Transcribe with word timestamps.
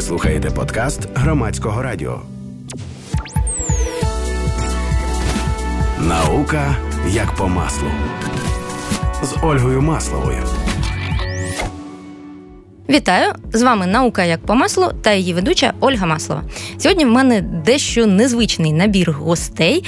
Слухаєте 0.00 0.50
подкаст 0.50 1.08
громадського 1.14 1.82
радіо. 1.82 2.20
Наука 5.98 6.76
як 7.08 7.36
по 7.36 7.48
маслу 7.48 7.88
з 9.22 9.36
Ольгою 9.42 9.82
Масловою. 9.82 10.42
Вітаю! 12.88 13.39
З 13.52 13.62
вами 13.62 13.86
наука 13.86 14.24
як 14.24 14.46
по 14.46 14.54
маслу 14.54 14.92
та 15.02 15.12
її 15.12 15.34
ведуча 15.34 15.72
Ольга 15.80 16.06
Маслова. 16.06 16.42
Сьогодні 16.78 17.04
в 17.04 17.10
мене 17.10 17.40
дещо 17.40 18.06
незвичний 18.06 18.72
набір 18.72 19.12
гостей. 19.12 19.84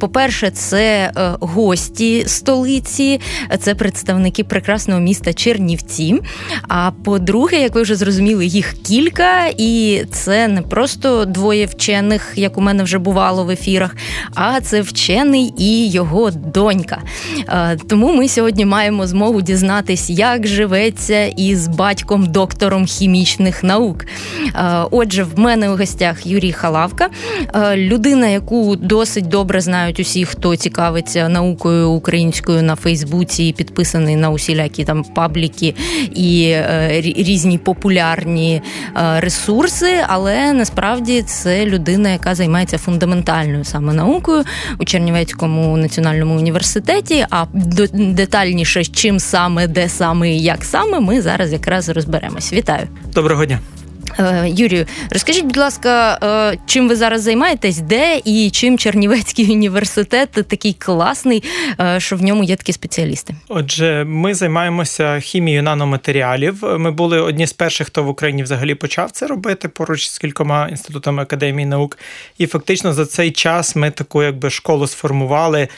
По-перше, 0.00 0.50
це 0.50 1.12
е, 1.16 1.30
гості 1.40 2.24
столиці, 2.26 3.20
це 3.60 3.74
представники 3.74 4.44
прекрасного 4.44 5.00
міста 5.00 5.32
Чернівці. 5.32 6.20
А 6.68 6.90
по-друге, 7.04 7.56
як 7.60 7.74
ви 7.74 7.82
вже 7.82 7.94
зрозуміли, 7.94 8.46
їх 8.46 8.74
кілька, 8.82 9.46
і 9.56 10.02
це 10.12 10.48
не 10.48 10.62
просто 10.62 11.24
двоє 11.24 11.66
вчених, 11.66 12.32
як 12.36 12.58
у 12.58 12.60
мене 12.60 12.82
вже 12.82 12.98
бувало 12.98 13.44
в 13.44 13.50
ефірах, 13.50 13.96
а 14.34 14.60
це 14.60 14.80
вчений 14.80 15.54
і 15.58 15.90
його 15.90 16.30
донька. 16.30 17.02
Тому 17.88 18.14
ми 18.14 18.28
сьогодні 18.28 18.64
маємо 18.64 19.06
змогу 19.06 19.42
дізнатись, 19.42 20.10
як 20.10 20.46
живеться 20.46 21.24
із 21.24 21.68
батьком 21.68 22.26
доктором 22.26 22.83
хімічних 22.86 23.64
наук. 23.64 24.04
Е, 24.54 24.84
отже, 24.90 25.22
в 25.22 25.38
мене 25.38 25.70
у 25.70 25.76
гостях 25.76 26.26
Юрій 26.26 26.52
Халавка, 26.52 27.08
е, 27.54 27.76
людина, 27.76 28.26
яку 28.28 28.76
досить 28.76 29.28
добре 29.28 29.60
знають 29.60 30.00
усі, 30.00 30.24
хто 30.24 30.56
цікавиться 30.56 31.28
наукою 31.28 31.90
українською 31.90 32.62
на 32.62 32.76
Фейсбуці, 32.76 33.44
і 33.44 33.52
підписаний 33.52 34.16
на 34.16 34.30
усілякі 34.30 34.84
там 34.84 35.04
пабліки 35.04 35.74
і 36.14 36.44
е, 36.50 37.00
різні 37.00 37.58
популярні 37.58 38.62
ресурси. 39.16 39.90
Але 40.08 40.52
насправді 40.52 41.22
це 41.22 41.66
людина, 41.66 42.10
яка 42.10 42.34
займається 42.34 42.78
фундаментальною 42.78 43.64
саме 43.64 43.92
наукою 43.92 44.44
у 44.78 44.84
Чернівецькому 44.84 45.76
національному 45.76 46.36
університеті. 46.36 47.26
А 47.30 47.44
детальніше, 47.92 48.84
чим 48.84 49.20
саме, 49.20 49.66
де 49.66 49.88
саме 49.88 50.30
і 50.30 50.42
як 50.42 50.64
саме, 50.64 51.00
ми 51.00 51.22
зараз 51.22 51.52
якраз 51.52 51.88
розберемось. 51.88 52.52
Вітаю. 52.52 52.73
Доброго 53.14 53.46
дня. 53.46 53.60
Е, 54.18 54.48
Юрію, 54.48 54.86
розкажіть, 55.10 55.44
будь 55.44 55.56
ласка, 55.56 56.18
е, 56.52 56.58
чим 56.66 56.88
ви 56.88 56.96
зараз 56.96 57.22
займаєтесь, 57.22 57.78
де 57.78 58.20
і 58.24 58.50
чим 58.50 58.78
Чернівецький 58.78 59.50
університет 59.50 60.30
такий 60.30 60.72
класний, 60.72 61.42
е, 61.80 62.00
що 62.00 62.16
в 62.16 62.22
ньому 62.22 62.44
є 62.44 62.56
такі 62.56 62.72
спеціалісти? 62.72 63.34
Отже, 63.48 64.04
ми 64.04 64.34
займаємося 64.34 65.20
хімією 65.20 65.62
наноматеріалів. 65.62 66.64
Ми 66.78 66.90
були 66.90 67.20
одні 67.20 67.46
з 67.46 67.52
перших, 67.52 67.86
хто 67.86 68.04
в 68.04 68.08
Україні 68.08 68.42
взагалі 68.42 68.74
почав 68.74 69.10
це 69.10 69.26
робити 69.26 69.68
поруч 69.68 70.08
з 70.08 70.18
кількома 70.18 70.68
інститутами 70.68 71.22
академії 71.22 71.66
наук. 71.66 71.98
І 72.38 72.46
фактично 72.46 72.92
за 72.92 73.06
цей 73.06 73.30
час 73.30 73.76
ми 73.76 73.90
таку 73.90 74.22
якби 74.22 74.50
школу 74.50 74.86
сформували 74.86 75.68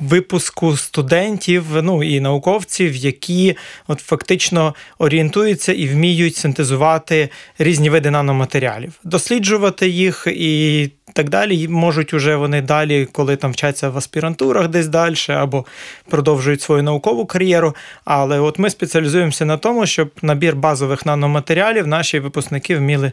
випуску 0.00 0.76
студентів, 0.76 1.64
ну 1.82 2.02
і 2.02 2.20
науковців, 2.20 2.96
які 2.96 3.56
от 3.88 4.00
фактично 4.00 4.74
орієнтуються 4.98 5.72
і 5.72 5.86
вміють 5.86 6.36
синтезувати 6.36 7.29
різні 7.58 7.90
види 7.90 8.10
наноматеріалів, 8.10 8.92
досліджувати 9.04 9.88
їх 9.88 10.26
і 10.26 10.90
так 11.12 11.28
далі. 11.28 11.68
Можуть 11.68 12.14
уже 12.14 12.36
вони 12.36 12.62
далі, 12.62 13.08
коли 13.12 13.36
там 13.36 13.52
вчаться 13.52 13.88
в 13.88 13.98
аспірантурах 13.98 14.68
десь 14.68 14.88
далі, 14.88 15.14
або 15.28 15.64
продовжують 16.08 16.62
свою 16.62 16.82
наукову 16.82 17.26
кар'єру. 17.26 17.76
Але 18.04 18.40
от 18.40 18.58
ми 18.58 18.70
спеціалізуємося 18.70 19.44
на 19.44 19.56
тому, 19.56 19.86
щоб 19.86 20.10
набір 20.22 20.56
базових 20.56 21.06
наноматеріалів 21.06 21.86
наші 21.86 22.18
випускники 22.18 22.76
вміли 22.76 23.12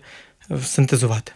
синтезувати. 0.66 1.31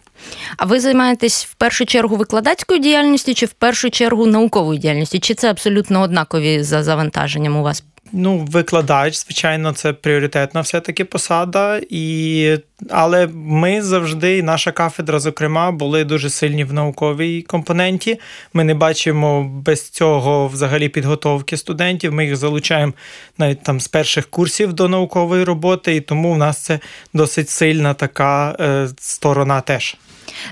А 0.56 0.64
ви 0.64 0.80
займаєтесь 0.80 1.44
в 1.44 1.54
першу 1.54 1.86
чергу 1.86 2.16
викладацькою 2.16 2.80
діяльністю 2.80 3.34
чи 3.34 3.46
в 3.46 3.52
першу 3.52 3.90
чергу 3.90 4.26
науковою 4.26 4.78
діяльністю? 4.78 5.18
Чи 5.18 5.34
це 5.34 5.50
абсолютно 5.50 6.02
однакові 6.02 6.62
за 6.62 6.82
завантаженням 6.82 7.56
у 7.56 7.62
вас? 7.62 7.84
Ну, 8.14 8.38
викладач, 8.38 9.16
звичайно, 9.16 9.72
це 9.72 9.92
пріоритетна 9.92 10.60
все-таки 10.60 11.04
посада, 11.04 11.80
і... 11.90 12.56
але 12.90 13.26
ми 13.34 13.82
завжди, 13.82 14.42
наша 14.42 14.72
кафедра, 14.72 15.20
зокрема, 15.20 15.72
були 15.72 16.04
дуже 16.04 16.30
сильні 16.30 16.64
в 16.64 16.72
науковій 16.72 17.42
компоненті. 17.42 18.20
Ми 18.54 18.64
не 18.64 18.74
бачимо 18.74 19.44
без 19.44 19.90
цього 19.90 20.48
взагалі 20.48 20.88
підготовки 20.88 21.56
студентів. 21.56 22.12
Ми 22.12 22.24
їх 22.26 22.36
залучаємо 22.36 22.92
навіть 23.38 23.62
там 23.62 23.80
з 23.80 23.88
перших 23.88 24.26
курсів 24.30 24.72
до 24.72 24.88
наукової 24.88 25.44
роботи, 25.44 25.96
і 25.96 26.00
тому 26.00 26.32
в 26.32 26.38
нас 26.38 26.58
це 26.58 26.80
досить 27.14 27.48
сильна 27.48 27.94
така 27.94 28.56
е, 28.60 28.88
сторона 28.98 29.60
теж. 29.60 29.96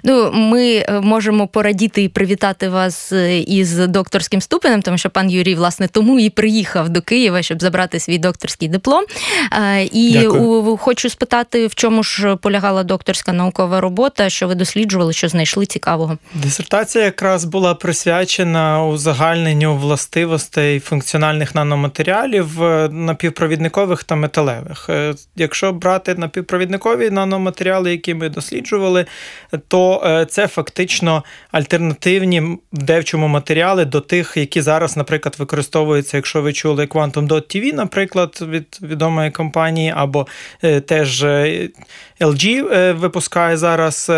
Ну, 0.05 0.31
ми 0.33 0.85
е, 0.89 1.01
можемо 1.01 1.47
порадіти 1.47 2.03
і 2.03 2.09
привітати 2.09 2.69
вас 2.69 3.13
е, 3.13 3.39
із 3.39 3.77
докторським 3.77 4.41
ступенем, 4.41 4.83
тому 4.83 4.99
що 4.99 5.11
пан 5.11 5.31
Юрій, 5.31 5.55
власне, 5.55 5.89
тому 5.89 6.21
і 6.21 6.31
приїхав 6.31 6.89
до 6.89 7.03
Києва, 7.03 7.43
щоб 7.43 7.63
забрати 7.63 8.01
свій 8.01 8.19
докторський 8.19 8.69
диплом. 8.69 9.05
Е, 9.53 9.83
і 9.85 10.13
Дякую. 10.13 10.77
хочу 10.77 11.11
спитати, 11.11 11.67
в 11.67 11.75
чому 11.75 12.03
ж 12.03 12.37
полягала 12.37 12.83
докторська 12.83 13.33
наукова 13.33 13.81
робота, 13.81 14.31
що 14.31 14.49
ви 14.49 14.55
досліджували, 14.55 15.13
що 15.13 15.29
знайшли 15.29 15.67
цікавого? 15.67 16.19
Дисертація 16.35 17.05
якраз 17.05 17.45
була 17.45 17.75
присвячена 17.75 18.85
узагальненню 18.85 19.77
властивостей 19.77 20.81
функціональних 20.81 21.55
наноматеріалів 21.55 22.61
напівпровідникових 22.91 24.05
та 24.05 24.15
металевих. 24.15 24.91
Якщо 25.37 25.73
брати 25.73 26.15
напівпровідникові 26.15 27.11
наноматеріали, 27.11 27.91
які 27.91 28.15
ми 28.15 28.29
досліджували, 28.29 29.07
то 29.71 30.03
е, 30.05 30.27
це 30.27 30.47
фактично 30.49 31.25
альтернативні 31.53 32.41
в 32.73 32.83
девчому 32.83 33.29
матеріали 33.29 33.85
до 33.85 34.01
тих, 34.01 34.37
які 34.37 34.61
зараз, 34.61 34.97
наприклад, 34.97 35.37
використовуються, 35.39 36.17
якщо 36.17 36.43
ви 36.43 36.53
чули 36.53 36.87
Quantum.tv, 36.87 37.75
наприклад, 37.75 38.39
від 38.49 38.79
відомої 38.83 39.31
компанії, 39.31 39.93
або 39.97 40.27
е, 40.63 40.81
теж 40.81 41.23
е, 41.23 41.69
LG 42.21 42.93
випускає 42.93 43.57
зараз 43.57 44.11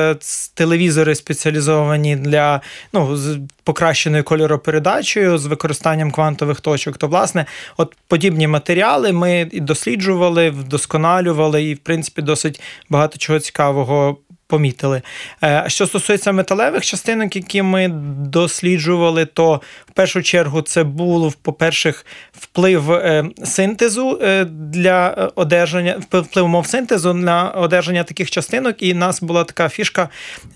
телевізори 0.54 1.14
спеціалізовані 1.14 2.16
для 2.16 2.60
ну, 2.92 3.16
з 3.16 3.38
покращеною 3.64 4.24
кольоропередачею 4.24 5.38
з 5.38 5.46
використанням 5.46 6.10
квантових 6.10 6.60
точок. 6.60 6.98
То, 6.98 7.08
власне, 7.08 7.46
от 7.76 7.96
подібні 8.08 8.46
матеріали 8.46 9.12
ми 9.12 9.48
досліджували, 9.52 10.50
вдосконалювали, 10.50 11.64
і, 11.64 11.74
в 11.74 11.78
принципі, 11.78 12.22
досить 12.22 12.60
багато 12.88 13.18
чого 13.18 13.38
цікавого 13.38 14.18
помітили. 14.52 15.02
Е, 15.44 15.64
що 15.66 15.86
стосується 15.86 16.32
металевих 16.32 16.84
частинок, 16.84 17.36
які 17.36 17.62
ми 17.62 17.88
досліджували, 18.18 19.24
то 19.24 19.60
в 19.88 19.92
першу 19.92 20.22
чергу 20.22 20.62
це 20.62 20.84
був, 20.84 21.34
по-перше, 21.34 21.94
вплив 22.32 22.92
е, 22.92 23.24
синтезу 23.44 24.18
е, 24.22 24.44
для 24.44 25.30
одержання, 25.34 26.00
вплив 26.10 26.48
мов 26.48 26.66
синтезу 26.66 27.14
на 27.14 27.50
одержання 27.50 28.04
таких 28.04 28.30
частинок, 28.30 28.82
і 28.82 28.92
в 28.92 28.96
нас 28.96 29.22
була 29.22 29.44
така 29.44 29.68
фішка, 29.68 30.08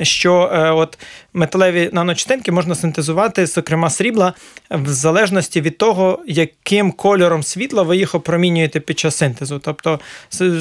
що 0.03 0.51
от 0.77 0.99
металеві 1.37 1.91
наночастинки 1.93 2.53
можна 2.53 2.75
синтезувати, 2.75 3.47
зокрема 3.47 3.91
срібла, 3.91 4.35
в 4.71 4.89
залежності 4.89 5.61
від 5.61 5.79
того, 5.79 6.23
яким 6.27 6.93
кольором 6.93 7.43
світла 7.43 7.83
ви 7.83 7.97
їх 7.97 8.15
опромінюєте 8.15 8.81
під 8.81 8.99
час 8.99 9.17
синтезу. 9.17 9.59
Тобто 9.59 10.01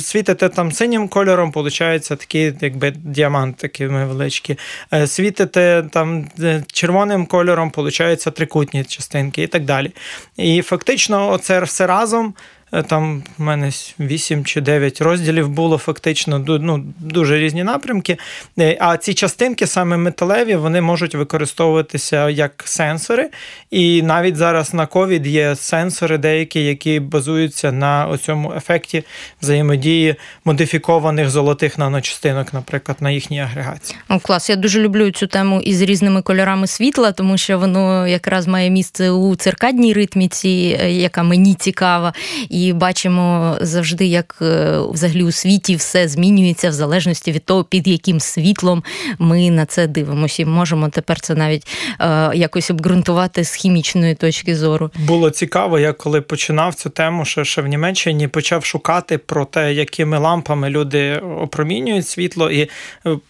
світите 0.02 0.50
там 0.50 0.72
синім 0.72 1.08
кольором, 1.08 1.52
виходить 1.52 2.10
такий, 2.10 2.54
якби 2.62 2.94
діамант 2.98 3.58
такий 3.58 3.88
невеличкий. 3.88 4.58
Е, 4.94 5.08
світите 5.08 5.86
там 5.92 6.28
е, 6.40 6.64
червоним 6.72 7.26
кольором, 7.26 7.72
виходить 7.76 8.24
трикутні 8.36 8.84
частинки 8.84 9.44
і 9.44 9.48
так 9.48 9.66
далі. 9.66 9.92
І 10.38 10.62
фактично, 10.62 11.32
оце 11.32 11.60
все 11.60 11.88
разом. 11.88 12.34
Е, 12.76 12.84
там 12.84 13.24
в 13.38 13.42
мене 13.42 13.72
8 14.00 14.46
чи 14.46 14.62
9 14.62 15.02
розділів 15.02 15.50
було 15.50 15.78
фактично 15.78 16.46
ну, 16.48 16.84
дуже 17.00 17.40
різні 17.40 17.64
напрямки. 17.64 18.18
Е, 18.60 18.78
а 18.80 18.98
ці 18.98 19.14
частинки, 19.14 19.68
саме 19.68 19.98
металеві, 19.98 20.56
вони 20.56 20.82
можуть 20.82 21.16
використовуватися 21.16 22.30
як 22.30 22.64
сенсори. 22.66 23.30
І 23.72 24.02
навіть 24.02 24.36
зараз 24.36 24.74
на 24.74 24.86
COVID 24.86 25.28
є 25.28 25.56
сенсори, 25.56 26.18
деякі, 26.18 26.66
які 26.66 27.00
базуються 27.00 27.72
на 27.72 28.18
цьому 28.18 28.54
ефекті 28.54 29.04
взаємодії 29.42 30.16
модифікованих 30.46 31.30
золотих 31.30 31.78
наночастинок, 31.78 32.54
наприклад, 32.54 32.98
на 33.00 33.12
їхній 33.12 33.40
агрегації. 33.40 34.00
О, 34.10 34.20
клас, 34.20 34.50
я 34.50 34.56
дуже 34.56 34.80
люблю 34.80 35.12
цю 35.12 35.28
тему 35.28 35.62
із 35.62 35.82
різними 35.82 36.22
кольорами 36.22 36.68
світла, 36.68 37.12
тому 37.12 37.38
що 37.38 37.60
воно 37.60 38.08
якраз 38.08 38.48
має 38.48 38.70
місце 38.70 39.12
у 39.12 39.36
циркадній 39.36 39.94
ритміці, 39.94 40.80
е, 40.82 40.92
яка 40.92 41.24
мені 41.24 41.54
цікава. 41.54 42.14
І 42.50 42.65
і 42.66 42.74
бачимо 42.74 43.58
завжди, 43.62 44.06
як 44.06 44.36
е, 44.42 44.80
взагалі 44.92 45.24
у 45.24 45.32
світі 45.32 45.76
все 45.76 46.08
змінюється 46.08 46.70
в 46.70 46.74
залежності 46.74 47.32
від 47.32 47.46
того, 47.46 47.64
під 47.64 47.88
яким 47.88 48.20
світлом 48.20 48.84
ми 49.20 49.50
на 49.52 49.66
це 49.66 49.88
дивимося. 49.88 50.44
І 50.44 50.46
можемо 50.46 50.90
тепер 50.90 51.20
це 51.20 51.36
навіть 51.36 51.68
е, 52.00 52.32
якось 52.36 52.72
обґрунтувати 52.72 53.44
з 53.44 53.54
хімічної 53.54 54.16
точки 54.16 54.56
зору. 54.56 54.92
Було 55.00 55.30
цікаво, 55.30 55.80
я 55.80 55.94
коли 55.94 56.22
починав 56.22 56.76
цю 56.76 56.90
тему, 56.90 57.26
що 57.26 57.44
ще 57.44 57.62
в 57.62 57.68
Німеччині 57.68 58.28
почав 58.28 58.66
шукати 58.66 59.18
про 59.18 59.46
те, 59.46 59.74
якими 59.74 60.18
лампами 60.18 60.70
люди 60.70 61.18
опромінюють 61.18 62.08
світло, 62.08 62.52
і 62.52 62.62
е, 62.62 62.70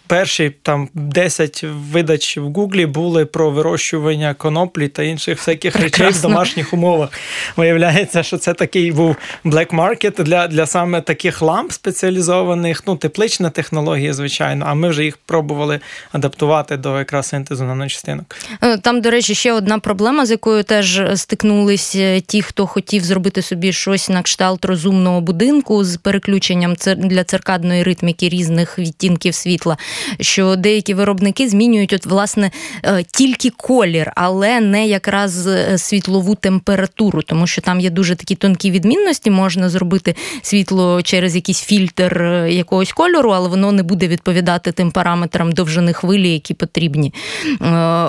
перші 0.07 0.51
там 0.61 0.89
10 0.93 1.65
видач 1.91 2.37
в 2.37 2.41
Гуглі 2.41 2.85
були 2.85 3.25
про 3.25 3.51
вирощування 3.51 4.33
коноплі 4.33 4.87
та 4.87 5.03
інших 5.03 5.37
всяких 5.37 5.73
Прекрасно. 5.73 6.05
речей 6.05 6.19
в 6.19 6.21
домашніх 6.21 6.73
умовах. 6.73 7.09
Виявляється, 7.57 8.23
що 8.23 8.37
це 8.37 8.53
такий 8.53 8.91
був 8.91 9.14
black 9.45 9.75
market 9.75 10.23
для 10.23 10.47
для 10.47 10.65
саме 10.65 11.01
таких 11.01 11.41
ламп 11.41 11.71
спеціалізованих, 11.71 12.83
ну, 12.87 12.95
теплична 12.95 13.49
технологія, 13.49 14.13
звичайно. 14.13 14.65
А 14.67 14.73
ми 14.73 14.89
вже 14.89 15.03
їх 15.03 15.17
пробували 15.17 15.79
адаптувати 16.11 16.77
до 16.77 16.99
якраз 16.99 17.27
синтезу 17.27 17.63
наночастинок. 17.63 18.35
Е, 18.61 18.77
там, 18.77 19.01
до 19.01 19.09
речі, 19.09 19.35
ще 19.35 19.53
одна 19.53 19.79
проблема, 19.79 20.25
з 20.25 20.31
якою 20.31 20.63
теж 20.63 21.01
стикнулись 21.15 21.95
е, 21.95 22.21
ті, 22.21 22.41
хто 22.41 22.67
хотів 22.67 23.03
зробити 23.03 23.41
собі 23.41 23.73
щось 23.73 24.09
на 24.09 24.21
кшталт 24.21 24.65
розумного 24.65 25.21
будинку 25.21 25.83
з 25.83 25.97
переключенням 25.97 26.75
для 26.97 27.23
циркадної 27.23 27.83
ритміки 27.83 28.29
різних 28.29 28.79
відтінків 28.79 29.35
світла. 29.35 29.77
Що 30.19 30.55
деякі 30.55 30.93
виробники 30.93 31.49
змінюють 31.49 31.93
от 31.93 32.05
власне 32.05 32.51
е, 32.83 33.03
тільки 33.03 33.49
колір, 33.49 34.11
але 34.15 34.59
не 34.59 34.87
якраз 34.87 35.49
світлову 35.77 36.35
температуру, 36.35 37.21
тому 37.21 37.47
що 37.47 37.61
там 37.61 37.79
є 37.79 37.89
дуже 37.89 38.15
такі 38.15 38.35
тонкі 38.35 38.71
відмінності. 38.71 39.04
Можна 39.29 39.69
зробити 39.69 40.15
світло 40.41 41.01
через 41.01 41.35
якийсь 41.35 41.61
фільтр 41.61 42.23
якогось 42.49 42.91
кольору, 42.91 43.31
але 43.31 43.49
воно 43.49 43.71
не 43.71 43.83
буде 43.83 44.07
відповідати 44.07 44.71
тим 44.71 44.91
параметрам 44.91 45.51
довжини 45.51 45.93
хвилі, 45.93 46.29
які 46.33 46.53
потрібні. 46.53 47.13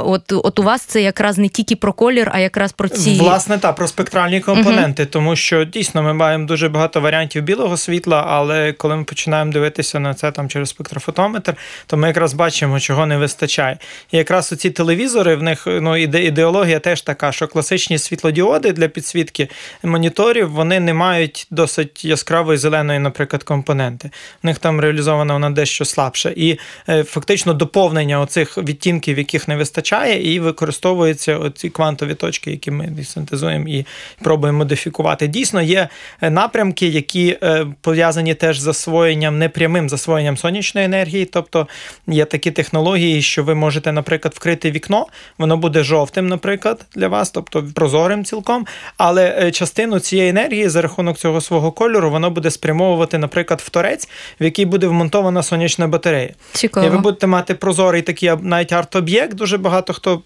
От 0.05 0.33
от 0.33 0.59
у 0.59 0.63
вас 0.63 0.83
це 0.83 1.03
якраз 1.03 1.39
не 1.39 1.49
тільки 1.49 1.77
про 1.77 1.93
колір, 1.93 2.31
а 2.33 2.39
якраз 2.39 2.73
про 2.73 2.89
ці 2.89 3.19
власне 3.19 3.59
та 3.59 3.73
про 3.73 3.89
спектральні 3.89 4.41
компоненти, 4.41 5.03
угу. 5.03 5.11
тому 5.13 5.37
що 5.37 5.65
дійсно 5.65 6.03
ми 6.03 6.15
маємо 6.15 6.47
дуже 6.47 6.69
багато 6.69 7.01
варіантів 7.01 7.43
білого 7.43 7.77
світла, 7.77 8.25
але 8.29 8.73
коли 8.73 8.97
ми 8.97 9.05
починаємо 9.05 9.53
дивитися 9.53 10.01
на 10.01 10.15
це 10.15 10.33
там 10.33 10.49
через 10.49 10.69
спектрофотометр, 10.69 11.55
то 11.87 11.97
ми 11.97 12.09
якраз 12.09 12.35
бачимо, 12.35 12.81
чого 12.81 13.07
не 13.07 13.17
вистачає. 13.17 13.79
І 14.13 14.17
якраз 14.17 14.53
оці 14.53 14.71
телевізори 14.71 15.37
в 15.37 15.43
них 15.43 15.63
ну 15.67 15.97
ідеологія 15.97 16.79
теж 16.79 17.03
така, 17.03 17.33
що 17.33 17.49
класичні 17.49 17.99
світлодіоди 17.99 18.73
для 18.73 18.89
підсвітки 18.89 19.49
моніторів 19.83 20.51
вони 20.51 20.81
не 20.87 20.95
мають 20.95 21.47
досить 21.51 22.05
яскравої 22.05 22.59
зеленої, 22.59 22.99
наприклад, 22.99 23.43
компоненти. 23.43 24.11
В 24.43 24.47
них 24.47 24.59
там 24.59 24.81
реалізована 24.81 25.33
вона 25.33 25.51
дещо 25.51 25.85
слабше. 25.85 26.33
І 26.37 26.59
е, 26.89 27.05
фактично 27.05 27.55
доповнення 27.55 28.21
оцих 28.21 28.59
відтінків, 28.59 29.19
яких 29.19 29.49
не 29.49 29.57
вистачає, 29.57 30.35
і 30.35 30.41
використовуються 30.41 31.39
оці 31.39 31.71
квантові 31.71 32.15
точки, 32.15 32.51
які 32.51 32.71
ми 32.71 33.05
синтезуємо 33.05 33.69
і 33.69 33.87
пробуємо 34.23 34.59
модифікувати. 34.59 35.27
Дійсно, 35.27 35.63
є 35.63 35.89
е, 36.21 36.31
напрямки, 36.31 36.87
які 36.87 37.39
е, 37.43 37.67
пов'язані 37.81 38.35
теж 38.35 38.59
з 38.59 38.63
засвоєнням, 38.63 39.39
непрямим 39.39 39.89
засвоєнням 39.89 40.37
сонячної 40.37 40.85
енергії. 40.87 41.25
Тобто 41.25 41.69
є 42.07 42.25
такі 42.25 42.51
технології, 42.51 43.23
що 43.23 43.45
ви 43.45 43.55
можете, 43.55 43.93
наприклад, 43.93 44.35
вкрити 44.37 44.71
вікно, 44.71 45.07
воно 45.39 45.57
буде 45.57 45.83
жовтим, 45.83 46.29
наприклад, 46.29 46.87
для 46.95 47.09
вас, 47.09 47.31
тобто 47.31 47.65
прозорим 47.75 48.25
цілком. 48.25 48.67
Але 48.97 49.51
частину 49.51 50.01
цієї 50.01 50.31
енергії 50.31 50.69
за 50.77 50.83
рахунок 50.83 51.19
цього 51.19 51.41
свого 51.41 51.73
кольору 51.73 52.11
воно 52.11 52.31
буде 52.31 52.51
спрямовувати, 52.51 53.19
наприклад, 53.19 53.61
в 53.61 53.71
торець, 53.71 54.09
в 54.41 54.45
який 54.45 54.65
буде 54.65 54.87
вмонтована 54.87 55.43
сонячна 55.43 55.89
батарея. 55.89 56.35
Цікаво. 56.53 56.87
І 56.87 56.91
ви 56.91 56.99
будете 56.99 57.27
мати 57.27 57.55
прозорий 57.55 58.03
такий 58.03 58.33
навіть 58.43 58.73
арт-об'єкт. 58.73 59.35
Дуже 59.35 59.59
багато 59.59 59.93
хто 59.93 60.23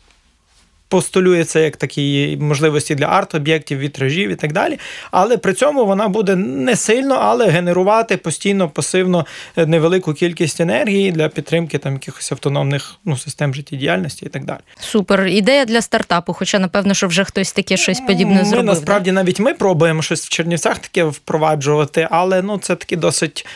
постулюється 0.90 1.60
як 1.60 1.76
такі 1.76 2.38
можливості 2.40 2.94
для 2.94 3.06
арт-об'єктів, 3.06 3.78
вітражів 3.78 4.30
і 4.30 4.34
так 4.34 4.52
далі. 4.52 4.78
Але 5.10 5.36
при 5.36 5.54
цьому 5.54 5.86
вона 5.86 6.08
буде 6.08 6.36
не 6.36 6.76
сильно, 6.76 7.14
але 7.14 7.48
генерувати 7.48 8.16
постійно 8.16 8.68
пасивно 8.68 9.26
е, 9.56 9.66
невелику 9.66 10.14
кількість 10.14 10.60
енергії 10.60 11.12
для 11.12 11.28
підтримки 11.28 11.78
там 11.78 11.92
якихось 11.92 12.32
автономних 12.32 12.94
ну, 13.04 13.16
систем 13.16 13.54
життєдіяльності 13.54 14.26
і 14.26 14.28
так 14.28 14.44
далі. 14.44 14.58
Супер 14.80 15.26
ідея 15.26 15.64
для 15.64 15.82
стартапу. 15.82 16.32
Хоча, 16.32 16.58
напевно, 16.58 16.94
що 16.94 17.06
вже 17.06 17.24
хтось 17.24 17.52
таке 17.52 17.76
щось 17.76 18.00
подібне 18.00 18.34
ми, 18.34 18.44
зробив. 18.44 18.66
Насправді 18.66 19.10
да? 19.10 19.14
навіть 19.14 19.40
ми 19.40 19.54
пробуємо 19.54 20.02
щось 20.02 20.26
в 20.26 20.28
Чернівцях 20.28 20.78
таке 20.78 21.04
впроваджувати, 21.04 22.08
але 22.10 22.42
ну 22.42 22.58
це 22.58 22.76
таки 22.76 22.96
досить 22.96 23.46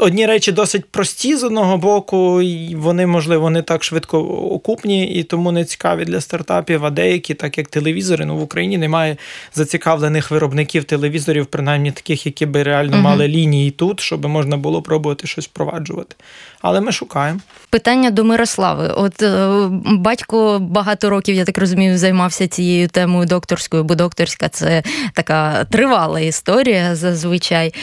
одні 0.00 0.26
речі 0.26 0.52
досить 0.52 0.84
прості 0.84 1.36
з 1.36 1.44
одного 1.44 1.76
боку, 1.76 2.42
і 2.42 2.74
вони, 2.74 3.06
можливо, 3.06 3.50
не 3.50 3.62
так 3.62 3.84
швидко 3.84 4.18
окупні 4.50 5.06
і 5.06 5.22
тому 5.22 5.52
не 5.52 5.64
цікаві 5.64 6.04
для 6.04 6.20
стартапів. 6.20 6.84
А 6.84 6.90
деякі, 6.90 7.34
так 7.34 7.58
як 7.58 7.68
телевізори, 7.68 8.24
ну 8.24 8.36
в 8.36 8.42
Україні 8.42 8.78
немає 8.78 9.16
зацікавлених 9.54 10.30
виробників 10.30 10.84
телевізорів, 10.84 11.46
принаймні 11.46 11.92
таких, 11.92 12.26
які 12.26 12.46
би 12.46 12.62
реально 12.62 12.96
uh 12.96 13.00
мали 13.00 13.28
лінії 13.28 13.70
тут, 13.70 14.00
щоб 14.00 14.26
можна 14.26 14.56
було 14.56 14.82
пробувати 14.82 15.26
щось 15.26 15.44
впроваджувати. 15.44 16.16
Але 16.62 16.80
ми 16.80 16.92
шукаємо. 16.92 17.40
Питання 17.70 18.10
до 18.10 18.24
Мирослави. 18.24 18.88
От 18.96 19.22
е, 19.22 19.48
батько 19.84 20.58
багато 20.58 21.10
років, 21.10 21.34
я 21.36 21.44
так 21.44 21.58
розумію, 21.58 21.98
займався 21.98 22.48
цією 22.48 22.88
темою 22.88 23.26
докторською, 23.26 23.84
бо 23.84 23.94
докторська 23.94 24.48
це 24.48 24.82
така 25.14 25.64
тривала 25.64 26.20
історія 26.20 26.94
зазвичай. 26.94 27.74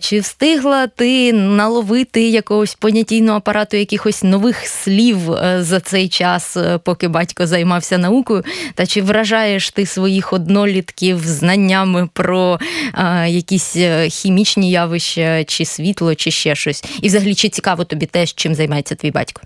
Чи 0.00 0.20
встигла 0.20 0.86
ти 0.86 1.32
наловити 1.60 2.28
якогось 2.28 2.74
понятійного 2.74 3.38
апарату, 3.38 3.76
якихось 3.76 4.22
нових 4.22 4.66
слів 4.66 5.32
е, 5.32 5.62
за 5.62 5.80
цей 5.80 6.08
час, 6.08 6.56
е, 6.56 6.78
поки 6.78 7.08
батько 7.08 7.46
займався 7.46 7.98
наукою? 7.98 8.44
Та 8.74 8.86
чи 8.86 9.02
вражаєш 9.02 9.70
ти 9.70 9.86
своїх 9.86 10.32
однолітків 10.32 11.18
знаннями 11.26 12.08
про 12.12 12.58
а, 12.92 13.26
якісь 13.26 13.76
хімічні 14.08 14.70
явища, 14.70 15.44
чи 15.44 15.64
світло, 15.64 16.14
чи 16.14 16.30
ще 16.30 16.54
щось? 16.54 16.84
І 17.02 17.08
взагалі, 17.08 17.34
чи 17.34 17.48
цікаво 17.48 17.84
тобі 17.84 18.06
те, 18.06 18.26
чим 18.26 18.54
займається 18.54 18.94
твій 18.94 19.10
батько? 19.10 19.42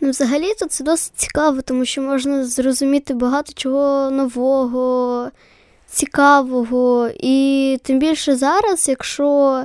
Ну, 0.00 0.10
взагалі 0.10 0.54
то 0.58 0.66
це 0.66 0.84
досить 0.84 1.12
цікаво, 1.16 1.62
тому 1.62 1.84
що 1.84 2.02
можна 2.02 2.44
зрозуміти 2.44 3.14
багато 3.14 3.52
чого 3.56 4.10
нового, 4.10 5.30
цікавого. 5.90 7.10
І 7.20 7.78
тим 7.82 7.98
більше 7.98 8.36
зараз, 8.36 8.88
якщо 8.88 9.64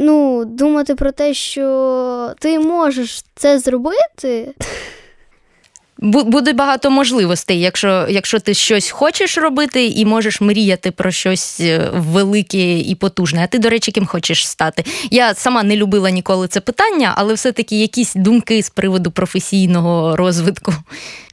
ну, 0.00 0.44
думати 0.44 0.94
про 0.94 1.12
те, 1.12 1.34
що 1.34 2.34
ти 2.38 2.58
можеш 2.58 3.24
це 3.34 3.58
зробити. 3.58 4.54
Буде 6.02 6.52
багато 6.52 6.90
можливостей, 6.90 7.60
якщо 7.60 8.06
якщо 8.08 8.40
ти 8.40 8.54
щось 8.54 8.90
хочеш 8.90 9.38
робити 9.38 9.86
і 9.86 10.04
можеш 10.04 10.40
мріяти 10.40 10.90
про 10.90 11.10
щось 11.10 11.60
е, 11.60 11.90
велике 11.94 12.78
і 12.78 12.94
потужне. 12.94 13.40
А 13.44 13.46
ти, 13.46 13.58
до 13.58 13.68
речі, 13.68 13.92
ким 13.92 14.06
хочеш 14.06 14.48
стати? 14.48 14.84
Я 15.10 15.34
сама 15.34 15.62
не 15.62 15.76
любила 15.76 16.10
ніколи 16.10 16.48
це 16.48 16.60
питання, 16.60 17.12
але 17.16 17.34
все-таки 17.34 17.80
якісь 17.80 18.14
думки 18.14 18.62
з 18.62 18.70
приводу 18.70 19.10
професійного 19.10 20.16
розвитку. 20.16 20.72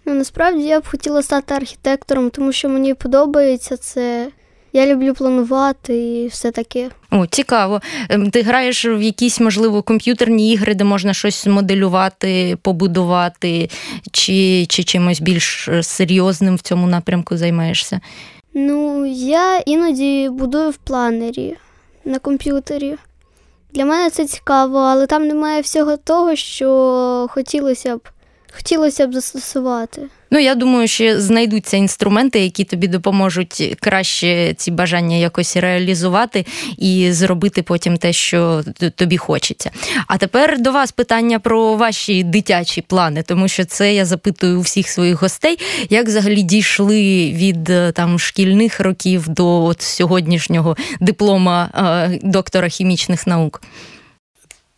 Ну 0.06 0.13
насправді 0.13 0.63
я 0.63 0.80
б 0.80 0.88
хотіла 0.88 1.24
стати 1.24 1.53
архітектором, 1.53 2.30
тому 2.30 2.51
що 2.51 2.70
мені 2.70 2.94
подобається 2.94 3.77
це. 3.77 4.27
Я 4.77 4.86
люблю 4.86 5.13
планувати 5.13 5.98
і 5.98 6.27
все 6.27 6.51
таке. 6.51 6.89
О, 7.12 7.25
цікаво. 7.25 7.81
Ем, 8.10 8.31
ти 8.31 8.41
граєш 8.41 8.86
в 8.86 9.01
якісь, 9.01 9.39
можливо, 9.39 9.81
комп'ютерні 9.81 10.51
ігри, 10.53 10.75
де 10.75 10.84
можна 10.84 11.13
щось 11.13 11.48
моделювати, 11.48 12.57
побудувати, 12.62 13.69
чи, 14.12 14.65
чи 14.65 14.84
чимось 14.84 15.22
більш 15.22 15.67
е, 15.67 15.84
серйозним 15.84 16.55
в 16.55 16.62
цьому 16.62 16.88
напрямку 16.88 17.38
займаєшся? 17.38 18.00
Ну, 18.53 19.05
я 19.05 19.57
іноді 19.57 20.29
будую 20.31 20.69
в 20.69 20.77
планері 20.77 21.55
на 22.05 22.19
комп'ютері. 22.19 22.96
Для 23.74 23.86
мене 23.86 24.10
це 24.10 24.25
цікаво, 24.25 24.77
але 24.77 25.07
там 25.07 25.27
немає 25.27 25.62
всього 25.62 25.98
того, 25.98 26.36
що 26.36 27.27
хотілося 27.29 27.98
б 27.98 28.01
хотілося 28.55 29.07
б 29.07 29.13
застосувати. 29.13 30.01
Ну, 30.31 30.39
я 30.39 30.55
думаю, 30.55 30.88
що 30.88 31.22
знайдуться 31.22 31.77
інструменти, 31.77 32.39
які 32.39 32.63
тобі 32.63 32.88
допоможуть 32.88 33.77
краще 33.79 34.53
ці 34.57 34.72
бажання 34.72 35.15
якось 35.15 35.57
реалізувати 35.57 36.46
і 36.77 37.12
зробити 37.12 37.62
потім 37.62 37.98
те, 37.98 38.13
що 38.13 38.63
тобі 38.96 39.17
хочеться. 39.17 39.72
А 40.07 40.17
тепер 40.17 40.62
до 40.62 40.72
вас 40.72 40.91
питання 40.91 41.39
про 41.39 41.75
ваші 41.75 42.24
дитячі 42.24 42.81
плани, 42.81 43.24
тому 43.24 43.48
що 43.48 43.65
це 43.65 43.93
я 43.93 44.05
запитую 44.05 44.60
у 44.60 44.62
всіх 44.62 44.89
своїх 44.89 45.22
гостей, 45.22 45.60
як 45.89 46.07
взагалі 46.07 46.41
дійшли 46.41 47.31
від 47.31 47.69
е, 47.69 47.91
там 47.91 48.19
шкільних 48.19 48.79
років 48.79 49.29
до 49.29 49.63
от 49.63 49.81
сьогоднішнього 49.81 50.77
диплома 51.00 51.69
е, 52.13 52.19
доктора 52.24 52.69
хімічних 52.69 53.27
наук. 53.27 53.62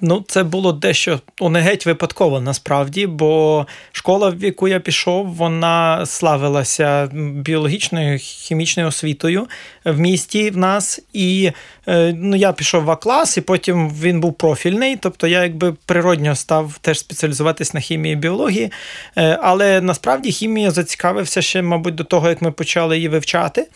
Ну, 0.02 0.26
це 0.28 0.44
було 0.44 0.72
дещо 0.72 1.20
ну, 1.42 1.50
не 1.50 1.62
геть 1.62 1.86
випадково 1.86 2.42
насправді, 2.42 3.08
бо 3.08 3.66
школа, 3.92 4.30
в 4.30 4.44
яку 4.44 4.68
я 4.68 4.80
пішов, 4.80 5.28
вона 5.28 6.06
славилася 6.06 7.10
біологічною 7.14 8.18
хімічною 8.20 8.90
освітою 8.90 9.48
в 9.86 10.00
місті 10.00 10.50
в 10.50 10.58
нас. 10.58 11.02
І 11.14 11.52
е, 11.88 12.14
ну, 12.18 12.36
я 12.36 12.54
пішов 12.54 12.84
в 12.84 12.92
А-клас, 12.92 13.38
і 13.38 13.42
потім 13.42 13.90
він 13.90 14.20
був 14.20 14.34
профільний. 14.34 14.96
Тобто 14.96 15.28
я 15.28 15.44
якби 15.44 15.74
природньо 15.86 16.36
став 16.36 16.78
теж 16.82 17.00
спеціалізуватись 17.00 17.74
на 17.74 17.80
хімії 17.80 18.14
і 18.14 18.18
біології. 18.18 18.72
Е, 19.18 19.40
але 19.42 19.82
насправді 19.82 20.32
хімія 20.32 20.72
зацікавився 20.72 21.42
ще, 21.42 21.62
мабуть, 21.62 21.96
до 21.96 22.04
того, 22.04 22.30
як 22.30 22.42
ми 22.42 22.52
почали 22.52 22.96
її 22.96 23.10
вивчати. 23.10 23.68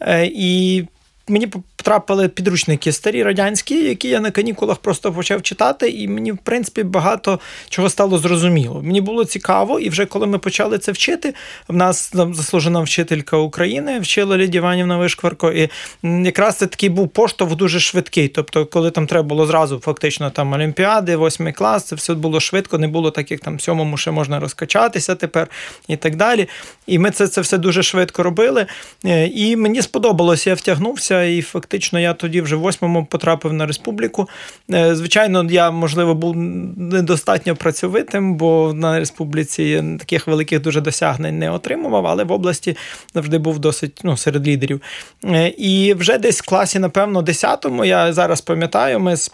Е, 0.00 0.30
і 0.34 0.84
мені 1.28 1.46
потрапили 1.46 2.28
підручники 2.28 2.92
старі 2.92 3.22
радянські, 3.22 3.84
які 3.84 4.08
я 4.08 4.20
на 4.20 4.30
канікулах 4.30 4.78
просто 4.78 5.12
почав 5.12 5.42
читати, 5.42 5.90
і 5.90 6.08
мені, 6.08 6.32
в 6.32 6.38
принципі, 6.38 6.82
багато 6.82 7.40
чого 7.68 7.90
стало 7.90 8.18
зрозуміло. 8.18 8.82
Мені 8.82 9.00
було 9.00 9.24
цікаво, 9.24 9.80
і 9.80 9.88
вже 9.88 10.06
коли 10.06 10.26
ми 10.26 10.38
почали 10.38 10.78
це 10.78 10.92
вчити, 10.92 11.34
в 11.68 11.76
нас 11.76 12.08
там 12.08 12.34
заслужена 12.34 12.80
вчителька 12.80 13.36
України, 13.36 14.00
вчила 14.00 14.36
Лідія 14.36 14.60
Іванівна 14.60 14.96
Вишкварко, 14.96 15.52
і 15.52 15.68
якраз 16.02 16.56
це 16.56 16.66
такий 16.66 16.88
був 16.88 17.08
поштовх 17.08 17.56
дуже 17.56 17.80
швидкий. 17.80 18.28
Тобто, 18.28 18.66
коли 18.66 18.90
там 18.90 19.06
треба 19.06 19.28
було 19.28 19.46
зразу, 19.46 19.78
фактично 19.78 20.30
там 20.30 20.52
Олімпіади, 20.52 21.16
восьмий 21.16 21.52
клас, 21.52 21.84
це 21.84 21.96
все 21.96 22.14
було 22.14 22.40
швидко, 22.40 22.78
не 22.78 22.88
було 22.88 23.10
так, 23.10 23.30
як 23.30 23.40
там 23.40 23.60
сьомому 23.60 23.96
ще 23.96 24.10
можна 24.10 24.40
розкачатися 24.40 25.14
тепер 25.14 25.48
і 25.88 25.96
так 25.96 26.16
далі. 26.16 26.48
І 26.86 26.98
ми 26.98 27.10
це 27.10 27.28
це 27.28 27.40
все 27.40 27.58
дуже 27.58 27.82
швидко 27.82 28.22
робили. 28.22 28.66
Е, 29.04 29.26
і 29.26 29.56
мені 29.56 29.82
сподобалося, 29.82 30.50
я 30.50 30.56
втягнувся, 30.56 31.15
і 31.24 31.42
фактично 31.42 32.00
я 32.00 32.14
тоді 32.14 32.40
вже 32.40 32.56
в 32.56 32.60
восьмому 32.60 33.06
потрапив 33.06 33.52
на 33.52 33.66
республіку. 33.66 34.28
Е, 34.72 34.94
звичайно, 34.94 35.46
я, 35.50 35.70
можливо, 35.70 36.14
був 36.14 36.36
недостатньо 36.36 37.56
працьовитим, 37.56 38.34
бо 38.34 38.72
на 38.74 38.98
республіці 38.98 39.84
таких 39.98 40.26
великих 40.26 40.60
дуже 40.60 40.80
досягнень 40.80 41.38
не 41.38 41.50
отримував, 41.50 42.06
але 42.06 42.24
в 42.24 42.32
області 42.32 42.76
завжди 43.14 43.38
був 43.38 43.58
досить 43.58 44.00
ну, 44.04 44.16
серед 44.16 44.48
лідерів. 44.48 44.80
Е, 45.24 45.48
і 45.48 45.94
вже 45.94 46.18
десь 46.18 46.42
в 46.42 46.46
класі, 46.46 46.78
напевно, 46.78 47.22
10-му, 47.22 47.84
я 47.84 48.12
зараз 48.12 48.40
пам'ятаю, 48.40 49.00
ми 49.00 49.16
з 49.16 49.32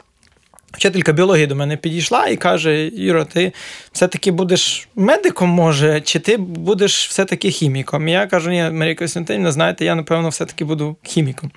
Вчителька 0.72 1.12
біології 1.12 1.46
до 1.46 1.56
мене 1.56 1.76
підійшла 1.76 2.26
і 2.26 2.36
каже: 2.36 2.90
Юра, 2.94 3.24
ти 3.24 3.52
все-таки 3.92 4.30
будеш 4.30 4.88
медиком, 4.96 5.48
може, 5.48 6.00
чи 6.00 6.18
ти 6.18 6.36
будеш 6.36 7.08
все-таки 7.08 7.50
хіміком? 7.50 8.08
І 8.08 8.12
я 8.12 8.26
кажу, 8.26 8.50
ні, 8.50 8.70
Марія 8.72 8.94
Костянтинівна, 8.94 9.52
знаєте, 9.52 9.84
я, 9.84 9.94
напевно, 9.94 10.28
все-таки 10.28 10.64
буду 10.64 10.96
хіміком. 11.02 11.50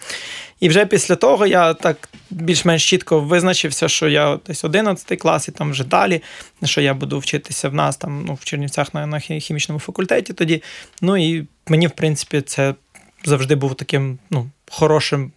І 0.60 0.70
вже 0.70 0.86
після 0.86 1.16
того 1.16 1.48
я 1.48 1.74
так 1.74 2.10
більш-менш 2.30 2.90
чітко 2.90 3.20
визначився, 3.20 3.88
що 3.88 4.08
я 4.08 4.40
десь 4.48 4.64
11 4.64 5.20
клас 5.20 5.48
і 5.48 5.52
там 5.52 5.72
вже 5.72 5.84
далі, 5.84 6.22
що 6.64 6.82
я 6.82 6.94
буду 6.94 7.20
вчитися 7.20 7.70
в 7.70 7.74
нас 7.74 7.98
там 7.98 8.26
ну, 8.28 8.34
в 8.34 8.44
Чернівцях 8.44 8.94
на, 8.94 9.08
на 9.08 9.20
хімічному 9.20 9.80
факультеті 9.80 10.34
тоді. 10.34 10.64
Ну 11.02 11.18
і 11.18 11.48
мені, 11.68 11.88
в 11.88 11.92
принципі, 11.92 12.42
це 12.42 12.76
завжди 13.24 13.56
був 13.56 13.76
таким 13.76 14.20
ну, 14.30 14.50
хорошим 14.72 15.32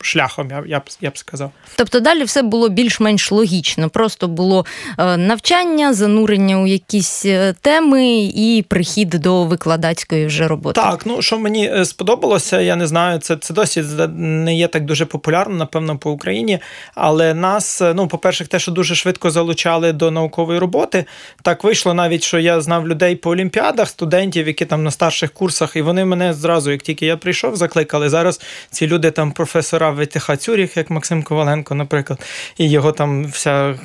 шляхом, 0.00 0.50
я 0.50 0.64
я 0.66 0.78
б 0.78 0.82
я 1.00 1.10
б 1.10 1.18
сказав. 1.18 1.50
Тобто 1.76 2.00
далі 2.00 2.24
все 2.24 2.42
було 2.42 2.68
більш-менш 2.68 3.32
логічно. 3.32 3.88
Просто 3.88 4.28
було 4.28 4.66
е, 4.98 5.16
навчання, 5.16 5.94
занурення 5.94 6.60
у 6.60 6.66
якісь 6.66 7.24
е, 7.26 7.54
теми 7.60 8.30
і 8.34 8.64
прихід 8.68 9.08
до 9.08 9.44
викладацької 9.44 10.26
вже 10.26 10.48
роботи. 10.48 10.80
Так, 10.80 11.06
ну 11.06 11.22
що 11.22 11.38
мені 11.38 11.70
е, 11.70 11.84
сподобалося, 11.84 12.60
я 12.60 12.76
не 12.76 12.86
знаю, 12.86 13.18
це 13.18 13.36
це 13.36 13.54
досі 13.54 13.84
не 14.16 14.56
є 14.56 14.68
так 14.68 14.84
дуже 14.84 15.04
популярно, 15.04 15.56
напевно, 15.56 15.98
по 15.98 16.10
Україні. 16.10 16.58
Але 16.94 17.34
нас, 17.34 17.82
ну, 17.94 18.08
по-перше, 18.08 18.46
те, 18.46 18.58
що 18.58 18.72
дуже 18.72 18.94
швидко 18.94 19.30
залучали 19.30 19.92
до 19.92 20.10
наукової 20.10 20.58
роботи, 20.58 21.04
так 21.42 21.64
вийшло 21.64 21.94
навіть, 21.94 22.22
що 22.22 22.38
я 22.38 22.60
знав 22.60 22.88
людей 22.88 23.16
по 23.16 23.30
олімпіадах, 23.30 23.88
студентів, 23.88 24.46
які 24.46 24.64
там 24.64 24.84
на 24.84 24.90
старших 24.90 25.32
курсах, 25.32 25.76
і 25.76 25.82
вони 25.82 26.04
мене 26.04 26.34
зразу, 26.34 26.70
як 26.70 26.82
тільки 26.82 27.06
я 27.06 27.16
прийшов, 27.16 27.56
закликали. 27.56 28.08
Зараз 28.08 28.40
ці 28.70 28.86
люди 28.86 29.10
там 29.10 29.32
професора 29.32 29.87
грав 29.92 30.36
Цюріх, 30.38 30.76
як 30.76 30.90
Максим 30.90 31.22
Коваленко, 31.22 31.74
наприклад, 31.74 32.20
і 32.58 32.70
його 32.70 32.92
там 32.92 33.26
вся 33.26 33.78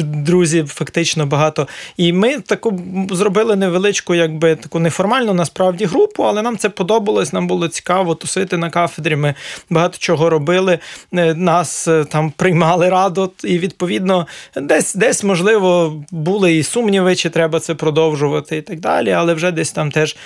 друзі 0.00 0.64
фактично 0.68 1.26
багато. 1.26 1.68
І 1.96 2.12
ми 2.12 2.40
таку 2.40 2.80
зробили 3.10 3.56
невеличку, 3.56 4.14
якби 4.14 4.56
таку 4.56 4.78
неформальну 4.78 5.34
насправді 5.34 5.84
групу, 5.84 6.22
але 6.22 6.42
нам 6.42 6.56
це 6.56 6.68
подобалось, 6.68 7.32
нам 7.32 7.46
було 7.46 7.68
цікаво 7.68 8.14
тусити 8.14 8.56
на 8.56 8.70
кафедрі. 8.70 9.16
Ми 9.16 9.34
багато 9.70 9.98
чого 9.98 10.30
робили, 10.30 10.78
е, 11.12 11.34
нас 11.34 11.88
е, 11.88 12.04
там 12.04 12.30
приймали 12.30 12.88
раду, 12.88 13.32
і 13.44 13.58
відповідно 13.58 14.26
десь, 14.56 14.94
десь 14.94 15.24
можливо, 15.24 15.94
були 16.10 16.54
і 16.54 16.62
сумніви, 16.62 17.16
чи 17.16 17.30
треба 17.30 17.60
це 17.60 17.74
продовжувати, 17.74 18.56
і 18.56 18.62
так 18.62 18.80
далі. 18.80 19.10
Але 19.10 19.34
вже 19.34 19.52
десь 19.52 19.72
там 19.72 19.90
теж, 19.90 20.16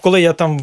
коли 0.00 0.20
я 0.20 0.32
там 0.32 0.58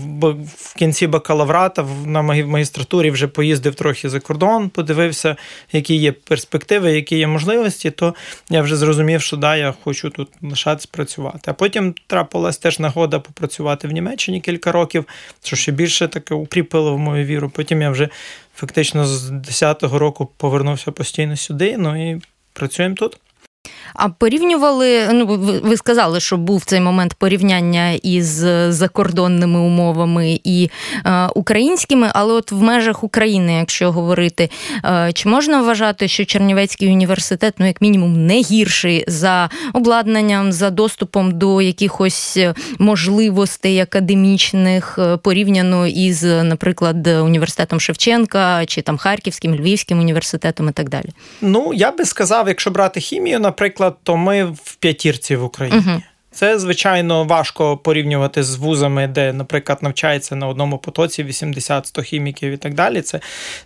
в 0.58 0.76
кінці 0.76 1.08
бакалаврата 1.08 1.86
на 2.06 2.22
магістратурі 2.22 3.12
вже 3.12 3.28
поїздив 3.28 3.65
поїздив 3.66 3.76
трохи 3.76 4.10
за 4.10 4.20
кордон, 4.20 4.70
подивився, 4.70 5.36
які 5.72 5.96
є 5.96 6.12
перспективи, 6.12 6.92
які 6.92 7.18
є 7.18 7.28
можливості, 7.28 7.92
то 7.92 8.16
я 8.50 8.62
вже 8.62 8.76
зрозумів, 8.76 9.22
що 9.22 9.38
да, 9.38 9.56
я 9.56 9.74
хочу 9.84 10.10
тут 10.10 10.30
лишатись 10.42 10.86
працювати. 10.86 11.52
А 11.52 11.54
потім 11.54 11.96
трапилась 12.08 12.58
теж 12.58 12.80
нагода 12.80 13.20
попрацювати 13.20 13.88
в 13.88 13.92
Німеччині 13.92 14.42
кілька 14.42 14.72
років, 14.72 15.06
що 15.44 15.56
ще 15.56 15.72
більше 15.72 16.08
таке 16.08 16.36
укріпило 16.36 16.96
в 16.96 17.00
мою 17.00 17.26
віру. 17.26 17.50
Потім 17.50 17.82
я 17.82 17.90
вже 17.90 18.10
фактично 18.56 19.06
з 19.06 19.32
10-го 19.32 20.00
року 20.00 20.30
повернувся 20.38 20.92
постійно 20.92 21.38
сюди. 21.38 21.78
Ну 21.78 22.12
і 22.12 22.22
працюємо 22.54 22.96
тут. 22.96 23.18
А 23.94 24.10
порівнювали, 24.10 25.08
ну 25.14 25.26
ви 25.64 25.78
сказали, 25.78 26.20
що 26.20 26.38
був 26.38 26.66
цей 26.66 26.82
момент 26.82 27.14
порівняння 27.14 27.92
із 27.92 28.46
закордонними 28.70 29.60
умовами 29.60 30.40
і 30.44 30.70
е, 31.06 31.28
українськими, 31.36 32.12
але 32.14 32.34
от 32.34 32.52
в 32.52 32.62
межах 32.62 33.04
України, 33.04 33.54
якщо 33.54 33.92
говорити, 33.92 34.50
е, 34.86 35.12
чи 35.14 35.30
можна 35.30 35.62
вважати, 35.62 36.08
що 36.08 36.26
Чернівецький 36.26 36.90
університет, 36.90 37.54
ну 37.58 37.68
як 37.68 37.82
мінімум, 37.82 38.26
не 38.26 38.42
гірший 38.42 39.06
за 39.08 39.50
обладнанням, 39.74 40.52
за 40.52 40.70
доступом 40.70 41.32
до 41.32 41.62
якихось 41.62 42.40
можливостей 42.80 43.80
академічних 43.80 44.96
е, 45.00 45.18
порівняно 45.18 45.88
із, 45.88 46.24
наприклад, 46.24 47.08
університетом 47.08 47.80
Шевченка 47.80 48.66
чи 48.66 48.82
там 48.82 48.98
Харківським, 48.98 49.56
Львівським 49.56 50.00
університетом 50.00 50.70
і 50.70 50.72
так 50.72 50.90
далі? 50.90 51.10
Ну 51.42 51.72
я 51.74 51.92
би 51.92 52.06
сказав, 52.06 52.48
якщо 52.48 52.72
брати 52.72 53.00
хімію, 53.00 53.40
наприклад 53.40 53.75
наприклад, 53.80 53.98
то 54.04 54.18
ми 54.18 54.44
в 54.44 54.76
п'ятірці 54.76 55.36
в 55.36 55.44
Україні. 55.44 55.84
Угу. 55.88 56.02
Це, 56.36 56.60
звичайно, 56.60 57.24
важко 57.24 57.78
порівнювати 57.78 58.44
з 58.44 58.56
вузами, 58.56 59.08
де, 59.08 59.34
наприклад, 59.34 59.78
навчається 59.82 60.36
на 60.36 60.48
одному 60.48 60.78
потоці 60.78 61.24
80-100 61.24 62.02
хіміків 62.02 62.52
і 62.52 62.58
так 62.58 62.74
далі. 62.74 63.02
Це 63.02 63.20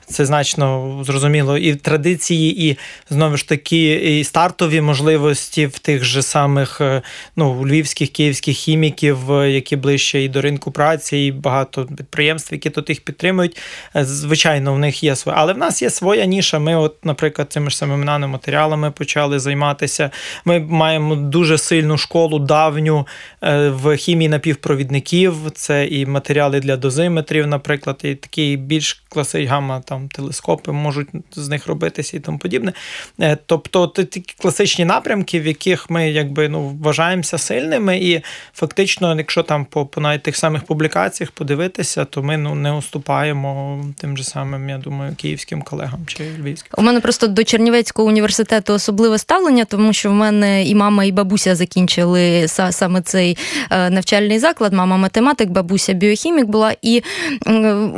це 0.05 0.25
значно 0.25 0.99
зрозуміло. 1.03 1.57
І 1.57 1.75
традиції, 1.75 2.69
і 2.69 2.77
знову 3.09 3.38
ж 3.38 3.47
таки, 3.47 3.93
і 4.19 4.23
стартові 4.23 4.81
можливості 4.81 5.65
в 5.65 5.79
тих 5.79 6.03
же 6.03 6.21
самих 6.21 6.81
е, 6.81 7.01
ну, 7.35 7.65
львівських, 7.65 8.09
київських 8.09 8.57
хіміків, 8.57 9.31
е, 9.31 9.51
які 9.51 9.75
ближче 9.75 10.21
і 10.21 10.29
до 10.29 10.41
ринку 10.41 10.71
праці, 10.71 11.17
і 11.17 11.31
багато 11.31 11.85
підприємств, 11.85 12.53
які 12.53 12.69
тут 12.69 12.89
їх 12.89 13.01
підтримують. 13.01 13.57
Е, 13.95 14.05
звичайно, 14.05 14.73
в 14.73 14.79
них 14.79 15.03
є 15.03 15.15
своє. 15.15 15.38
Але 15.38 15.53
в 15.53 15.57
нас 15.57 15.81
є 15.81 15.89
своя 15.89 16.25
ніша. 16.25 16.59
Ми, 16.59 16.75
от, 16.75 17.05
наприклад, 17.05 17.47
цими 17.51 17.69
ж 17.69 17.77
самими 17.77 18.05
наноматеріалами 18.05 18.91
почали 18.91 19.39
займатися. 19.39 20.09
Ми 20.45 20.59
маємо 20.59 21.15
дуже 21.15 21.57
сильну 21.57 21.97
школу 21.97 22.39
давню 22.59 23.07
е, 23.41 23.69
в 23.69 23.95
хімії 23.95 24.29
напівпровідників. 24.29 25.35
Це 25.55 25.87
і 25.87 26.05
матеріали 26.05 26.59
для 26.59 26.77
дозиметрів, 26.77 27.47
наприклад, 27.47 27.99
і 28.03 28.15
такі 28.15 28.57
більш 28.57 29.03
класи 29.09 29.45
гамма 29.45 29.81
там 29.81 30.09
телескопи 30.09 30.71
можуть 30.71 31.07
з 31.31 31.49
них 31.49 31.67
робитися 31.67 32.17
і 32.17 32.19
тому 32.19 32.37
подібне. 32.37 32.73
Е, 33.19 33.37
тобто 33.45 33.87
такі 33.87 34.35
класичні 34.37 34.85
напрямки, 34.85 35.39
в 35.39 35.47
яких 35.47 35.89
ми 35.89 36.11
якби 36.11 36.49
ну 36.49 36.77
вважаємося 36.81 37.37
сильними, 37.37 37.97
і 37.97 38.21
фактично, 38.53 39.15
якщо 39.15 39.43
там 39.43 39.65
по, 39.65 39.85
по 39.85 40.01
навіть 40.01 40.23
тих 40.23 40.37
самих 40.37 40.63
публікаціях 40.63 41.31
подивитися, 41.31 42.05
то 42.05 42.23
ми 42.23 42.37
ну 42.37 42.55
не 42.55 42.71
уступаємо 42.71 43.83
тим 43.97 44.17
же 44.17 44.23
самим, 44.23 44.69
я 44.69 44.77
думаю, 44.77 45.15
київським 45.15 45.61
колегам 45.61 45.99
чи 46.07 46.23
львівським. 46.39 46.71
У 46.77 46.81
мене 46.81 46.99
просто 46.99 47.27
до 47.27 47.43
Чернівецького 47.43 48.07
університету 48.07 48.73
особливе 48.73 49.17
ставлення, 49.17 49.65
тому 49.65 49.93
що 49.93 50.09
в 50.09 50.13
мене 50.13 50.65
і 50.65 50.75
мама, 50.75 51.03
і 51.03 51.11
бабуся 51.11 51.55
закінчили 51.55 52.47
саме 52.50 53.01
цей 53.01 53.38
навчальний 53.72 54.39
заклад. 54.39 54.74
Мама 54.74 54.98
математик, 54.98 55.50
бабуся 55.50 55.94
біохімік 55.94 56.46
була. 56.46 56.74
І 56.82 57.03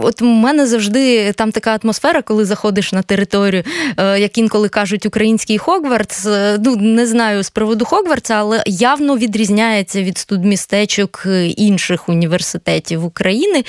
от 0.01 0.21
у 0.21 0.25
мене 0.25 0.67
завжди 0.67 1.31
там 1.31 1.51
така 1.51 1.79
атмосфера, 1.83 2.21
коли 2.21 2.45
заходиш 2.45 2.93
на 2.93 3.01
територію, 3.01 3.63
як 3.97 4.37
інколи 4.37 4.69
кажуть, 4.69 5.05
український 5.05 5.57
Хогвартс. 5.57 6.27
Ну 6.65 6.75
не 6.75 7.07
знаю 7.07 7.43
з 7.43 7.49
приводу 7.49 7.85
Хогвартса, 7.85 8.33
але 8.33 8.63
явно 8.65 9.17
відрізняється 9.17 10.03
від 10.03 10.17
студмістечок 10.17 11.27
інших 11.57 12.09
університетів 12.09 13.05
України. 13.05 13.63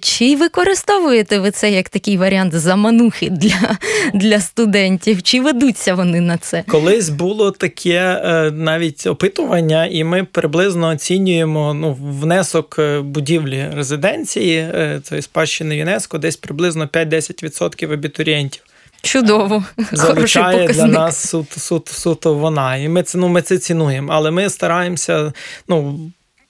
Чи 0.00 0.36
використовуєте 0.36 1.38
ви 1.38 1.50
це 1.50 1.70
як 1.70 1.88
такий 1.88 2.16
варіант 2.16 2.54
заманухи 2.54 3.30
для, 3.30 3.78
для 4.14 4.40
студентів? 4.40 5.22
Чи 5.22 5.40
ведуться 5.40 5.94
вони 5.94 6.20
на 6.20 6.36
це? 6.36 6.64
Колись 6.68 7.08
було 7.08 7.50
таке 7.50 8.20
е, 8.24 8.50
навіть 8.50 9.06
опитування, 9.06 9.86
і 9.86 10.01
ми 10.04 10.24
приблизно 10.24 10.88
оцінюємо 10.88 11.74
ну, 11.74 11.98
внесок 12.00 12.76
е, 12.78 13.00
будівлі 13.00 13.68
резиденції 13.74 14.58
е, 14.58 15.00
цієї 15.04 15.22
спадщини 15.22 15.76
ЮНЕСКО, 15.76 16.18
десь 16.18 16.36
приблизно 16.36 16.86
5-10% 16.86 17.92
абітурієнтів. 17.92 18.62
Чудово, 19.02 19.64
залучає 19.92 20.68
для 20.68 20.86
нас 20.86 21.28
суто, 21.28 21.60
суто, 21.60 21.92
суто 21.92 22.34
вона. 22.34 22.76
І 22.76 22.88
ми 22.88 23.02
це 23.02 23.18
ну, 23.18 23.28
ми 23.28 23.42
це 23.42 23.58
цінуємо. 23.58 24.12
Але 24.12 24.30
ми 24.30 24.50
стараємося, 24.50 25.32
ну 25.68 26.00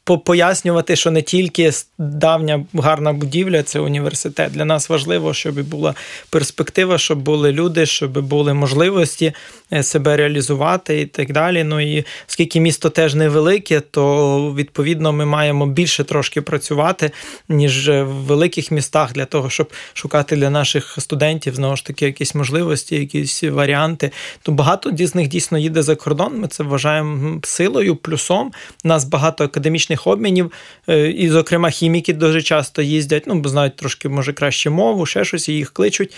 пояснювати, 0.04 0.96
що 0.96 1.10
не 1.10 1.22
тільки 1.22 1.72
давня 1.98 2.64
гарна 2.74 3.12
будівля 3.12 3.62
це 3.62 3.80
університет. 3.80 4.52
Для 4.52 4.64
нас 4.64 4.88
важливо, 4.88 5.34
щоб 5.34 5.62
була 5.62 5.94
перспектива, 6.30 6.98
щоб 6.98 7.18
були 7.18 7.52
люди, 7.52 7.86
щоб 7.86 8.18
були 8.18 8.54
можливості 8.54 9.32
е, 9.72 9.82
себе 9.82 10.16
реалізувати 10.16 11.00
і 11.00 11.06
так 11.06 11.32
далі. 11.32 11.64
Ну 11.64 11.80
і 11.80 12.04
оскільки 12.28 12.60
місто 12.60 12.90
теж 12.90 13.14
невелике, 13.14 13.80
то 13.80 14.54
відповідно 14.56 15.12
ми 15.12 15.26
маємо 15.26 15.66
більше 15.66 16.04
трошки 16.04 16.42
працювати, 16.42 17.10
ніж 17.48 17.88
в 17.88 18.04
великих 18.04 18.70
містах 18.70 19.12
для 19.12 19.24
того, 19.24 19.50
щоб 19.50 19.72
шукати 19.94 20.36
для 20.36 20.50
наших 20.50 20.96
студентів 20.98 21.54
знову 21.54 21.76
ж 21.76 21.86
таки 21.86 22.04
якісь 22.04 22.34
можливості, 22.34 22.96
якісь 22.96 23.42
варіанти. 23.42 24.10
То 24.42 24.52
багато 24.52 24.90
з 25.06 25.14
них 25.14 25.28
дійсно 25.28 25.58
їде 25.58 25.82
за 25.82 25.96
кордон. 25.96 26.38
Ми 26.38 26.48
це 26.48 26.62
вважаємо 26.62 27.40
силою, 27.44 27.96
плюсом. 27.96 28.52
У 28.84 28.88
нас 28.88 29.04
багато 29.04 29.44
академічних 29.44 29.91
академічних 29.92 30.06
обмінів, 30.06 30.52
е, 30.88 31.10
і, 31.10 31.28
зокрема, 31.28 31.70
хіміки 31.70 32.12
дуже 32.12 32.42
часто 32.42 32.82
їздять, 32.82 33.26
ну, 33.26 33.42
знають 33.44 33.76
трошки, 33.76 34.08
може, 34.08 34.32
краще 34.32 34.70
мову, 34.70 35.06
ще 35.06 35.24
щось, 35.24 35.48
і 35.48 35.52
їх 35.52 35.72
кличуть. 35.72 36.14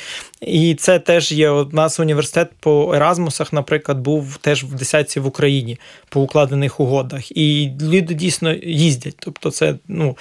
І 0.46 0.74
це 0.74 0.98
теж 0.98 1.32
є. 1.32 1.50
У 1.50 1.70
нас 1.72 2.00
університет 2.00 2.50
по 2.60 2.94
Еразмусах, 2.94 3.52
наприклад, 3.52 3.98
був 3.98 4.36
теж 4.36 4.64
в 4.64 4.74
десятці 4.74 5.20
в 5.20 5.26
Україні 5.26 5.78
по 6.08 6.20
укладених 6.20 6.80
угодах. 6.80 7.36
І 7.36 7.70
люди 7.82 8.14
дійсно 8.14 8.52
їздять. 8.52 9.16
Тобто, 9.18 9.50
це, 9.50 9.74
ну, 9.88 10.16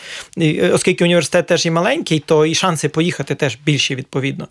оскільки 0.74 1.04
університет 1.04 1.48
теж 1.48 1.66
і 1.66 1.72
маленький, 1.72 2.20
то 2.20 2.46
і 2.46 2.56
шанси 2.56 2.90
поїхати 2.90 3.36
теж 3.36 3.58
більші, 3.66 3.96
відповідно. 3.96 4.48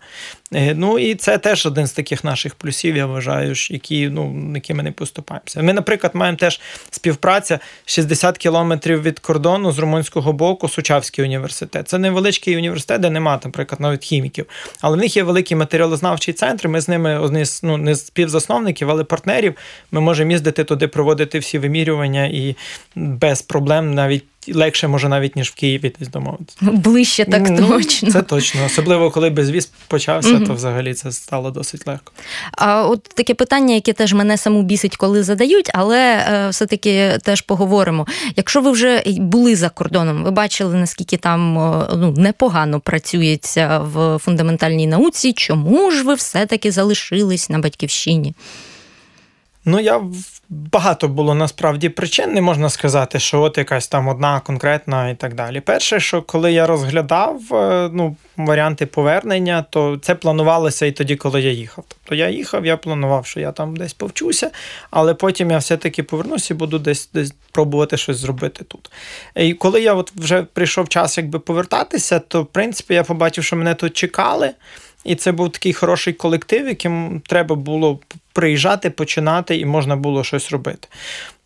Е, 0.53 0.73
ну 0.75 0.99
і 0.99 1.15
це 1.15 1.37
теж 1.37 1.65
один 1.65 1.87
з 1.87 1.91
таких 1.91 2.23
наших 2.23 2.55
плюсів, 2.55 2.95
я 2.95 3.05
вважаю, 3.05 3.53
які, 3.69 4.09
ну, 4.09 4.51
які 4.55 4.73
ми 4.73 4.83
не 4.83 4.91
поступаємося. 4.91 5.61
Ми, 5.61 5.73
наприклад, 5.73 6.15
маємо 6.15 6.37
теж 6.37 6.61
співпраця 6.89 7.59
60 7.85 8.37
кілометрів 8.37 9.01
від 9.01 9.19
кордону 9.19 9.71
з 9.71 9.79
румунського 9.79 10.33
боку 10.33 10.69
Сучавський 10.69 11.25
університет. 11.25 11.89
Це 11.89 11.97
невеличкий 11.97 12.57
університет, 12.57 13.01
де 13.01 13.09
немає, 13.09 13.39
наприклад, 13.43 13.81
навіть 13.81 14.03
хіміків. 14.03 14.45
Але 14.81 14.97
в 14.97 14.99
них 14.99 15.17
є 15.17 15.23
великий 15.23 15.57
матеріалознавчий 15.63 16.33
центр. 16.33 16.67
Ми 16.67 16.81
з 16.81 16.87
ними 16.87 17.19
одні 17.19 17.45
з 17.45 17.63
ну, 17.63 17.77
не 17.77 17.95
співзасновників, 17.95 18.89
але 18.89 19.03
партнерів. 19.03 19.55
Ми 19.91 20.01
можемо 20.01 20.31
їздити 20.31 20.63
туди, 20.63 20.87
проводити 20.87 21.39
всі 21.39 21.59
вимірювання 21.59 22.25
і 22.25 22.55
без 22.95 23.41
проблем 23.41 23.93
навіть 23.93 24.23
легше 24.47 24.87
може 24.87 25.09
навіть 25.09 25.35
ніж 25.35 25.49
в 25.49 25.53
Києві 25.53 25.93
десь 25.99 26.07
домовитися. 26.07 26.57
Ближче 26.61 27.25
так 27.25 27.49
ну, 27.49 27.67
точно. 27.67 28.11
Це 28.11 28.21
точно. 28.21 28.65
Особливо 28.65 29.11
коли 29.11 29.29
безвіз 29.29 29.71
почався, 29.87 30.29
mm 30.29 30.47
то 30.47 30.53
взагалі 30.53 30.93
це 30.93 31.11
стало 31.11 31.51
досить 31.51 31.87
легко. 31.87 32.11
А 32.51 32.87
от 32.87 33.03
таке 33.03 33.33
питання, 33.33 33.75
яке 33.75 33.93
теж 33.93 34.13
мене 34.13 34.37
саму 34.37 34.63
бісить, 34.63 34.97
коли 34.97 35.23
задають, 35.23 35.69
але 35.73 35.99
е, 35.99 36.49
все-таки 36.49 37.17
теж 37.23 37.41
поговоримо. 37.41 38.07
Якщо 38.35 38.61
ви 38.61 38.71
вже 38.71 39.03
були 39.05 39.55
за 39.55 39.69
кордоном, 39.69 40.23
ви 40.23 40.31
бачили, 40.31 40.75
наскільки 40.75 41.17
там 41.17 41.53
ну, 41.95 42.13
непогано 42.17 42.79
працюється 42.79 43.79
в 43.79 44.17
фундаментальній 44.17 44.87
науці, 44.87 45.33
чому 45.33 45.91
ж 45.91 46.03
ви 46.03 46.13
все-таки 46.13 46.71
залишились 46.71 47.49
на 47.49 47.59
батьківщині? 47.59 48.33
Ну, 49.65 49.79
я 49.79 50.01
багато 50.53 51.07
було 51.07 51.35
насправді 51.35 51.89
причин. 51.89 52.33
Не 52.33 52.41
можна 52.41 52.69
сказати, 52.69 53.19
що 53.19 53.41
от 53.41 53.57
якась 53.57 53.87
там 53.87 54.07
одна 54.07 54.39
конкретна 54.39 55.09
і 55.09 55.15
так 55.15 55.33
далі. 55.33 55.59
Перше, 55.59 55.99
що 55.99 56.21
коли 56.21 56.53
я 56.53 56.67
розглядав 56.67 57.53
е, 57.53 57.89
ну, 57.93 58.15
варіанти 58.37 58.85
повернення, 58.85 59.65
то 59.69 59.97
це 60.01 60.15
планувалося 60.15 60.85
і 60.85 60.91
тоді, 60.91 61.15
коли 61.15 61.41
я 61.41 61.51
їхав. 61.51 61.85
Тобто 61.87 62.15
я 62.15 62.29
їхав, 62.29 62.65
я 62.65 62.77
планував, 62.77 63.25
що 63.25 63.39
я 63.39 63.51
там 63.51 63.75
десь 63.75 63.93
повчуся, 63.93 64.51
але 64.91 65.13
потім 65.13 65.51
я 65.51 65.57
все-таки 65.57 66.03
повернуся 66.03 66.53
і 66.53 66.57
буду 66.57 66.79
десь 66.79 67.09
десь 67.13 67.33
пробувати 67.51 67.97
щось 67.97 68.17
зробити 68.17 68.63
тут. 68.63 68.91
І 69.35 69.53
коли 69.53 69.81
я 69.81 69.93
от 69.93 70.11
вже 70.15 70.43
прийшов 70.43 70.89
час 70.89 71.17
якби 71.17 71.39
повертатися, 71.39 72.19
то 72.19 72.41
в 72.41 72.45
принципі 72.45 72.93
я 72.93 73.03
побачив, 73.03 73.43
що 73.43 73.55
мене 73.55 73.73
тут 73.73 73.93
чекали. 73.93 74.51
І 75.03 75.15
це 75.15 75.31
був 75.31 75.51
такий 75.51 75.73
хороший 75.73 76.13
колектив, 76.13 76.67
яким 76.67 77.21
треба 77.27 77.55
було 77.55 77.99
приїжджати, 78.33 78.89
починати, 78.89 79.57
і 79.57 79.65
можна 79.65 79.95
було 79.95 80.23
щось 80.23 80.51
робити. 80.51 80.87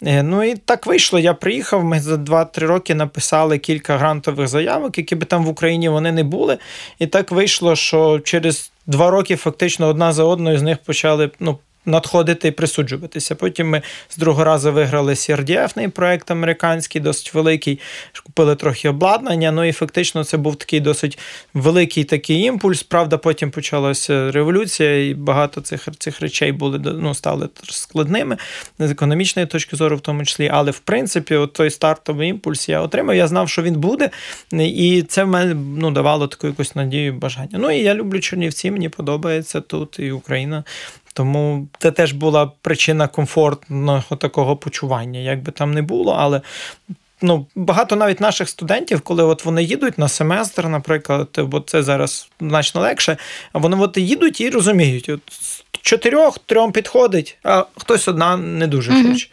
Е, 0.04 0.24
ну 0.24 0.44
і 0.44 0.56
так 0.56 0.86
вийшло. 0.86 1.20
Я 1.20 1.34
приїхав. 1.34 1.84
Ми 1.84 2.00
за 2.00 2.16
2-3 2.16 2.60
роки 2.60 2.96
написали 2.96 3.58
кілька 3.58 3.98
грантових 3.98 4.48
заявок, 4.48 4.98
які 4.98 5.15
би 5.15 5.26
там 5.26 5.46
в 5.46 5.50
Україні 5.50 5.89
вони 5.89 6.12
не 6.12 6.24
були. 6.24 6.58
І 7.00 7.08
так 7.08 7.32
вийшло, 7.32 7.76
що 7.76 8.20
через 8.20 8.72
два 8.88 9.12
роки 9.12 9.36
фактично 9.36 9.88
одна 9.88 10.13
за 10.13 10.24
одною 10.24 10.58
з 10.58 10.62
них 10.62 10.78
почали 10.78 11.32
ну, 11.39 11.58
надходити 11.88 12.47
і 12.47 12.52
присуджуватися. 12.52 13.36
Потім 13.36 13.69
ми 13.69 13.82
з 14.10 14.17
другого 14.17 14.43
разу 14.43 14.73
виграли 14.73 15.13
crdf 15.13 15.89
проект 15.89 16.32
американський, 16.32 17.02
досить 17.02 17.34
великий, 17.34 17.80
купили 18.26 18.56
трохи 18.56 18.89
обладнання. 18.89 19.52
Ну 19.52 19.63
і 19.63 19.71
фактично 19.71 20.23
це 20.23 20.38
був 20.38 20.56
такий 20.56 20.80
досить 20.80 21.19
великий 21.54 22.04
такий 22.04 22.41
імпульс. 22.41 22.84
Правда, 22.84 23.17
потім 23.17 23.52
почалася 23.52 24.32
революція, 24.32 25.10
і 25.10 25.13
багато 25.13 25.62
цих 25.62 25.88
цих 25.97 26.21
речей 26.21 26.52
були 26.52 26.80
ну, 26.80 27.13
стали 27.13 27.50
складними 27.63 28.38
з 28.80 28.91
економічної 28.91 29.47
точки 29.47 29.76
зору, 29.76 29.97
в 29.97 30.02
тому 30.02 30.26
числі. 30.26 30.50
Але 30.54 30.71
в 30.71 30.80
принципі, 30.80 31.36
от 31.36 31.54
той 31.54 31.71
стартовий 31.71 32.30
імпульс 32.30 32.69
я 32.69 32.82
отримав. 32.82 33.15
Я 33.15 33.28
знав, 33.28 33.50
що 33.50 33.62
він 33.62 33.76
буде, 33.76 34.10
і 34.52 35.06
це 35.08 35.23
в 35.23 35.28
мене 35.28 35.54
ну, 35.78 35.91
давало 35.91 36.28
таку 36.28 36.47
якусь 36.47 36.76
надію 36.76 37.13
бажання. 37.13 37.58
Ну 37.60 37.71
і 37.71 37.80
я 37.80 37.93
люблю 37.95 38.19
Чернівці, 38.19 38.71
мені 38.71 38.89
подобається 38.89 39.62
тут 39.62 40.00
і 40.00 40.12
Україна. 40.12 40.63
Тому 41.17 41.67
це 41.80 41.91
теж 41.91 42.12
була 42.12 42.51
причина 42.62 43.08
комфортного 43.08 44.15
такого 44.15 44.58
почування, 44.58 45.19
як 45.19 45.43
би 45.43 45.51
там 45.51 45.73
не 45.73 45.82
було, 45.82 46.15
але. 46.19 46.41
Ну, 47.21 47.45
багато 47.56 47.95
навіть 47.95 48.21
наших 48.21 48.49
студентів, 48.49 49.01
коли 49.01 49.23
от 49.23 49.45
вони 49.45 49.63
їдуть 49.63 49.97
на 49.97 50.08
семестр, 50.08 50.65
наприклад, 50.65 51.27
бо 51.38 51.60
це 51.60 51.84
зараз 51.84 52.30
значно 52.39 52.82
легше, 52.82 53.17
а 53.53 53.60
вони 53.60 53.77
от 53.77 53.97
їдуть 53.97 54.41
і 54.41 54.49
розуміють, 54.49 55.10
от 55.10 55.21
чотирьох 55.82 56.39
трьом 56.39 56.71
підходить, 56.71 57.38
а 57.43 57.65
хтось 57.77 58.08
одна 58.08 58.38
не 58.38 58.67
дуже 58.67 58.91
mm-hmm. 58.91 59.12
хоче. 59.12 59.27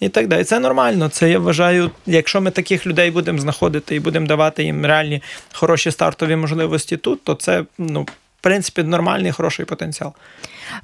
І 0.00 0.08
так 0.08 0.28
далі. 0.28 0.44
Це 0.44 0.60
нормально. 0.60 1.08
Це 1.08 1.30
я 1.30 1.38
вважаю, 1.38 1.90
якщо 2.06 2.40
ми 2.40 2.50
таких 2.50 2.86
людей 2.86 3.10
будемо 3.10 3.38
знаходити 3.38 3.96
і 3.96 4.00
будемо 4.00 4.26
давати 4.26 4.64
їм 4.64 4.86
реальні 4.86 5.22
хороші 5.52 5.90
стартові 5.90 6.36
можливості 6.36 6.96
тут, 6.96 7.24
то 7.24 7.34
це 7.34 7.64
ну, 7.78 8.06
принципі 8.40 8.82
нормальний 8.82 9.32
хороший 9.32 9.66
потенціал. 9.66 10.12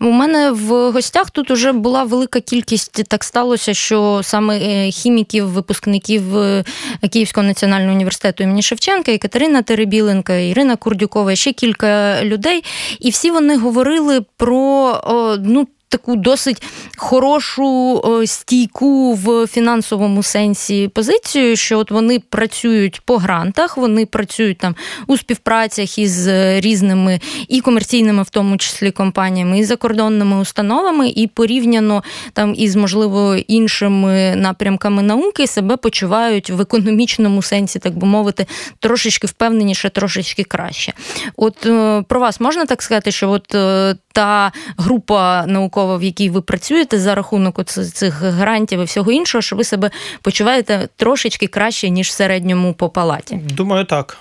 У 0.00 0.10
мене 0.10 0.50
в 0.50 0.90
гостях 0.90 1.30
тут 1.30 1.50
вже 1.50 1.72
була 1.72 2.04
велика 2.04 2.40
кількість. 2.40 3.04
Так 3.08 3.24
сталося, 3.24 3.74
що 3.74 4.20
саме 4.22 4.58
е, 4.58 4.90
хіміків, 4.90 5.48
випускників 5.48 6.38
е, 6.38 6.64
Київського 7.12 7.46
національного 7.46 7.94
університету 7.94 8.42
імені 8.42 8.62
Шевченка, 8.62 9.12
і 9.12 9.18
Теребіленка, 9.62 10.34
Ірина 10.34 10.76
Курдюкова, 10.76 11.36
ще 11.36 11.52
кілька 11.52 12.22
людей, 12.24 12.64
і 13.00 13.10
всі 13.10 13.30
вони 13.30 13.56
говорили 13.56 14.20
про 14.36 15.00
ну 15.44 15.68
таку 15.94 16.16
досить 16.16 16.62
хорошу 16.96 18.02
стійку 18.26 19.14
в 19.14 19.46
фінансовому 19.46 20.22
сенсі 20.22 20.88
позицію, 20.88 21.56
що 21.56 21.78
от 21.78 21.90
вони 21.90 22.18
працюють 22.18 23.00
по 23.00 23.16
грантах, 23.16 23.76
вони 23.76 24.06
працюють 24.06 24.58
там 24.58 24.74
у 25.06 25.16
співпрацях 25.16 25.98
із 25.98 26.28
різними 26.58 27.20
і 27.48 27.60
комерційними, 27.60 28.22
в 28.22 28.30
тому 28.30 28.56
числі 28.56 28.90
компаніями, 28.90 29.58
і 29.58 29.64
закордонними 29.64 30.40
установами, 30.40 31.08
і 31.08 31.26
порівняно 31.26 32.02
там 32.32 32.54
із 32.56 32.76
можливо 32.76 33.36
іншими 33.36 34.36
напрямками 34.36 35.02
науки 35.02 35.46
себе 35.46 35.76
почувають 35.76 36.50
в 36.50 36.60
економічному 36.60 37.42
сенсі, 37.42 37.78
так 37.78 37.96
би 37.98 38.06
мовити, 38.06 38.46
трошечки 38.80 39.26
впевненіше, 39.26 39.90
трошечки 39.90 40.44
краще. 40.44 40.92
От 41.36 41.66
е, 41.66 42.02
про 42.08 42.20
вас 42.20 42.40
можна 42.40 42.66
так 42.66 42.82
сказати, 42.82 43.10
що 43.10 43.30
от 43.30 43.54
е, 43.54 43.96
та 44.14 44.52
група 44.78 45.44
наукових 45.46 45.83
установа, 45.84 45.96
в 45.96 46.02
якій 46.02 46.30
ви 46.30 46.40
працюєте 46.40 46.98
за 46.98 47.14
рахунок 47.14 47.64
цих 47.64 48.14
грантів 48.14 48.80
і 48.80 48.84
всього 48.84 49.12
іншого, 49.12 49.42
що 49.42 49.56
ви 49.56 49.64
себе 49.64 49.90
почуваєте 50.22 50.88
трошечки 50.96 51.46
краще 51.46 51.90
ніж 51.90 52.08
в 52.08 52.12
середньому 52.12 52.74
по 52.74 52.88
палаті? 52.88 53.36
Думаю, 53.36 53.84
так. 53.84 54.18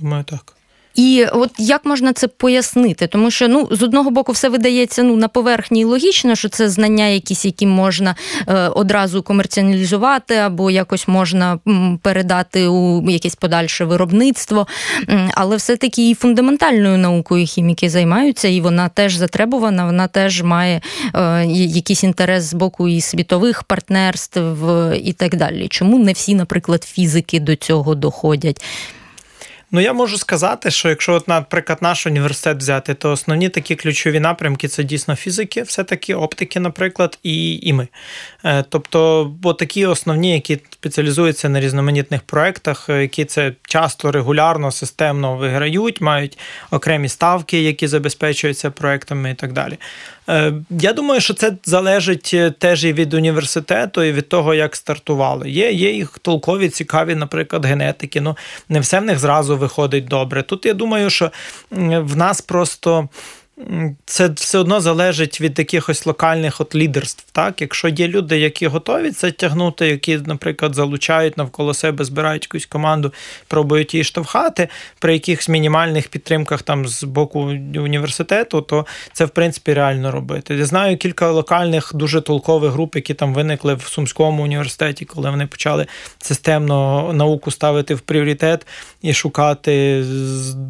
Думаю, 0.00 0.24
так. 0.24 0.56
І 0.94 1.26
от 1.32 1.50
як 1.58 1.84
можна 1.84 2.12
це 2.12 2.28
пояснити? 2.28 3.06
Тому 3.06 3.30
що 3.30 3.48
ну 3.48 3.68
з 3.70 3.82
одного 3.82 4.10
боку 4.10 4.32
все 4.32 4.48
видається 4.48 5.02
ну 5.02 5.16
на 5.16 5.28
поверхні 5.28 5.80
і 5.80 5.84
логічно, 5.84 6.34
що 6.34 6.48
це 6.48 6.68
знання, 6.68 7.06
якісь, 7.06 7.44
які 7.44 7.66
можна 7.66 8.16
е, 8.48 8.68
одразу 8.68 9.22
комерціалізувати, 9.22 10.36
або 10.36 10.70
якось 10.70 11.08
можна 11.08 11.58
передати 12.02 12.68
у 12.68 13.10
якесь 13.10 13.34
подальше 13.34 13.84
виробництво. 13.84 14.66
Але 15.34 15.56
все-таки 15.56 16.10
і 16.10 16.14
фундаментальною 16.14 16.98
наукою 16.98 17.46
хіміки 17.46 17.90
займаються, 17.90 18.48
і 18.48 18.60
вона 18.60 18.88
теж 18.88 19.16
затребувана, 19.16 19.84
вона 19.84 20.08
теж 20.08 20.42
має 20.42 20.80
е, 21.14 21.46
якийсь 21.46 22.04
інтерес 22.04 22.44
з 22.44 22.54
боку 22.54 22.88
і 22.88 23.00
світових 23.00 23.62
партнерств 23.62 24.40
і 25.04 25.12
так 25.12 25.36
далі. 25.36 25.68
Чому 25.68 25.98
не 25.98 26.12
всі, 26.12 26.34
наприклад, 26.34 26.84
фізики 26.84 27.40
до 27.40 27.56
цього 27.56 27.94
доходять? 27.94 28.64
Ну, 29.74 29.80
я 29.80 29.92
можу 29.92 30.18
сказати, 30.18 30.70
що 30.70 30.88
якщо, 30.88 31.14
от, 31.14 31.28
наприклад, 31.28 31.78
наш 31.80 32.06
університет 32.06 32.58
взяти, 32.58 32.94
то 32.94 33.10
основні 33.10 33.48
такі 33.48 33.76
ключові 33.76 34.20
напрямки 34.20 34.68
це 34.68 34.84
дійсно 34.84 35.16
фізики, 35.16 35.62
все-таки 35.62 36.14
оптики, 36.14 36.60
наприклад, 36.60 37.18
і 37.22 37.56
і 37.56 37.72
ми. 37.72 37.88
Е, 38.44 38.64
тобто, 38.68 39.30
бо 39.40 39.54
такі 39.54 39.86
основні, 39.86 40.32
які 40.32 40.58
спеціалізуються 40.70 41.48
на 41.48 41.60
різноманітних 41.60 42.22
проєктах, 42.22 42.88
е, 42.88 43.02
які 43.02 43.24
це 43.24 43.52
часто 43.62 44.12
регулярно, 44.12 44.70
системно 44.70 45.36
виграють, 45.36 46.00
мають 46.00 46.38
окремі 46.70 47.08
ставки, 47.08 47.62
які 47.62 47.86
забезпечуються 47.86 48.70
проектами 48.70 49.30
і 49.30 49.34
так 49.34 49.52
далі. 49.52 49.78
Е, 50.28 50.52
я 50.70 50.92
думаю, 50.92 51.20
що 51.20 51.34
це 51.34 51.52
залежить 51.64 52.36
теж 52.58 52.84
і 52.84 52.92
від 52.92 53.14
університету, 53.14 54.02
і 54.02 54.12
від 54.12 54.28
того, 54.28 54.54
як 54.54 54.76
стартували. 54.76 55.50
Є 55.50 55.72
є 55.72 55.90
їх 55.90 56.18
толкові, 56.22 56.68
цікаві, 56.68 57.14
наприклад, 57.14 57.64
генетики. 57.64 58.20
Ну 58.20 58.36
не 58.68 58.80
все 58.80 59.00
в 59.00 59.04
них 59.04 59.18
зразу 59.18 59.61
виходить 59.62 60.04
добре. 60.04 60.42
Тут 60.42 60.66
я 60.66 60.74
думаю, 60.74 61.10
що 61.10 61.30
в 61.70 62.16
нас 62.16 62.40
просто 62.40 63.08
це 64.04 64.28
все 64.28 64.58
одно 64.58 64.80
залежить 64.80 65.40
від 65.40 65.58
якихось 65.58 66.06
локальних 66.06 66.60
от 66.60 66.74
лідерств. 66.74 67.24
Так? 67.32 67.60
Якщо 67.60 67.88
є 67.88 68.08
люди, 68.08 68.38
які 68.38 68.66
готові 68.66 69.10
це 69.10 69.30
тягнути, 69.30 69.88
які, 69.88 70.16
наприклад, 70.16 70.74
залучають 70.74 71.36
навколо 71.36 71.74
себе, 71.74 72.04
збирають 72.04 72.44
якусь 72.44 72.66
команду, 72.66 73.12
пробують 73.48 73.94
її 73.94 74.04
штовхати 74.04 74.68
при 74.98 75.12
якихось 75.12 75.48
мінімальних 75.48 76.08
підтримках 76.08 76.62
там 76.62 76.88
з 76.88 77.04
боку 77.04 77.40
університету, 77.74 78.60
то 78.60 78.86
це 79.12 79.24
в 79.24 79.30
принципі 79.30 79.74
реально 79.74 80.10
робити. 80.10 80.54
Я 80.54 80.64
знаю 80.64 80.96
кілька 80.96 81.30
локальних 81.30 81.90
дуже 81.94 82.20
толкових 82.20 82.72
груп, 82.72 82.96
які 82.96 83.14
там 83.14 83.34
виникли 83.34 83.74
в 83.74 83.82
Сумському 83.82 84.42
університеті, 84.42 85.04
коли 85.04 85.30
вони 85.30 85.46
почали 85.46 85.86
системно 86.18 87.10
науку 87.12 87.50
ставити 87.50 87.94
в 87.94 88.00
пріоритет 88.00 88.66
і 89.02 89.14
шукати 89.14 90.04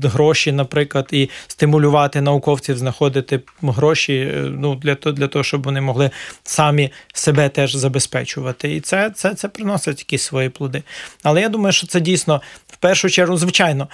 гроші, 0.02 0.52
наприклад, 0.52 1.08
і 1.12 1.30
стимулювати 1.46 2.20
науковців 2.20 2.71
знаходити 2.78 3.40
гроші 3.62 4.14
е, 4.14 4.40
ну, 4.42 4.74
для 4.74 4.94
того, 4.94 5.12
для 5.12 5.28
того, 5.28 5.44
щоб 5.44 5.62
вони 5.62 5.80
могли 5.80 6.10
самі 6.42 6.92
себе 7.14 7.48
теж 7.48 7.74
забезпечувати. 7.74 8.74
І 8.76 8.80
це, 8.80 9.10
це, 9.10 9.34
це 9.34 9.48
приносить 9.48 9.98
якісь 9.98 10.22
свої 10.22 10.48
плоди. 10.48 10.82
Але 11.22 11.40
я 11.40 11.48
думаю, 11.48 11.72
що 11.72 11.86
це 11.86 12.00
дійсно 12.00 12.42
в 12.66 12.76
першу 12.76 13.10
чергу, 13.10 13.36
звичайно. 13.36 13.88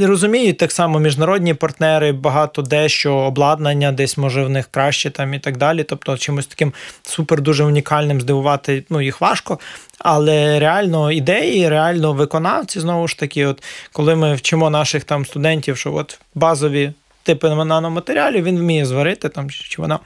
Розуміють 0.00 0.58
так 0.58 0.72
само 0.72 0.98
міжнародні 0.98 1.54
партнери, 1.54 2.12
багато 2.12 2.62
дещо 2.62 3.14
обладнання, 3.14 3.92
десь 3.92 4.16
може 4.16 4.44
в 4.44 4.50
них 4.50 4.68
краще 4.70 5.10
там 5.10 5.34
і 5.34 5.38
так 5.38 5.56
далі. 5.56 5.84
Тобто, 5.84 6.18
чимось 6.18 6.46
таким 6.46 6.72
супер 7.02 7.40
дуже 7.40 7.64
унікальним 7.64 8.20
здивувати 8.20 8.84
ну, 8.90 9.00
їх 9.00 9.20
важко. 9.20 9.58
Але 9.98 10.58
реально 10.58 11.12
ідеї, 11.12 11.68
реально 11.68 12.12
виконавці, 12.12 12.80
знову 12.80 13.08
ж 13.08 13.18
таки, 13.18 13.46
от 13.46 13.62
коли 13.92 14.14
ми 14.14 14.34
вчимо 14.34 14.70
наших 14.70 15.04
там 15.04 15.26
студентів, 15.26 15.76
що 15.76 15.94
от 15.94 16.20
базові 16.34 16.92
типи 17.24 17.48
наноматеріалів, 17.48 18.44
він 18.44 18.58
вміє 18.58 18.86
зварити 18.86 19.28
там 19.28 19.50
чи 19.50 19.82
вона. 19.82 19.98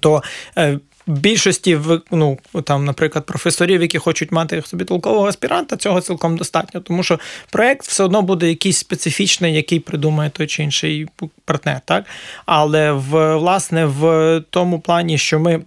То 0.00 0.22
е, 0.58 0.78
більшості 1.06 1.78
ну, 2.10 2.38
там, 2.64 2.84
наприклад, 2.84 3.26
професорів, 3.26 3.82
які 3.82 3.98
хочуть 3.98 4.32
мати 4.32 4.62
собі 4.62 4.84
толкового 4.84 5.26
аспіранта, 5.26 5.76
цього 5.76 6.00
цілком 6.00 6.36
достатньо, 6.36 6.80
тому 6.80 7.02
що 7.02 7.20
проєкт 7.50 7.86
все 7.86 8.04
одно 8.04 8.22
буде 8.22 8.48
якийсь 8.48 8.78
специфічний, 8.78 9.54
який 9.54 9.80
придумає 9.80 10.30
той 10.30 10.46
чи 10.46 10.62
інший 10.62 11.06
партнер. 11.44 11.80
Так? 11.84 12.04
Але 12.46 12.92
в, 12.92 13.36
власне 13.36 13.86
в 13.86 14.42
тому 14.50 14.80
плані, 14.80 15.18
що 15.18 15.40
ми 15.40 15.62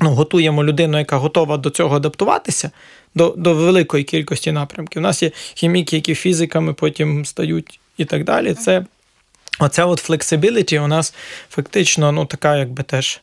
ну, 0.00 0.10
готуємо 0.10 0.64
людину, 0.64 0.98
яка 0.98 1.16
готова 1.16 1.56
до 1.56 1.70
цього 1.70 1.96
адаптуватися, 1.96 2.70
до 3.14 3.34
до 3.36 3.54
великої 3.54 4.04
кількості 4.04 4.52
напрямків. 4.52 5.00
У 5.00 5.02
нас 5.02 5.22
є 5.22 5.30
хіміки, 5.54 5.96
які 5.96 6.14
фізиками 6.14 6.74
потім 6.74 7.24
стають 7.24 7.80
і 7.96 8.04
так 8.04 8.24
далі. 8.24 8.54
Це 8.54 8.84
Оця 9.58 9.86
от 9.86 9.98
флексибіліті 9.98 10.78
у 10.78 10.86
нас 10.86 11.14
фактично 11.50 12.12
ну, 12.12 12.26
така, 12.26 12.56
якби 12.56 12.82
теж 12.82 13.20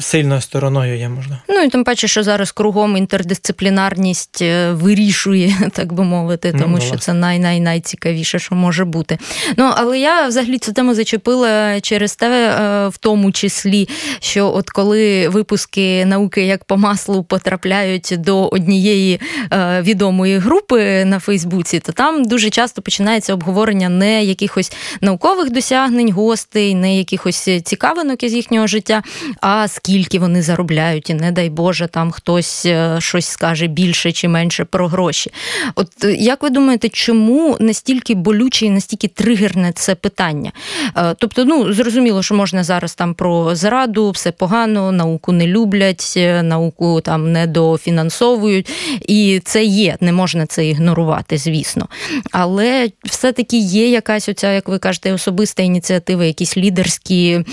сильною 0.00 0.40
стороною 0.40 0.98
є 0.98 1.08
можна. 1.08 1.38
Ну 1.48 1.60
і 1.60 1.68
тим 1.68 1.84
паче, 1.84 2.08
що 2.08 2.22
зараз 2.22 2.52
кругом 2.52 2.96
інтердисциплінарність 2.96 4.42
е, 4.42 4.72
вирішує, 4.72 5.56
так 5.72 5.92
би 5.92 6.04
мовити, 6.04 6.52
тому 6.52 6.76
ну, 6.76 6.80
що 6.80 6.96
це 6.96 7.12
най-най-найцікавіше, 7.12 8.38
що 8.38 8.54
може 8.54 8.84
бути. 8.84 9.18
Ну 9.56 9.72
але 9.76 9.98
я 9.98 10.26
взагалі 10.26 10.58
цю 10.58 10.72
тему 10.72 10.94
зачепила 10.94 11.80
через 11.80 12.16
те, 12.16 12.28
е, 12.28 12.88
в 12.88 12.96
тому 12.98 13.32
числі, 13.32 13.88
що 14.20 14.52
от 14.54 14.70
коли 14.70 15.28
випуски 15.28 16.04
науки 16.04 16.46
як 16.46 16.64
по 16.64 16.76
маслу 16.76 17.24
потрапляють 17.24 18.14
до 18.18 18.48
однієї 18.48 19.20
е, 19.52 19.82
відомої 19.82 20.38
групи 20.38 21.04
на 21.04 21.18
Фейсбуці, 21.18 21.80
то 21.80 21.92
там 21.92 22.24
дуже 22.24 22.50
часто 22.50 22.82
починається 22.82 23.34
обговорення 23.34 23.88
не 23.88 24.24
якихось 24.24 24.72
наукових 25.00 25.50
досягнень 25.50 26.12
гостей, 26.12 26.74
не 26.74 26.98
якихось 26.98 27.48
цікавинок 27.64 28.22
із 28.22 28.34
їхнього 28.34 28.66
життя. 28.66 29.02
а 29.40 29.68
скільки 29.78 30.18
вони 30.18 30.42
заробляють, 30.42 31.10
і 31.10 31.14
не 31.14 31.32
дай 31.32 31.50
Боже, 31.50 31.86
там 31.86 32.10
хтось 32.10 32.66
е, 32.66 32.96
щось 32.98 33.26
скаже 33.26 33.66
більше 33.66 34.12
чи 34.12 34.28
менше 34.28 34.64
про 34.64 34.88
гроші. 34.88 35.30
От 35.74 36.04
е, 36.04 36.12
як 36.14 36.42
ви 36.42 36.50
думаєте, 36.50 36.88
чому 36.88 37.56
настільки 37.60 38.14
болюче 38.14 38.66
і 38.66 38.70
настільки 38.70 39.08
тригерне 39.08 39.72
це 39.72 39.94
питання? 39.94 40.52
Е, 40.96 41.14
тобто, 41.18 41.44
ну 41.44 41.72
зрозуміло, 41.72 42.22
що 42.22 42.34
можна 42.34 42.64
зараз 42.64 42.94
там 42.94 43.14
про 43.14 43.54
зраду, 43.54 44.10
все 44.10 44.32
погано, 44.32 44.92
науку 44.92 45.32
не 45.32 45.46
люблять, 45.46 46.18
науку 46.42 47.00
там 47.00 47.32
не 47.32 47.46
дофінансовують, 47.46 48.70
і 49.06 49.40
це 49.44 49.64
є, 49.64 49.96
не 50.00 50.12
можна 50.12 50.46
це 50.46 50.66
ігнорувати, 50.66 51.38
звісно. 51.38 51.88
Але 52.32 52.90
все-таки 53.04 53.56
є 53.58 53.88
якась 53.88 54.28
оця, 54.28 54.52
як 54.52 54.68
ви 54.68 54.78
кажете, 54.78 55.12
особиста 55.12 55.62
ініціатива, 55.62 56.24
якісь 56.24 56.56
лідерські 56.56 57.44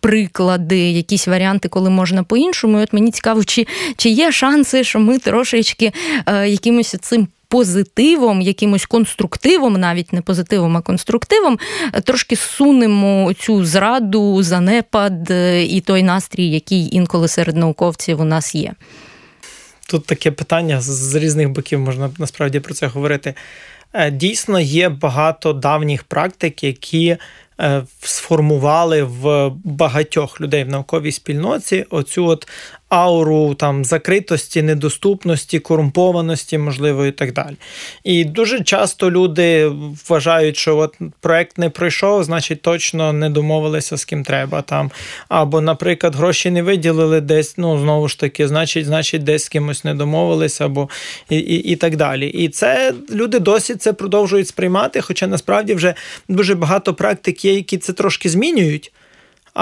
приклади, 0.00 0.90
якісь 0.90 1.28
варіанти 1.28 1.59
варіанти, 1.60 1.68
коли 1.68 1.90
можна 1.90 2.22
по-іншому. 2.22 2.78
І 2.78 2.82
От 2.82 2.92
мені 2.92 3.10
цікаво, 3.10 3.44
чи, 3.44 3.66
чи 3.96 4.08
є 4.08 4.32
шанси, 4.32 4.84
що 4.84 4.98
ми 4.98 5.18
трошечки 5.18 5.92
е, 6.26 6.48
якимось 6.48 6.96
цим. 7.00 7.28
Позитивом, 7.52 8.40
якимось 8.40 8.86
конструктивом, 8.86 9.80
навіть 9.80 10.12
не 10.12 10.22
позитивом, 10.22 10.76
а 10.76 10.80
конструктивом, 10.80 11.58
е, 11.92 12.00
трошки 12.00 12.36
сунемо 12.36 13.32
цю 13.34 13.64
зраду, 13.64 14.42
занепад 14.42 15.30
е, 15.30 15.64
і 15.64 15.80
той 15.80 16.02
настрій, 16.02 16.50
який 16.50 16.96
інколи 16.96 17.28
серед 17.28 17.56
науковців 17.56 18.20
у 18.20 18.24
нас 18.24 18.54
є. 18.54 18.74
Тут 19.88 20.06
таке 20.06 20.30
питання 20.30 20.80
з 20.80 21.14
різних 21.14 21.48
боків 21.48 21.80
можна 21.80 22.10
насправді 22.18 22.60
про 22.60 22.74
це 22.74 22.86
говорити. 22.86 23.34
Е, 23.92 24.10
дійсно, 24.10 24.60
є 24.60 24.88
багато 24.88 25.52
давніх 25.52 26.04
практик, 26.04 26.64
які 26.64 27.16
сформували 28.02 29.02
в 29.02 29.50
багатьох 29.64 30.40
людей 30.40 30.64
в 30.64 30.68
науковій 30.68 31.12
спільноті 31.12 31.86
оцю 31.90 32.26
от 32.26 32.48
ауру 32.90 33.54
там 33.54 33.84
закритості, 33.84 34.62
недоступності, 34.62 35.58
корумпованості, 35.58 36.58
можливо, 36.58 37.06
і 37.06 37.12
так 37.12 37.32
далі. 37.32 37.56
І 38.04 38.24
дуже 38.24 38.60
часто 38.60 39.10
люди 39.10 39.72
вважають, 40.08 40.56
що 40.56 40.76
от 40.76 40.96
проект 41.20 41.58
не 41.58 41.70
пройшов, 41.70 42.24
значить 42.24 42.62
точно 42.62 43.12
не 43.12 43.30
домовилися 43.30 43.96
з 43.96 44.04
ким 44.04 44.24
треба 44.24 44.62
там. 44.62 44.90
Або, 45.28 45.60
наприклад, 45.60 46.14
гроші 46.14 46.50
не 46.50 46.62
виділили 46.62 47.20
десь, 47.20 47.58
ну 47.58 47.80
знову 47.80 48.08
ж 48.08 48.18
таки, 48.18 48.48
значить, 48.48 48.86
значить, 48.86 49.24
десь 49.24 49.44
з 49.44 49.48
кимось 49.48 49.84
не 49.84 49.94
домовилися, 49.94 50.64
або 50.64 50.88
і, 51.30 51.36
і, 51.38 51.54
і 51.72 51.76
так 51.76 51.96
далі. 51.96 52.28
І 52.28 52.48
це 52.48 52.94
люди 53.10 53.38
досі 53.38 53.74
це 53.74 53.92
продовжують 53.92 54.48
сприймати, 54.48 55.00
хоча 55.00 55.26
насправді 55.26 55.74
вже 55.74 55.94
дуже 56.28 56.54
багато 56.54 56.94
практик 56.94 57.44
є, 57.44 57.54
які 57.54 57.78
це 57.78 57.92
трошки 57.92 58.28
змінюють. 58.28 58.92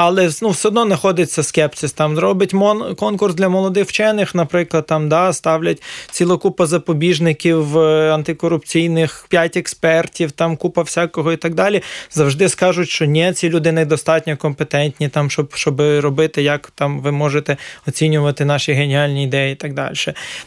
Але 0.00 0.30
ну, 0.42 0.50
все 0.50 0.68
одно 0.68 0.86
знаходиться 0.86 1.42
скепсис. 1.42 1.92
Там 1.92 2.18
робить 2.18 2.52
мон, 2.52 2.94
конкурс 2.94 3.34
для 3.34 3.48
молодих 3.48 3.88
вчених, 3.88 4.34
наприклад, 4.34 4.86
там 4.86 5.08
да, 5.08 5.32
ставлять 5.32 5.82
цілу 6.10 6.38
купа 6.38 6.66
запобіжників 6.66 7.78
е, 7.78 8.14
антикорупційних, 8.14 9.26
п'ять 9.28 9.56
експертів, 9.56 10.32
там 10.32 10.56
купа 10.56 10.82
всякого 10.82 11.32
і 11.32 11.36
так 11.36 11.54
далі. 11.54 11.82
Завжди 12.10 12.48
скажуть, 12.48 12.88
що 12.88 13.04
ні, 13.04 13.32
ці 13.32 13.48
люди 13.48 13.72
недостатньо 13.72 14.36
компетентні, 14.36 15.08
там, 15.08 15.30
щоб 15.30 15.54
щоб 15.54 15.80
робити, 15.80 16.42
як 16.42 16.72
там 16.74 17.00
ви 17.00 17.12
можете 17.12 17.56
оцінювати 17.88 18.44
наші 18.44 18.72
геніальні 18.72 19.24
ідеї 19.24 19.52
і 19.52 19.56
так 19.56 19.74
далі. 19.74 19.94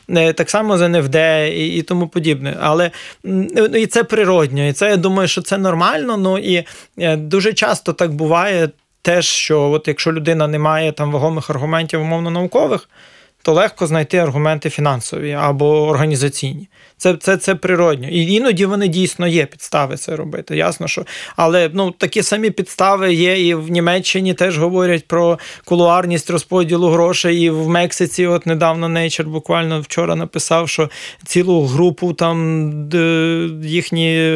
Е, 0.10 0.34
так 0.34 0.50
само 0.50 0.78
з 0.78 0.90
НФД 0.90 1.16
і, 1.56 1.68
і 1.68 1.82
тому 1.82 2.08
подібне. 2.08 2.58
Але 2.62 2.92
і 3.76 3.88
це 3.88 4.04
природньо, 4.04 4.68
і 4.68 4.74
це 4.74 4.90
я 4.90 4.98
думаю, 4.98 5.28
що 5.28 5.42
це 5.42 5.58
нормально. 5.58 6.18
Ну 6.18 6.38
і 6.38 6.64
е, 7.00 7.16
дуже 7.16 7.54
часто 7.54 7.94
так 7.94 8.14
буває. 8.14 8.70
Теж, 9.02 9.26
що 9.26 9.62
от 9.72 9.88
якщо 9.88 10.14
людина 10.14 10.48
не 10.48 10.60
має 10.60 10.92
там 10.92 11.12
вагомих 11.12 11.50
аргументів, 11.50 12.02
умовно 12.02 12.30
наукових, 12.30 12.90
то 13.42 13.54
легко 13.54 13.88
знайти 13.88 14.18
аргументи 14.18 14.70
фінансові 14.70 15.32
або 15.32 15.88
організаційні. 15.88 16.68
Це 17.02 17.16
це, 17.16 17.38
це 17.38 17.56
природньо. 17.56 18.08
І 18.08 18.34
іноді 18.34 18.66
вони 18.66 18.88
дійсно 18.88 19.28
є 19.28 19.46
підстави 19.46 19.98
це 19.98 20.16
робити. 20.16 20.58
Ясно, 20.58 20.88
що. 20.88 21.06
Але 21.36 21.70
ну, 21.74 21.92
такі 21.92 22.24
самі 22.24 22.50
підстави 22.50 23.14
є, 23.14 23.48
і 23.48 23.54
в 23.54 23.72
Німеччині 23.72 24.34
теж 24.34 24.58
говорять 24.58 25.08
про 25.08 25.40
кулуарність 25.66 26.30
розподілу 26.30 26.90
грошей. 26.90 27.42
І 27.42 27.50
в 27.50 27.70
Мексиці, 27.70 28.26
от 28.26 28.46
недавно 28.46 28.88
Nature 28.88 29.28
буквально 29.28 29.82
вчора 29.82 30.16
написав, 30.16 30.70
що 30.70 30.90
цілу 31.26 31.66
групу 31.66 32.14
там 32.14 32.72
їхні 33.64 34.32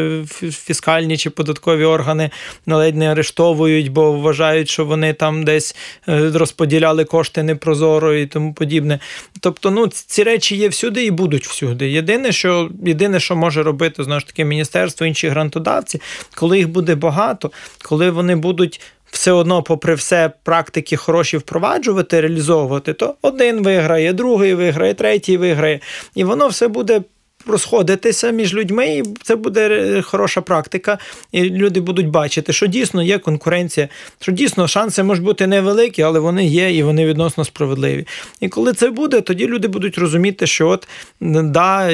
фіскальні 0.51 1.17
чи 1.17 1.30
податкові 1.30 1.84
органи 1.84 2.30
ледь 2.67 2.95
не 2.95 3.12
арештовують, 3.12 3.91
бо 3.91 4.12
вважають, 4.12 4.69
що 4.69 4.86
вони 4.86 5.13
там 5.13 5.43
десь 5.43 5.75
е, 6.10 6.32
розподіляли 6.34 7.06
кошти 7.06 7.43
непрозоро 7.43 8.15
і 8.15 8.25
тому 8.25 8.54
подібне. 8.54 8.99
Тобто, 9.39 9.71
ну 9.71 9.88
ці 9.88 10.23
речі 10.23 10.56
є 10.56 10.67
всюди 10.67 11.06
і 11.06 11.12
будуть 11.12 11.47
всюди. 11.47 11.89
Єдине, 11.89 12.32
що 12.32 12.54
єдине, 12.85 13.19
що 13.19 13.35
може 13.35 13.63
робити 13.63 14.03
знову 14.03 14.19
ж 14.19 14.27
таки 14.27 14.45
міністерство, 14.45 15.05
інші 15.05 15.29
грантодавці, 15.29 16.01
коли 16.35 16.57
їх 16.57 16.69
буде 16.69 16.95
багато, 16.95 17.51
коли 17.83 18.09
вони 18.09 18.35
будуть. 18.35 18.81
Все 19.11 19.31
одно, 19.31 19.63
попри 19.63 19.95
все, 19.95 20.31
практики 20.43 20.97
хороші 20.97 21.37
впроваджувати, 21.37 22.21
реалізовувати, 22.21 22.93
то 22.93 23.15
один 23.21 23.63
виграє, 23.63 24.13
другий 24.13 24.53
виграє, 24.53 24.93
третій 24.93 25.37
виграє, 25.37 25.79
і 26.15 26.23
воно 26.23 26.47
все 26.47 26.67
буде 26.67 27.01
розходитися 27.47 28.31
між 28.31 28.53
людьми, 28.53 28.88
і 28.88 29.03
це 29.23 29.36
буде 29.36 30.01
хороша 30.01 30.41
практика. 30.41 30.97
І 31.31 31.43
люди 31.43 31.79
будуть 31.79 32.08
бачити, 32.08 32.53
що 32.53 32.67
дійсно 32.67 33.03
є 33.03 33.19
конкуренція, 33.19 33.89
що 34.19 34.31
дійсно 34.31 34.67
шанси 34.67 35.03
можуть 35.03 35.23
бути 35.23 35.47
невеликі, 35.47 36.01
але 36.01 36.19
вони 36.19 36.45
є 36.45 36.77
і 36.77 36.84
вони 36.84 37.05
відносно 37.05 37.45
справедливі. 37.45 38.08
І 38.39 38.49
коли 38.49 38.73
це 38.73 38.89
буде, 38.89 39.21
тоді 39.21 39.47
люди 39.47 39.67
будуть 39.67 39.97
розуміти, 39.97 40.47
що 40.47 40.67
от 40.67 40.88
да, 41.21 41.91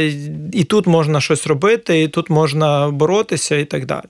і 0.54 0.64
тут 0.64 0.88
можна 0.88 1.22
щось 1.22 1.48
робити, 1.48 2.02
і 2.02 2.08
тут 2.08 2.30
можна 2.30 2.90
боротися, 2.90 3.56
і 3.56 3.66
так 3.66 3.86
далі. 3.86 4.06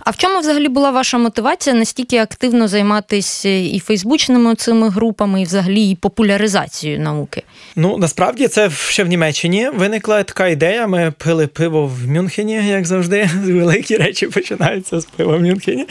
А 0.00 0.10
в 0.10 0.16
чому 0.16 0.40
взагалі 0.40 0.68
була 0.68 0.90
ваша 0.90 1.18
мотивація 1.18 1.76
настільки 1.76 2.18
активно 2.18 2.68
займатися 2.68 3.48
і 3.48 3.82
фейсбучними 3.84 4.54
цими 4.54 4.88
групами, 4.88 5.42
і 5.42 5.44
взагалі 5.44 5.90
і 5.90 5.94
популяризацією 5.94 7.00
науки? 7.00 7.42
Ну 7.76 7.98
насправді 7.98 8.48
це 8.48 8.70
ще 8.70 9.04
в 9.04 9.06
Німеччині 9.06 9.68
виникла 9.74 10.22
така 10.22 10.48
ідея. 10.48 10.86
Ми 10.86 11.12
пили 11.18 11.46
пиво 11.46 11.86
в 11.86 12.08
Мюнхені, 12.08 12.68
як 12.68 12.86
завжди. 12.86 13.30
Великі 13.44 13.96
речі 13.96 14.26
починаються 14.26 15.00
з 15.00 15.04
пива 15.04 15.36
в 15.36 15.40
Мюнхені. 15.40 15.86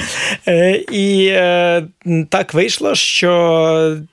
Е, 0.47 0.71
і 0.91 1.25
е, 1.25 1.84
так 2.29 2.53
вийшло, 2.53 2.95
що 2.95 3.32
е, 3.99 4.12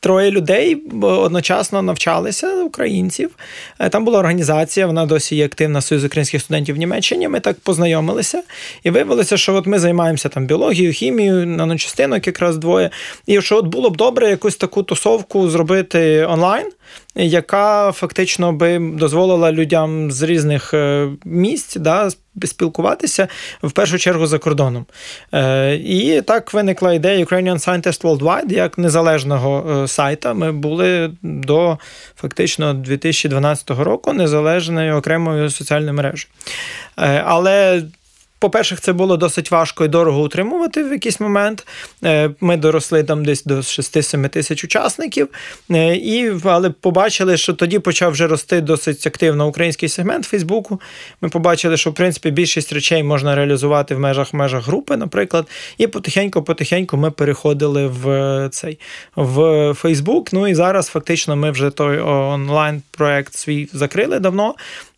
троє 0.00 0.30
людей 0.30 0.82
одночасно 1.02 1.82
навчалися 1.82 2.62
українців. 2.62 3.30
Там 3.90 4.04
була 4.04 4.18
організація, 4.18 4.86
вона 4.86 5.06
досі 5.06 5.36
є 5.36 5.44
активна 5.44 5.80
Союз 5.80 6.04
українських 6.04 6.42
студентів 6.42 6.74
в 6.74 6.78
Німеччині. 6.78 7.28
Ми 7.28 7.40
так 7.40 7.60
познайомилися 7.60 8.42
і 8.82 8.90
виявилося, 8.90 9.36
що 9.36 9.54
от 9.54 9.66
ми 9.66 9.78
займаємося 9.78 10.28
там 10.28 10.46
біологією, 10.46 10.92
хімією, 10.92 11.46
наночастинок 11.46 12.26
якраз 12.26 12.58
двоє. 12.58 12.90
І 13.26 13.40
що 13.40 13.56
от 13.56 13.66
було 13.66 13.90
б 13.90 13.96
добре 13.96 14.30
якусь 14.30 14.56
таку 14.56 14.82
тусовку 14.82 15.48
зробити 15.48 16.26
онлайн 16.26 16.66
яка 17.14 17.92
фактично 17.92 18.52
би 18.52 18.78
дозволила 18.78 19.52
людям 19.52 20.10
з 20.10 20.22
різних 20.22 20.74
е, 20.74 21.08
місць 21.24 21.76
да, 21.76 22.10
спілкуватися 22.44 23.28
в 23.62 23.72
першу 23.72 23.98
чергу 23.98 24.26
за 24.26 24.38
кордоном. 24.38 24.86
Е, 25.34 25.74
і 25.74 26.22
так 26.22 26.54
виникла 26.54 26.92
ідея 26.92 27.24
Ukrainian 27.24 27.68
Scientist 27.68 28.02
Worldwide 28.02 28.52
як 28.52 28.78
незалежного 28.78 29.82
е, 29.82 29.88
сайта. 29.88 30.34
Ми 30.34 30.52
були 30.52 31.10
до 31.22 31.78
фактично 32.16 32.74
2012 32.74 33.70
року 33.70 34.12
незалежною 34.12 34.96
окремою 34.96 35.50
соціальною 35.50 35.94
мережею. 35.94 36.28
Але 37.24 37.82
по-перше, 38.44 38.76
це 38.76 38.92
було 38.92 39.16
досить 39.16 39.50
важко 39.50 39.84
і 39.84 39.88
дорого 39.88 40.22
утримувати 40.22 40.84
в 40.84 40.92
якийсь 40.92 41.20
момент. 41.20 41.66
Е, 42.04 42.30
ми 42.40 42.56
доросли 42.56 43.02
там 43.02 43.24
десь 43.24 43.44
до 43.44 43.56
6-7 43.56 44.28
тисяч 44.28 44.64
учасників, 44.64 45.28
е, 45.70 45.96
і, 45.96 46.32
але 46.44 46.70
побачили, 46.70 47.36
що 47.36 47.52
тоді 47.52 47.78
почав 47.78 48.12
вже 48.12 48.26
рости 48.26 48.60
досить 48.60 49.06
активно 49.06 49.48
український 49.48 49.88
сегмент 49.88 50.24
Фейсбуку. 50.24 50.80
Ми 51.20 51.28
побачили, 51.28 51.76
що 51.76 51.90
в 51.90 51.94
принципі 51.94 52.30
більшість 52.30 52.72
речей 52.72 53.02
можна 53.02 53.34
реалізувати 53.34 53.94
в 53.94 54.00
межах 54.00 54.34
межах 54.34 54.66
групи, 54.66 54.96
наприклад. 54.96 55.46
І 55.78 55.86
потихеньку-потихеньку 55.86 56.96
ми 56.96 57.10
переходили 57.10 57.86
в 57.86 58.48
цей 58.52 58.78
в 59.16 59.74
Фейсбук. 59.74 60.32
Ну 60.32 60.48
і 60.48 60.54
зараз 60.54 60.86
фактично 60.86 61.36
ми 61.36 61.50
вже 61.50 61.70
той 61.70 61.98
онлайн 62.00 62.82
проект 62.90 63.34
свій 63.34 63.68
закрили 63.72 64.18
давно. 64.18 64.54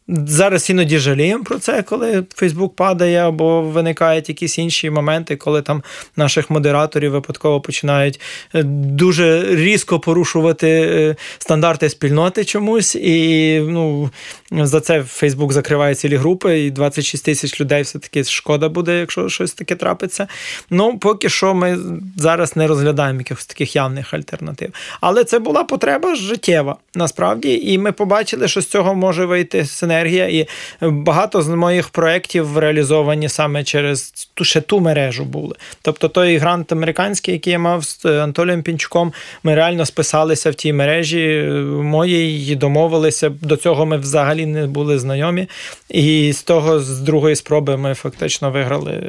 Зараз 0.08 0.70
іноді 0.70 0.98
жаліємо 0.98 1.44
про 1.44 1.58
це, 1.58 1.82
коли 1.82 2.24
Фейсбук 2.34 2.76
падає, 2.76 3.28
або 3.28 3.62
виникають 3.62 4.28
якісь 4.28 4.58
інші 4.58 4.90
моменти, 4.90 5.36
коли 5.36 5.62
там 5.62 5.82
наших 6.16 6.50
модераторів 6.50 7.12
випадково 7.12 7.60
починають 7.60 8.20
е, 8.54 8.62
дуже 8.62 9.56
різко 9.56 10.00
порушувати 10.00 10.68
е, 10.68 11.16
стандарти 11.38 11.88
спільноти 11.88 12.44
чомусь. 12.44 12.94
І 12.94 13.60
ну, 13.60 14.10
за 14.52 14.80
це 14.80 15.02
Фейсбук 15.02 15.52
закриває 15.52 15.94
цілі 15.94 16.16
групи, 16.16 16.60
і 16.60 16.70
26 16.70 17.24
тисяч 17.24 17.60
людей 17.60 17.82
все-таки 17.82 18.24
шкода 18.24 18.68
буде, 18.68 18.98
якщо 18.98 19.28
щось 19.28 19.52
таке 19.52 19.74
трапиться. 19.74 20.26
Ну, 20.70 20.98
поки 20.98 21.28
що 21.28 21.54
ми 21.54 21.78
зараз 22.16 22.56
не 22.56 22.66
розглядаємо 22.66 23.18
якихось 23.18 23.46
таких 23.46 23.76
явних 23.76 24.14
альтернатив. 24.14 24.72
Але 25.00 25.24
це 25.24 25.38
була 25.38 25.64
потреба 25.64 26.14
життєва 26.14 26.76
насправді, 26.94 27.60
і 27.64 27.78
ми 27.78 27.92
побачили, 27.92 28.48
що 28.48 28.60
з 28.60 28.66
цього 28.66 28.94
може 28.94 29.24
вийти 29.24 29.64
синергія 29.64 29.95
енергія, 29.96 30.28
і 30.28 30.48
багато 30.80 31.42
з 31.42 31.48
моїх 31.48 31.88
проєктів 31.88 32.58
реалізовані 32.58 33.28
саме 33.28 33.64
через 33.64 34.28
ту 34.34 34.44
ще 34.44 34.60
ту 34.60 34.80
мережу 34.80 35.24
були. 35.24 35.54
Тобто 35.82 36.08
той 36.08 36.36
грант 36.36 36.72
американський, 36.72 37.34
який 37.34 37.52
я 37.52 37.58
мав 37.58 37.84
з 37.84 38.04
Анатолієм 38.04 38.62
Пінчуком, 38.62 39.12
ми 39.42 39.54
реально 39.54 39.86
списалися 39.86 40.50
в 40.50 40.54
тій 40.54 40.72
мережі 40.72 41.42
моїй 41.82 42.52
і 42.52 42.54
домовилися. 42.54 43.28
До 43.28 43.56
цього 43.56 43.86
ми 43.86 43.96
взагалі 43.96 44.46
не 44.46 44.66
були 44.66 44.98
знайомі. 44.98 45.48
І 45.88 46.32
з 46.32 46.42
того, 46.42 46.80
з 46.80 47.00
другої 47.00 47.36
спроби, 47.36 47.76
ми 47.76 47.94
фактично 47.94 48.50
виграли 48.50 49.02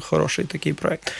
хороший 0.00 0.44
такий 0.44 0.72
проєкт. 0.72 1.12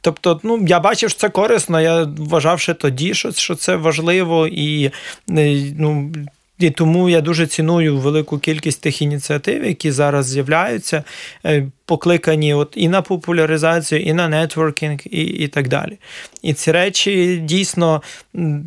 Тобто, 0.00 0.40
ну 0.42 0.64
я 0.66 0.80
бачив, 0.80 1.10
що 1.10 1.18
це 1.18 1.28
корисно. 1.28 1.80
Я 1.80 2.08
вважав 2.18 2.60
ще 2.60 2.74
тоді, 2.74 3.14
що 3.14 3.32
що 3.32 3.54
це 3.54 3.76
важливо, 3.76 4.46
і 4.46 4.90
ну 5.28 6.12
і 6.62 6.70
тому 6.70 7.08
я 7.08 7.20
дуже 7.20 7.46
ціную 7.46 7.98
велику 7.98 8.38
кількість 8.38 8.80
тих 8.80 9.02
ініціатив, 9.02 9.64
які 9.64 9.90
зараз 9.90 10.26
з'являються, 10.26 11.04
е, 11.46 11.66
покликані 11.84 12.54
от 12.54 12.72
і 12.76 12.88
на 12.88 13.02
популяризацію, 13.02 14.02
і 14.02 14.12
на 14.12 14.28
нетворкінг, 14.28 14.98
і 15.04 15.22
і 15.22 15.48
так 15.48 15.68
далі. 15.68 15.98
І 16.42 16.54
ці 16.54 16.72
речі 16.72 17.36
дійсно, 17.36 18.02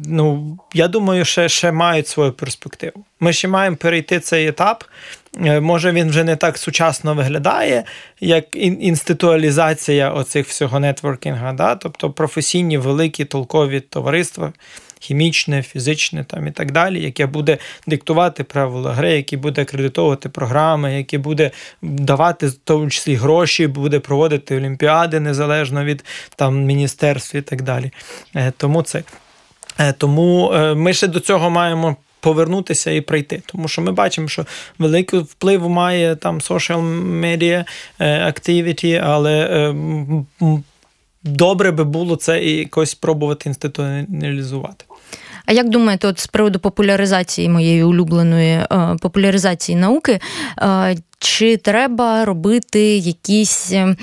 ну 0.08 0.58
я 0.74 0.88
думаю, 0.88 1.26
ще, 1.26 1.50
ще 1.50 1.72
мають 1.72 2.08
свою 2.08 2.32
перспективу. 2.32 3.06
Ми 3.20 3.34
ще 3.34 3.48
маємо 3.48 3.76
перейти 3.76 4.20
цей 4.20 4.48
етап. 4.48 4.84
Е, 5.46 5.60
може, 5.60 5.92
він 5.92 6.10
вже 6.10 6.24
не 6.24 6.36
так 6.36 6.58
сучасно 6.58 7.14
виглядає, 7.14 7.84
як 8.20 8.56
інституалізація 8.56 10.12
оцих 10.12 10.48
всього 10.48 10.80
нетворкінга, 10.80 11.54
да? 11.54 11.76
тобто 11.76 12.10
професійні 12.10 12.78
великі 12.78 13.26
толкові 13.26 13.80
товариства 13.80 14.54
хімічне, 15.04 15.64
фізичне 15.64 16.24
там 16.24 16.48
і 16.48 16.52
так 16.52 16.72
далі, 16.72 17.04
яке 17.04 17.26
буде 17.26 17.58
диктувати 17.88 18.44
правила 18.44 18.94
гри, 18.94 19.12
яке 19.12 19.38
буде 19.38 19.62
акредитовувати 19.62 20.30
програми, 20.30 20.98
яке 20.98 21.18
буде 21.18 21.52
давати 21.82 22.48
в 22.48 22.54
тому 22.54 22.90
числі 22.90 23.16
гроші, 23.16 23.68
буде 23.68 24.00
проводити 24.00 24.58
олімпіади 24.58 25.20
незалежно 25.20 25.84
від 25.84 26.06
там 26.36 26.64
міністерств 26.64 27.36
і 27.36 27.42
так 27.42 27.62
далі. 27.62 27.92
Е, 28.36 28.54
тому 28.58 28.82
це. 28.82 29.04
Е, 29.80 29.94
тому 29.94 30.52
е, 30.54 30.76
ми 30.76 30.94
ще 30.94 31.08
до 31.08 31.20
цього 31.20 31.50
маємо. 31.50 31.96
Повернутися 32.24 32.92
і 32.92 33.02
прийти, 33.02 33.42
тому 33.46 33.68
що 33.68 33.82
ми 33.82 33.92
бачимо, 33.92 34.28
що 34.28 34.46
великий 34.80 35.20
вплив 35.20 35.70
має 35.70 36.16
там 36.16 36.40
social 36.40 36.82
media 37.22 37.66
activity, 38.00 39.02
але 39.04 39.48
добре 41.24 41.72
би 41.72 41.84
було 41.84 42.16
це 42.16 42.44
і 42.44 42.58
якось 42.58 42.90
спробувати 42.90 43.50
інституціоналізувати. 43.50 44.86
А 45.46 45.52
як 45.54 45.70
думаєте, 45.70 46.08
от 46.08 46.20
з 46.20 46.28
приводу 46.28 46.60
популяризації 46.60 47.50
моєї 47.50 47.84
улюбленої 47.84 48.52
е, 48.52 48.68
популяризації 49.02 49.76
науки? 49.76 50.20
Е, 51.24 51.28
чи 51.28 51.58
треба 51.58 52.26
робити 52.26 52.98
якісь 52.98 53.72
е, 53.72 53.96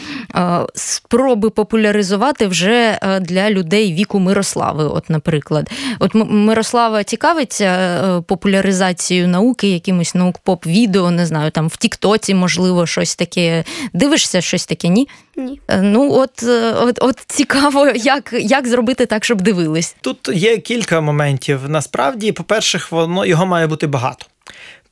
спроби 0.75 1.51
популяризувати 1.51 2.47
вже 2.47 2.99
для 3.21 3.51
людей 3.51 3.93
віку 3.93 4.19
Мирослави? 4.19 4.85
От, 4.85 5.11
наприклад, 5.11 5.71
от 5.99 6.11
Мирослава 6.15 7.05
цікавиться 7.05 8.23
популяризацією 8.27 9.29
науки, 9.29 9.69
якимось 9.69 10.15
наук 10.15 10.39
поп 10.39 10.67
відео, 10.67 11.11
не 11.11 11.27
знаю, 11.27 11.51
там 11.51 11.69
в 11.69 11.77
Тіктоці, 11.77 12.35
можливо, 12.35 12.87
щось 12.87 13.17
таке. 13.17 13.65
Дивишся 13.93 14.41
щось 14.41 14.67
таке, 14.67 14.89
ні? 14.89 15.09
Ні. 15.37 15.61
Ну, 15.83 16.13
от 16.13 16.43
от, 16.83 16.99
от 17.03 17.25
цікаво, 17.27 17.87
як 17.95 18.35
як 18.41 18.69
зробити 18.69 19.07
так, 19.07 19.25
щоб 19.25 19.41
дивились. 19.41 19.97
Тут 20.01 20.31
є 20.35 20.59
кілька 20.59 21.01
моментів. 21.01 21.61
Насправді, 21.69 22.33
по-перше, 22.33 22.81
воно 22.91 23.27
його 23.27 23.47
має 23.47 23.67
бути 23.67 23.87
багато. 23.87 24.27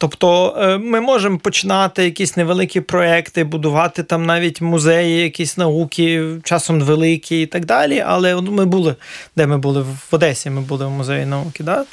Тобто 0.00 0.56
е, 0.58 0.78
ми 0.78 1.00
можемо 1.00 1.38
починати 1.38 2.04
якісь 2.04 2.36
невеликі 2.36 2.80
проекти, 2.80 3.44
будувати 3.44 4.02
там 4.02 4.26
навіть 4.26 4.60
музеї, 4.60 5.22
якісь 5.22 5.56
науки, 5.56 6.24
часом 6.42 6.80
великі 6.80 7.42
і 7.42 7.46
так 7.46 7.64
далі. 7.64 8.04
Але 8.06 8.40
ми 8.40 8.64
були, 8.64 8.94
де 9.36 9.46
ми 9.46 9.58
були 9.58 9.82
в 9.82 10.08
Одесі, 10.10 10.50
ми 10.50 10.60
були 10.60 10.86
в 10.86 10.90
музеї 10.90 11.26
науки. 11.26 11.64
Да? 11.64 11.84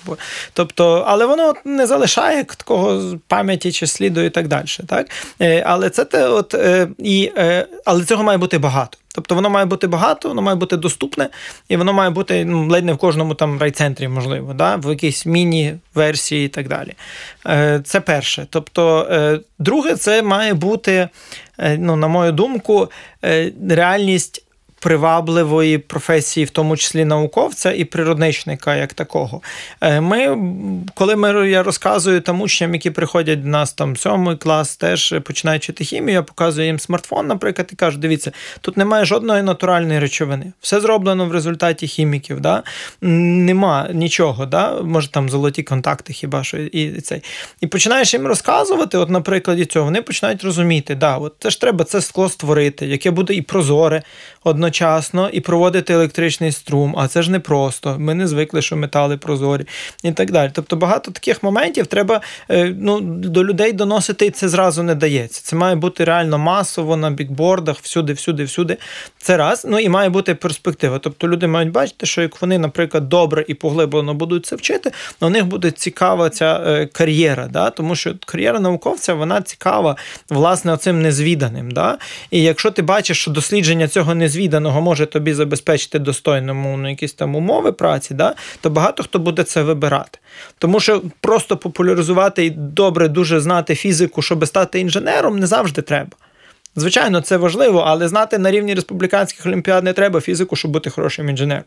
Тобто, 0.53 1.05
Але 1.07 1.25
воно 1.25 1.53
не 1.65 1.87
залишає 1.87 2.43
такого 2.43 3.17
пам'яті 3.27 3.71
чи 3.71 3.87
сліду 3.87 4.21
і 4.21 4.29
так 4.29 4.47
далі. 4.47 4.65
Так? 4.87 5.07
Е, 5.41 5.63
але 5.65 5.89
це 5.89 6.05
те, 6.05 6.27
от, 6.27 6.53
е, 6.53 6.87
і, 6.97 7.31
але 7.85 8.05
цього 8.05 8.23
має 8.23 8.37
бути 8.37 8.57
багато. 8.57 8.97
Тобто 9.15 9.35
воно 9.35 9.49
має 9.49 9.65
бути 9.65 9.87
багато, 9.87 10.27
воно 10.27 10.41
має 10.41 10.55
бути 10.55 10.77
доступне, 10.77 11.29
і 11.69 11.77
воно 11.77 11.93
має 11.93 12.09
бути 12.09 12.45
ну, 12.45 12.67
ледь 12.67 12.85
не 12.85 12.93
в 12.93 12.97
кожному 12.97 13.33
там 13.33 13.59
райцентрі, 13.59 14.07
можливо, 14.07 14.53
да? 14.53 14.75
в 14.75 14.89
якійсь 14.89 15.25
міні-версії 15.25 16.45
і 16.45 16.49
так 16.49 16.67
далі. 16.67 16.93
Е, 17.47 17.81
це 17.83 18.01
перше. 18.01 18.47
Тобто, 18.49 19.07
е, 19.11 19.39
друге, 19.59 19.95
це 19.95 20.21
має 20.21 20.53
бути, 20.53 21.09
е, 21.57 21.77
ну, 21.77 21.95
на 21.95 22.07
мою 22.07 22.31
думку, 22.31 22.89
реальність 23.69 24.44
привабливої 24.85 25.77
професії, 25.77 26.45
в 26.45 26.49
тому 26.49 26.77
числі 26.77 27.05
науковця 27.05 27.71
і 27.71 27.85
природничника, 27.85 28.75
як 28.75 28.93
такого. 28.93 29.41
Е, 29.81 30.01
ми, 30.01 30.37
Коли 30.93 31.15
ми, 31.15 31.49
я 31.49 31.63
розказую 31.63 32.21
там 32.21 32.41
учням, 32.41 32.73
які 32.73 32.91
приходять 32.91 33.43
до 33.43 33.49
нас 33.49 33.73
там 33.73 33.97
сьомий 33.97 34.37
клас, 34.37 34.77
теж 34.77 35.15
починають 35.23 35.63
вчити 35.63 35.83
хімію, 35.83 36.13
я 36.13 36.23
показую 36.23 36.67
їм 36.67 36.79
смартфон, 36.79 37.27
наприклад, 37.27 37.69
і 37.71 37.75
кажу: 37.75 37.97
дивіться, 37.97 38.31
тут 38.61 38.77
немає 38.77 39.05
жодної 39.05 39.43
натуральної 39.43 39.99
речовини. 39.99 40.53
Все 40.61 40.79
зроблено 40.79 41.25
в 41.25 41.31
результаті 41.31 41.87
хіміків. 41.87 42.41
Да? 42.41 42.63
Нема 43.01 43.89
нічого, 43.93 44.45
да? 44.45 44.81
може 44.81 45.11
там 45.11 45.29
золоті 45.29 45.63
контакти, 45.63 46.13
хіба 46.13 46.43
що 46.43 46.57
і 46.57 47.01
цей. 47.01 47.23
І 47.61 47.67
починаєш 47.67 48.13
їм 48.13 48.27
розказувати, 48.27 48.97
от 48.97 49.09
на 49.09 49.41
цього, 49.65 49.85
вони 49.85 50.01
починають 50.01 50.43
розуміти, 50.43 50.95
да, 50.95 51.17
от 51.17 51.35
це 51.39 51.49
ж 51.49 51.61
треба 51.61 51.85
це 51.85 52.01
скло 52.01 52.29
створити, 52.29 52.85
яке 52.85 53.11
буде 53.11 53.33
і 53.33 53.41
прозоре 53.41 54.03
одночасно 54.43 54.74
одночасно 54.75 55.29
і 55.29 55.41
проводити 55.41 55.93
електричний 55.93 56.51
струм, 56.51 56.95
а 56.97 57.07
це 57.07 57.21
ж 57.21 57.31
не 57.31 57.39
просто. 57.39 57.95
Ми 57.99 58.13
не 58.13 58.27
звикли, 58.27 58.61
що 58.61 58.75
метали 58.75 59.17
прозорі 59.17 59.65
і 60.03 60.11
так 60.11 60.31
далі. 60.31 60.51
Тобто 60.53 60.75
багато 60.75 61.11
таких 61.11 61.43
моментів 61.43 61.87
треба 61.87 62.21
е, 62.51 62.75
ну, 62.79 63.01
до 63.01 63.43
людей 63.45 63.73
доносити, 63.73 64.25
і 64.25 64.31
це 64.31 64.49
зразу 64.49 64.83
не 64.83 64.95
дається. 64.95 65.41
Це 65.43 65.55
має 65.55 65.75
бути 65.75 66.03
реально 66.03 66.37
масово 66.37 66.97
на 66.97 67.11
бікбордах, 67.11 67.77
всюди, 67.81 68.13
всюди, 68.13 68.43
всюди. 68.43 68.77
Це 69.17 69.37
раз. 69.37 69.65
Ну 69.69 69.79
і 69.79 69.89
має 69.89 70.09
бути 70.09 70.35
перспектива. 70.35 70.99
Тобто 70.99 71.27
люди 71.27 71.47
мають 71.47 71.71
бачити, 71.71 72.05
що 72.05 72.21
як 72.21 72.41
вони, 72.41 72.57
наприклад, 72.57 73.09
добре 73.09 73.45
і 73.47 73.53
поглиблено 73.53 74.13
будуть 74.13 74.45
це 74.45 74.55
вчити, 74.55 74.91
у 75.21 75.29
них 75.29 75.45
буде 75.45 75.71
цікава 75.71 76.29
ця 76.29 76.63
е, 76.67 76.85
кар'єра. 76.85 77.47
Да? 77.47 77.69
Тому 77.69 77.95
що 77.95 78.13
кар'єра 78.25 78.59
науковця 78.59 79.13
вона 79.13 79.41
цікава, 79.41 79.95
власне, 80.29 80.73
оцим 80.73 81.01
незвіданим. 81.01 81.71
Да? 81.71 81.97
І 82.31 82.43
якщо 82.43 82.71
ти 82.71 82.81
бачиш, 82.81 83.21
що 83.21 83.31
дослідження 83.31 83.87
цього 83.87 84.15
незвіданого, 84.15 84.54
обраного 84.55 84.81
може 84.81 85.05
тобі 85.05 85.33
забезпечити 85.33 85.99
достойному 85.99 86.77
ну, 86.77 86.89
якісь 86.89 87.13
там 87.13 87.35
умови 87.35 87.71
праці, 87.71 88.13
да, 88.13 88.35
то 88.61 88.69
багато 88.69 89.03
хто 89.03 89.19
буде 89.19 89.43
це 89.43 89.63
вибирати. 89.63 90.19
Тому 90.57 90.79
що 90.79 91.01
просто 91.21 91.57
популяризувати 91.57 92.45
і 92.45 92.49
добре 92.49 93.07
дуже 93.07 93.39
знати 93.39 93.75
фізику, 93.75 94.21
щоб 94.21 94.47
стати 94.47 94.79
інженером, 94.79 95.39
не 95.39 95.47
завжди 95.47 95.81
треба. 95.81 96.11
Звичайно, 96.75 97.21
це 97.21 97.37
важливо, 97.37 97.79
але 97.79 98.07
знати 98.07 98.37
на 98.37 98.51
рівні 98.51 98.73
республіканських 98.73 99.45
олімпіад 99.45 99.83
не 99.83 99.93
треба 99.93 100.21
фізику, 100.21 100.55
щоб 100.55 100.71
бути 100.71 100.89
хорошим 100.89 101.29
інженером. 101.29 101.63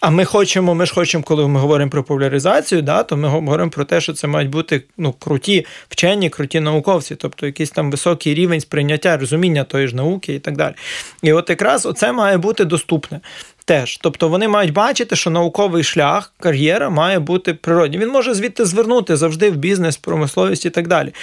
А 0.00 0.10
ми 0.10 0.24
хочемо, 0.24 0.74
ми 0.74 0.86
ж 0.86 0.94
хочемо, 0.94 1.24
коли 1.24 1.48
ми 1.48 1.60
говоримо 1.60 1.90
про 1.90 2.02
популяризацію, 2.02 2.82
да, 2.82 3.02
то 3.02 3.16
ми 3.16 3.28
говоримо 3.28 3.70
про 3.70 3.84
те, 3.84 4.00
що 4.00 4.12
це 4.12 4.26
мають 4.26 4.50
бути 4.50 4.82
ну, 4.98 5.12
круті 5.12 5.66
вчені, 5.88 6.30
круті 6.30 6.60
науковці, 6.60 7.14
тобто 7.14 7.46
якийсь 7.46 7.70
там 7.70 7.90
високий 7.90 8.34
рівень 8.34 8.60
сприйняття, 8.60 9.16
розуміння 9.16 9.64
тої 9.64 9.88
ж 9.88 9.96
науки 9.96 10.34
і 10.34 10.38
так 10.38 10.56
далі. 10.56 10.74
І 11.22 11.32
от 11.32 11.50
якраз 11.50 11.86
оце 11.86 12.12
має 12.12 12.38
бути 12.38 12.64
доступне. 12.64 13.20
Теж, 13.64 13.96
тобто 13.96 14.28
вони 14.28 14.48
мають 14.48 14.72
бачити, 14.72 15.16
що 15.16 15.30
науковий 15.30 15.84
шлях, 15.84 16.32
кар'єра 16.40 16.90
має 16.90 17.18
бути 17.18 17.54
природній. 17.54 17.98
Він 17.98 18.08
може 18.08 18.34
звідти 18.34 18.64
звернути 18.64 19.16
завжди 19.16 19.50
в 19.50 19.56
бізнес, 19.56 19.96
промисловість 19.96 20.66
і 20.66 20.70
так 20.70 20.88
далі. 20.88 21.14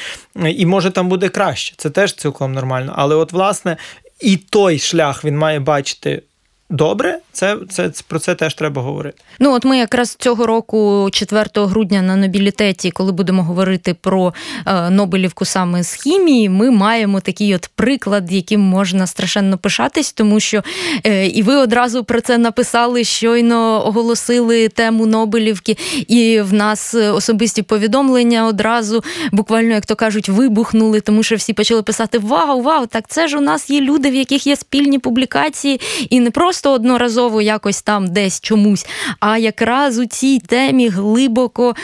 І 0.45 0.65
може 0.65 0.91
там 0.91 1.09
буде 1.09 1.29
краще. 1.29 1.73
Це 1.77 1.89
теж 1.89 2.13
цілком 2.13 2.53
нормально. 2.53 2.93
Але, 2.95 3.15
от, 3.15 3.31
власне, 3.31 3.77
і 4.19 4.37
той 4.37 4.79
шлях 4.79 5.25
він 5.25 5.37
має 5.37 5.59
бачити 5.59 6.21
добре, 6.69 7.19
це, 7.31 7.57
це 7.69 7.91
про 8.07 8.19
це 8.19 8.35
теж 8.35 8.55
треба 8.55 8.81
говорити. 8.81 9.17
Ну 9.39 9.53
от 9.53 9.65
ми 9.65 9.77
якраз 9.77 10.15
цього 10.19 10.45
року, 10.45 11.09
4 11.11 11.45
грудня, 11.55 12.01
на 12.01 12.15
Нобілітеті, 12.15 12.91
коли 12.91 13.11
будемо 13.11 13.43
говорити 13.43 13.93
про 13.93 14.33
е, 14.65 14.89
Нобелівку 14.89 15.45
саме 15.45 15.83
з 15.83 15.93
хімії, 15.93 16.49
ми 16.49 16.71
маємо 16.71 17.19
такий 17.19 17.55
от 17.55 17.69
приклад, 17.75 18.31
яким 18.31 18.61
можна 18.61 19.07
страшенно 19.07 19.57
пишатись, 19.57 20.13
тому 20.13 20.39
що 20.39 20.63
е, 21.05 21.27
і 21.27 21.43
ви 21.43 21.55
одразу 21.55 22.03
про 22.03 22.21
це 22.21 22.37
написали, 22.37 23.03
щойно 23.03 23.87
оголосили 23.87 24.69
тему 24.69 25.05
Нобелівки, 25.05 25.77
і 26.07 26.41
в 26.41 26.53
нас 26.53 26.93
особисті 26.93 27.61
повідомлення 27.61 28.47
одразу, 28.47 29.03
буквально, 29.31 29.73
як 29.73 29.85
то 29.85 29.95
кажуть, 29.95 30.29
вибухнули, 30.29 31.01
тому 31.01 31.23
що 31.23 31.35
всі 31.35 31.53
почали 31.53 31.83
писати: 31.83 32.19
Вау, 32.19 32.61
вау, 32.61 32.85
так 32.85 33.07
це 33.07 33.27
ж 33.27 33.37
у 33.37 33.41
нас 33.41 33.69
є 33.69 33.81
люди, 33.81 34.09
в 34.09 34.15
яких 34.15 34.47
є 34.47 34.55
спільні 34.55 34.99
публікації, 34.99 35.81
і 36.09 36.19
не 36.19 36.31
просто 36.31 36.56
просто 36.57 36.73
одноразово 36.73 37.41
якось 37.41 37.81
там 37.81 38.07
десь 38.07 38.41
чомусь, 38.41 38.85
а 39.19 39.37
якраз 39.37 39.99
у 39.99 40.05
цій 40.05 40.39
темі 40.39 40.89
глибоко 40.89 41.75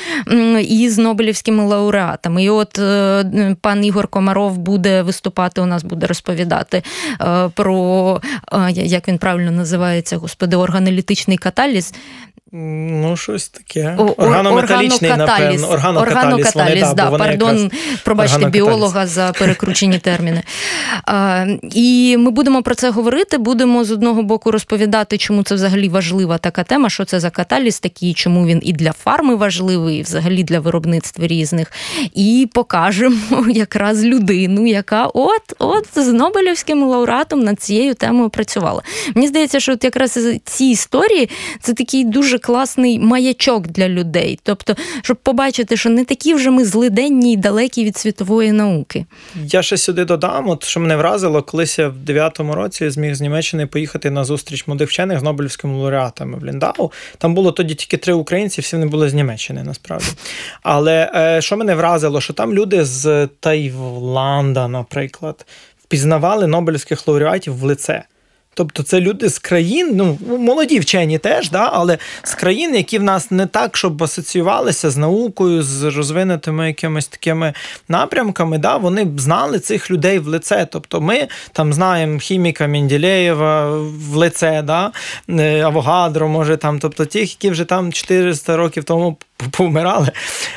із 0.62 0.98
Нобелівськими 0.98 1.64
лауреатами. 1.64 2.44
І 2.44 2.50
от 2.50 2.80
е, 2.80 3.56
пан 3.62 3.86
Ігор 3.86 4.08
Комаров 4.08 4.58
буде 4.58 5.02
виступати, 5.02 5.62
у 5.62 5.66
нас 5.66 5.84
буде 5.84 6.08
розповідати 6.08 6.84
е, 7.22 7.50
про 7.54 8.22
е, 8.52 8.72
як 8.72 9.08
він 9.08 9.18
правильно 9.18 9.52
називається, 9.52 10.18
господи, 10.18 10.56
органолітичний 10.56 11.38
каталіз. 11.38 11.94
Ну, 12.56 13.18
щось 13.18 13.50
таке. 13.50 13.96
Органометалічний, 14.18 15.12
напевно. 15.18 15.68
Органокаталіз, 16.00 16.94
да, 16.94 16.94
да, 16.94 17.18
пардон, 17.18 17.72
пробачте, 18.04 18.50
біолога 18.50 19.08
за 19.08 19.32
перекручені 19.40 20.00
терміни. 20.00 20.44
А, 21.06 21.46
І 21.72 22.18
ми 22.18 22.32
будемо 22.32 22.64
про 22.64 22.76
це 22.76 22.90
говорити. 22.90 23.38
Будемо 23.38 23.84
з 23.84 23.92
одного 23.92 24.24
боку 24.24 24.52
розповідати, 24.52 25.18
чому 25.18 25.44
це 25.44 25.56
взагалі 25.56 25.90
важлива 25.90 26.38
така 26.38 26.64
тема, 26.64 26.90
що 26.90 27.06
це 27.06 27.20
за 27.20 27.30
каталіз 27.30 27.80
такий, 27.80 28.14
чому 28.14 28.46
він 28.46 28.60
і 28.64 28.74
для 28.74 28.92
фарми 28.92 29.36
важливий, 29.36 29.98
і 29.98 30.02
взагалі 30.02 30.44
для 30.44 30.60
виробництва 30.60 31.28
різних. 31.28 31.72
І 32.14 32.50
покажемо 32.54 33.46
якраз 33.50 34.04
людину, 34.04 34.68
яка 34.68 35.06
от 35.06 35.42
от 35.60 35.88
з 35.96 36.14
Нобелівським 36.14 36.84
лауреатом 36.84 37.40
над 37.40 37.62
цією 37.62 37.94
темою 37.94 38.30
працювала. 38.30 38.82
Мені 39.16 39.28
здається, 39.28 39.60
що 39.60 39.74
от 39.74 39.84
якраз 39.84 40.20
ці 40.46 40.66
історії 40.66 41.30
це 41.62 41.74
такий 41.74 42.04
дуже 42.04 42.40
класний 42.44 43.00
маячок 43.00 43.68
для 43.68 43.90
людей. 43.90 44.40
Тобто, 44.44 44.76
щоб 45.02 45.18
побачити, 45.18 45.78
що 45.78 45.90
не 45.90 46.06
такі 46.06 46.34
вже 46.34 46.52
ми 46.52 46.66
злиденні 46.66 47.34
і 47.34 47.38
далекі 47.38 47.86
від 47.86 47.98
світової 47.98 48.52
науки. 48.52 49.06
Я 49.46 49.62
ще 49.62 49.78
сюди 49.78 50.06
додам, 50.06 50.50
от 50.50 50.64
що 50.64 50.80
мене 50.80 50.96
вразило, 50.96 51.44
колись 51.44 51.80
я 51.80 51.88
в 51.88 51.96
9-му 52.06 52.56
році 52.56 52.90
зміг 52.90 53.16
з 53.16 53.22
Німеччини 53.22 53.68
поїхати 53.68 54.12
на 54.12 54.24
зустріч 54.24 54.68
молодих 54.68 54.90
вчених 54.90 55.20
з 55.20 55.24
Нобелівськими 55.24 55.78
лауреатами 55.78 56.38
в 56.38 56.46
Ліндау. 56.46 56.92
Там 57.18 57.34
було 57.34 57.52
тоді 57.52 57.76
тільки 57.76 57.98
три 57.98 58.14
українці, 58.14 58.62
всі 58.62 58.76
вони 58.76 58.88
були 58.88 59.10
з 59.10 59.14
Німеччини, 59.14 59.64
насправді. 59.64 60.08
Але 60.64 61.12
е, 61.16 61.42
що 61.42 61.58
мене 61.58 61.76
вразило, 61.76 62.22
що 62.22 62.34
там 62.34 62.54
люди 62.54 62.86
з 62.86 63.28
Таїланда, 63.40 64.68
наприклад, 64.68 65.46
впізнавали 65.84 66.48
Нобелівських 66.48 67.08
лауреатів 67.08 67.58
в 67.58 67.64
лице. 67.64 68.04
Тобто 68.54 68.84
це 68.84 69.02
люди 69.02 69.30
з 69.30 69.40
країн, 69.40 69.92
ну 69.94 70.18
молоді 70.38 70.80
вчені 70.80 71.18
теж, 71.18 71.50
да, 71.50 71.70
але 71.74 71.98
з 72.24 72.36
країн, 72.36 72.76
які 72.76 73.00
в 73.00 73.04
нас 73.04 73.32
не 73.32 73.46
так, 73.46 73.78
щоб 73.78 74.04
асоціювалися 74.04 74.90
з 74.90 74.98
наукою, 74.98 75.64
з 75.64 75.84
розвинутими 75.84 76.68
якимись 76.68 77.08
такими 77.08 77.54
напрямками, 77.88 78.58
да, 78.58 78.78
вони 78.78 79.04
б 79.04 79.20
знали 79.20 79.60
цих 79.60 79.92
людей 79.92 80.20
в 80.20 80.28
лице. 80.28 80.68
Тобто 80.72 81.02
ми 81.02 81.28
там 81.52 81.74
знаємо 81.74 82.20
хіміка 82.20 82.68
Менділеєва 82.68 83.78
в 84.12 84.16
лице, 84.16 84.62
да, 84.62 84.92
е, 85.30 85.62
Авогадро, 85.62 86.28
може 86.28 86.58
там, 86.58 86.80
тобто 86.80 87.06
тих, 87.06 87.32
які 87.32 87.50
вже 87.50 87.66
там 87.66 87.94
400 87.94 88.58
років 88.58 88.84
тому 88.84 89.18
повмирали. 89.52 90.12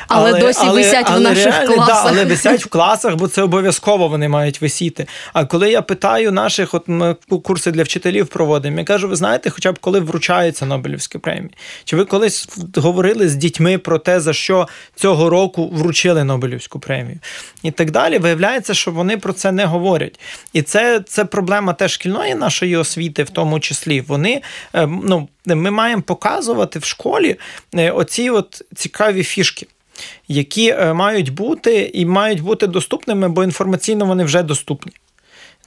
Але, 0.07 0.29
але 0.29 0.39
досі 0.39 0.59
але, 0.63 0.81
висять 0.81 1.05
але, 1.09 1.19
в 1.19 1.21
наших 1.23 1.45
реально, 1.45 1.75
класах. 1.75 2.03
Да, 2.03 2.09
але 2.09 2.25
висять 2.25 2.65
в 2.65 2.69
класах, 2.69 3.15
бо 3.15 3.27
це 3.27 3.41
обов'язково 3.41 4.07
вони 4.07 4.29
мають 4.29 4.61
висіти. 4.61 5.07
А 5.33 5.45
коли 5.45 5.71
я 5.71 5.81
питаю 5.81 6.31
наших, 6.31 6.73
от 6.73 6.87
ми 6.87 7.15
курси 7.43 7.71
для 7.71 7.83
вчителів 7.83 8.27
проводимо, 8.27 8.79
я 8.79 8.83
кажу, 8.83 9.07
ви 9.07 9.15
знаєте, 9.15 9.49
хоча 9.49 9.71
б 9.71 9.79
коли 9.79 9.99
вручаються 9.99 10.65
Нобелівські 10.65 11.17
премії? 11.17 11.51
Чи 11.83 11.95
ви 11.95 12.05
колись 12.05 12.49
говорили 12.75 13.29
з 13.29 13.35
дітьми 13.35 13.77
про 13.77 13.99
те, 13.99 14.19
за 14.19 14.33
що 14.33 14.67
цього 14.95 15.29
року 15.29 15.69
вручили 15.73 16.23
Нобелівську 16.23 16.79
премію? 16.79 17.19
І 17.63 17.71
так 17.71 17.91
далі, 17.91 18.17
виявляється, 18.17 18.73
що 18.73 18.91
вони 18.91 19.17
про 19.17 19.33
це 19.33 19.51
не 19.51 19.65
говорять. 19.65 20.19
І 20.53 20.61
це 20.61 20.99
це 20.99 21.25
проблема 21.25 21.73
теж 21.73 21.91
шкільної 21.91 22.35
нашої 22.35 22.77
освіти, 22.77 23.23
в 23.23 23.29
тому 23.29 23.59
числі. 23.59 24.01
Вони 24.01 24.41
е, 24.73 24.87
ну, 24.87 25.27
ми 25.55 25.71
маємо 25.71 26.01
показувати 26.01 26.79
в 26.79 26.83
школі 26.83 27.35
е, 27.75 27.91
оці 27.91 28.29
от 28.29 28.61
цікаві 28.75 29.23
фішки. 29.23 29.67
Які 30.27 30.69
е, 30.69 30.93
мають 30.93 31.33
бути 31.33 31.91
і 31.93 32.05
мають 32.05 32.41
бути 32.41 32.67
доступними, 32.67 33.29
бо 33.29 33.43
інформаційно 33.43 34.05
вони 34.05 34.23
вже 34.23 34.43
доступні. 34.43 34.91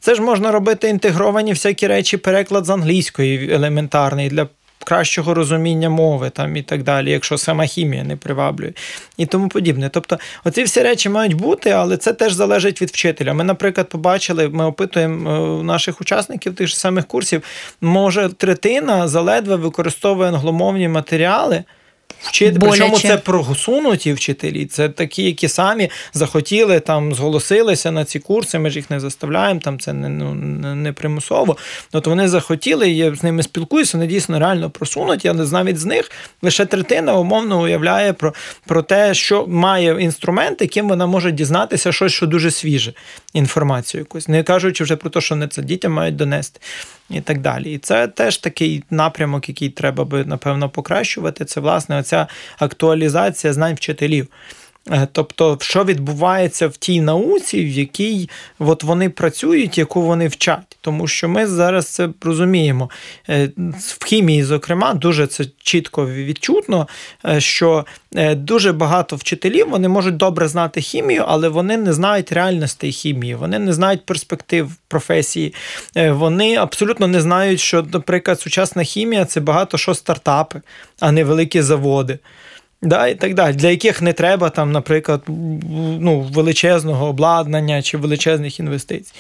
Це 0.00 0.14
ж 0.14 0.22
можна 0.22 0.52
робити 0.52 0.88
інтегровані 0.88 1.52
всякі 1.52 1.86
речі, 1.86 2.16
переклад 2.16 2.64
з 2.64 2.70
англійської 2.70 3.52
елементарний 3.52 4.28
для 4.28 4.48
кращого 4.84 5.34
розуміння 5.34 5.90
мови 5.90 6.30
там 6.30 6.56
і 6.56 6.62
так 6.62 6.82
далі, 6.82 7.10
якщо 7.10 7.38
сама 7.38 7.64
хімія 7.64 8.04
не 8.04 8.16
приваблює, 8.16 8.72
і 9.16 9.26
тому 9.26 9.48
подібне. 9.48 9.88
Тобто, 9.92 10.18
оці 10.44 10.62
всі 10.62 10.82
речі 10.82 11.08
мають 11.08 11.34
бути, 11.34 11.70
але 11.70 11.96
це 11.96 12.12
теж 12.12 12.32
залежить 12.32 12.82
від 12.82 12.88
вчителя. 12.88 13.34
Ми, 13.34 13.44
наприклад, 13.44 13.88
побачили, 13.88 14.48
ми 14.48 14.64
опитуємо 14.64 15.30
е, 15.60 15.62
наших 15.64 16.00
учасників 16.00 16.54
тих 16.54 16.68
ж 16.68 16.78
самих 16.78 17.06
курсів, 17.06 17.42
може 17.80 18.28
третина 18.28 19.08
заледве 19.08 19.56
використовує 19.56 20.28
англомовні 20.28 20.88
матеріали. 20.88 21.64
Вчити, 22.22 22.58
причому 22.60 22.98
це 22.98 23.16
просунуті 23.16 24.12
вчителі, 24.12 24.66
це 24.66 24.88
такі, 24.88 25.22
які 25.22 25.48
самі 25.48 25.90
захотіли 26.12 26.80
там 26.80 27.14
зголосилися 27.14 27.90
на 27.90 28.04
ці 28.04 28.18
курси. 28.18 28.58
Ми 28.58 28.70
ж 28.70 28.78
їх 28.78 28.90
не 28.90 29.00
заставляємо, 29.00 29.60
там 29.60 29.80
це 29.80 29.92
не 29.92 30.08
ну, 30.08 30.34
не 30.74 30.92
примусово. 30.92 31.56
От 31.92 32.06
вони 32.06 32.28
захотіли, 32.28 32.90
я 32.90 33.14
з 33.14 33.22
ними 33.22 33.42
спілкуюся, 33.42 33.96
вони 33.98 34.06
дійсно 34.06 34.38
реально 34.38 34.70
просунуті, 34.70 35.28
але 35.28 35.46
навіть 35.46 35.78
з 35.78 35.84
них 35.84 36.10
лише 36.42 36.66
третина 36.66 37.14
умовно 37.14 37.60
уявляє 37.60 38.12
про 38.12 38.34
про 38.66 38.82
те, 38.82 39.14
що 39.14 39.46
має 39.46 40.02
інструмент, 40.02 40.60
яким 40.60 40.88
вона 40.88 41.06
може 41.06 41.32
дізнатися 41.32 41.92
щось, 41.92 42.12
що 42.12 42.26
дуже 42.26 42.50
свіже, 42.50 42.92
інформацію 43.32 44.00
якусь, 44.00 44.28
не 44.28 44.42
кажучи 44.42 44.84
вже 44.84 44.96
про 44.96 45.10
те, 45.10 45.20
що 45.20 45.36
не 45.36 45.48
це 45.48 45.62
дітям 45.62 45.92
мають 45.92 46.16
донести 46.16 46.60
і 47.10 47.20
так 47.20 47.40
далі. 47.40 47.72
І 47.72 47.78
це 47.78 48.08
теж 48.08 48.36
такий 48.36 48.84
напрямок, 48.90 49.48
який 49.48 49.68
треба 49.68 50.04
би, 50.04 50.24
напевно, 50.24 50.68
покращувати. 50.68 51.44
Це, 51.44 51.60
власне, 51.60 51.98
оця 51.98 52.26
актуалізація 52.58 53.52
знань 53.52 53.74
вчителів. 53.74 54.28
Е, 54.90 55.08
тобто, 55.12 55.58
що 55.60 55.84
відбувається 55.84 56.68
в 56.68 56.76
тій 56.76 57.00
науці, 57.00 57.64
в 57.64 57.68
якій 57.68 58.30
от 58.58 58.82
вони 58.82 59.10
працюють, 59.10 59.78
яку 59.78 60.02
вони 60.02 60.28
вчать. 60.28 60.78
Тому 60.80 61.06
що 61.06 61.28
ми 61.28 61.46
зараз 61.46 61.86
це 61.86 62.08
розуміємо. 62.22 62.90
Е, 63.28 63.50
в 63.78 64.04
хімії, 64.04 64.44
зокрема, 64.44 64.94
дуже 64.94 65.26
це 65.26 65.44
чітко 65.62 66.06
відчутно, 66.06 66.88
е, 67.26 67.40
що 67.40 67.84
дуже 68.34 68.72
багато 68.72 69.16
вчителів 69.16 69.70
вони 69.70 69.88
можуть 69.88 70.16
добре 70.16 70.48
знати 70.48 70.80
хімію, 70.80 71.24
але 71.28 71.48
вони 71.48 71.76
не 71.76 71.92
знають 71.92 72.32
реальностей 72.32 72.92
хімії, 72.92 73.34
вони 73.34 73.58
не 73.58 73.72
знають 73.72 74.06
перспектив 74.06 74.70
професії, 74.88 75.54
вони 75.96 76.56
абсолютно 76.56 77.06
не 77.06 77.20
знають, 77.20 77.60
що, 77.60 77.86
наприклад, 77.92 78.40
сучасна 78.40 78.82
хімія 78.82 79.24
це 79.24 79.40
багато 79.40 79.78
що 79.78 79.94
стартапи, 79.94 80.60
а 81.00 81.12
не 81.12 81.24
великі 81.24 81.62
заводи. 81.62 82.18
Да, 82.82 83.08
і 83.08 83.14
так 83.14 83.34
далі, 83.34 83.54
для 83.54 83.68
яких 83.68 84.02
не 84.02 84.12
треба, 84.12 84.50
там, 84.50 84.72
наприклад, 84.72 85.22
ну, 86.00 86.20
величезного 86.20 87.06
обладнання 87.06 87.82
чи 87.82 87.98
величезних 87.98 88.60
інвестицій. 88.60 89.12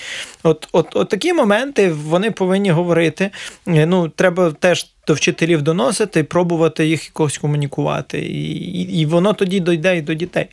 От 0.42 0.68
от, 0.72 0.96
от 0.96 1.08
такі 1.08 1.32
моменти 1.32 1.92
вони 1.92 2.30
повинні 2.30 2.70
говорити. 2.70 3.30
Е, 3.68 3.86
ну, 3.86 4.08
Треба 4.08 4.50
теж 4.50 4.86
до 5.06 5.14
вчителів 5.14 5.62
доносити, 5.62 6.24
пробувати 6.24 6.86
їх 6.86 7.04
якось 7.04 7.38
комунікувати. 7.38 8.18
І, 8.18 8.52
і, 8.52 9.00
і 9.00 9.06
воно 9.06 9.32
тоді 9.32 9.60
дойде 9.60 9.96
і 9.96 10.02
до 10.02 10.14
дітей. 10.14 10.48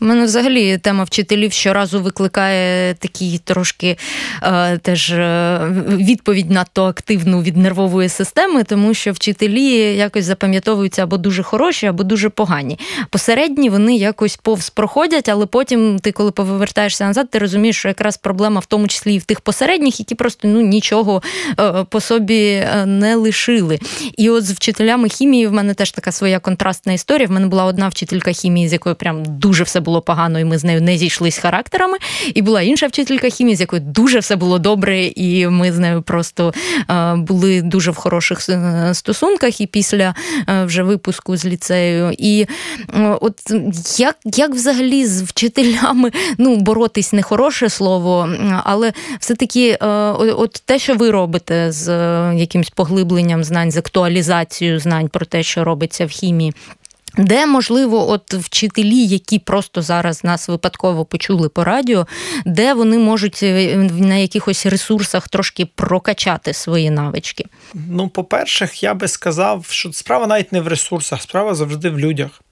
У 0.00 0.04
мене 0.04 0.24
взагалі 0.24 0.78
тема 0.78 1.04
вчителів 1.04 1.52
щоразу 1.52 2.02
викликає 2.02 2.94
такий 2.94 3.40
трошки 3.44 3.96
е, 4.42 4.78
теж 4.78 5.10
е, 5.10 5.60
відповідь 5.88 6.50
надто 6.50 6.84
активну 6.84 7.42
від 7.42 7.56
нервової 7.56 8.08
системи, 8.08 8.64
тому 8.64 8.94
що 8.94 9.12
вчителі 9.12 9.96
якось 9.96 10.24
запам'ятовуються 10.24 11.02
або 11.02 11.16
дуже 11.16 11.42
хороші, 11.42 11.86
або 11.86 12.02
дуже 12.04 12.28
погані. 12.28 12.78
Посередні 13.10 13.70
вони 13.70 13.96
якось 13.96 14.36
повз 14.36 14.70
проходять, 14.70 15.28
але 15.28 15.46
потім 15.46 15.98
ти, 15.98 16.12
коли 16.12 16.30
повертаєшся 16.30 17.06
назад, 17.06 17.30
ти 17.30 17.38
розумієш, 17.38 17.78
що 17.78 17.88
якраз 17.88 18.16
проблема 18.16 18.60
в 18.60 18.66
тому 18.66 18.88
числі 18.88 19.14
і 19.14 19.18
в 19.18 19.24
тих 19.24 19.40
посередніх, 19.40 20.00
які 20.00 20.14
просто 20.14 20.48
ну 20.48 20.60
нічого 20.60 21.22
е, 21.60 21.84
по 21.90 22.00
собі 22.00 22.44
е, 22.44 22.86
не 22.86 23.14
лишили. 23.16 23.78
І 24.16 24.30
от 24.30 24.44
з 24.44 24.52
вчителями 24.52 25.08
хімії 25.08 25.46
в 25.46 25.52
мене 25.52 25.74
теж 25.74 25.90
така 25.90 26.12
своя 26.12 26.38
контрастна 26.38 26.92
історія. 26.92 27.28
В 27.28 27.30
мене 27.30 27.46
була 27.46 27.64
одна 27.64 27.88
вчителька 27.88 28.32
хімії, 28.32 28.68
з 28.68 28.72
якою 28.72 28.94
прям 28.94 29.24
дуже 29.24 29.64
все 29.68 29.80
було 29.80 30.00
погано, 30.00 30.40
і 30.40 30.44
ми 30.44 30.58
з 30.58 30.64
нею 30.64 30.82
не 30.82 30.98
зійшлись 30.98 31.38
характерами. 31.38 31.98
І 32.34 32.42
була 32.42 32.62
інша 32.62 32.86
вчителька 32.86 33.28
хімії, 33.28 33.56
з 33.56 33.60
якою 33.60 33.82
дуже 33.82 34.18
все 34.18 34.36
було 34.36 34.58
добре, 34.58 35.04
і 35.04 35.48
ми 35.48 35.72
з 35.72 35.78
нею 35.78 36.02
просто 36.02 36.52
е, 36.90 37.14
були 37.14 37.62
дуже 37.62 37.90
в 37.90 37.96
хороших 37.96 38.48
е, 38.48 38.90
стосунках. 38.94 39.60
І 39.60 39.66
після 39.66 40.14
е, 40.48 40.64
вже 40.64 40.82
випуску 40.82 41.36
з 41.36 41.46
ліцею. 41.46 42.14
І 42.18 42.46
от 43.20 43.34
як 43.98 44.16
як 44.24 44.50
взагалі 44.50 45.06
з 45.06 45.22
вчителями 45.22 46.10
ну, 46.38 46.56
боротись 46.56 47.12
не 47.12 47.22
хороше 47.22 47.68
слово, 47.68 48.28
але 48.64 48.92
все-таки 49.20 49.76
от 50.36 50.62
те, 50.64 50.78
що 50.78 50.94
ви 50.94 51.10
робите 51.10 51.72
з 51.72 51.88
якимось 52.34 52.70
поглибленням 52.70 53.44
знань, 53.44 53.70
з 53.70 53.76
актуалізацією 53.76 54.80
знань 54.80 55.08
про 55.08 55.26
те, 55.26 55.42
що 55.42 55.64
робиться 55.64 56.06
в 56.06 56.08
хімії. 56.08 56.54
Де, 57.18 57.46
можливо, 57.46 58.10
от 58.10 58.34
вчителі, 58.34 59.06
які 59.06 59.38
просто 59.38 59.82
зараз 59.82 60.24
нас 60.24 60.48
випадково 60.48 61.04
почули 61.04 61.48
по 61.48 61.64
радіо, 61.64 62.06
де 62.46 62.74
вони 62.74 62.98
можуть 62.98 63.42
е, 63.42 63.76
на 63.76 64.14
якихось 64.14 64.66
ресурсах 64.66 65.28
трошки 65.28 65.66
прокачати 65.66 66.52
свої 66.52 66.90
навички? 66.90 67.44
Ну, 67.74 68.08
по-перше, 68.08 68.68
я 68.80 68.94
би 68.94 69.08
сказав, 69.08 69.66
що 69.68 69.92
справа 69.92 70.26
навіть 70.26 70.52
не 70.52 70.60
в 70.60 70.68
ресурсах, 70.68 71.22
справа 71.22 71.54
завжди 71.54 71.90
в 71.90 71.98
людях. 71.98 72.42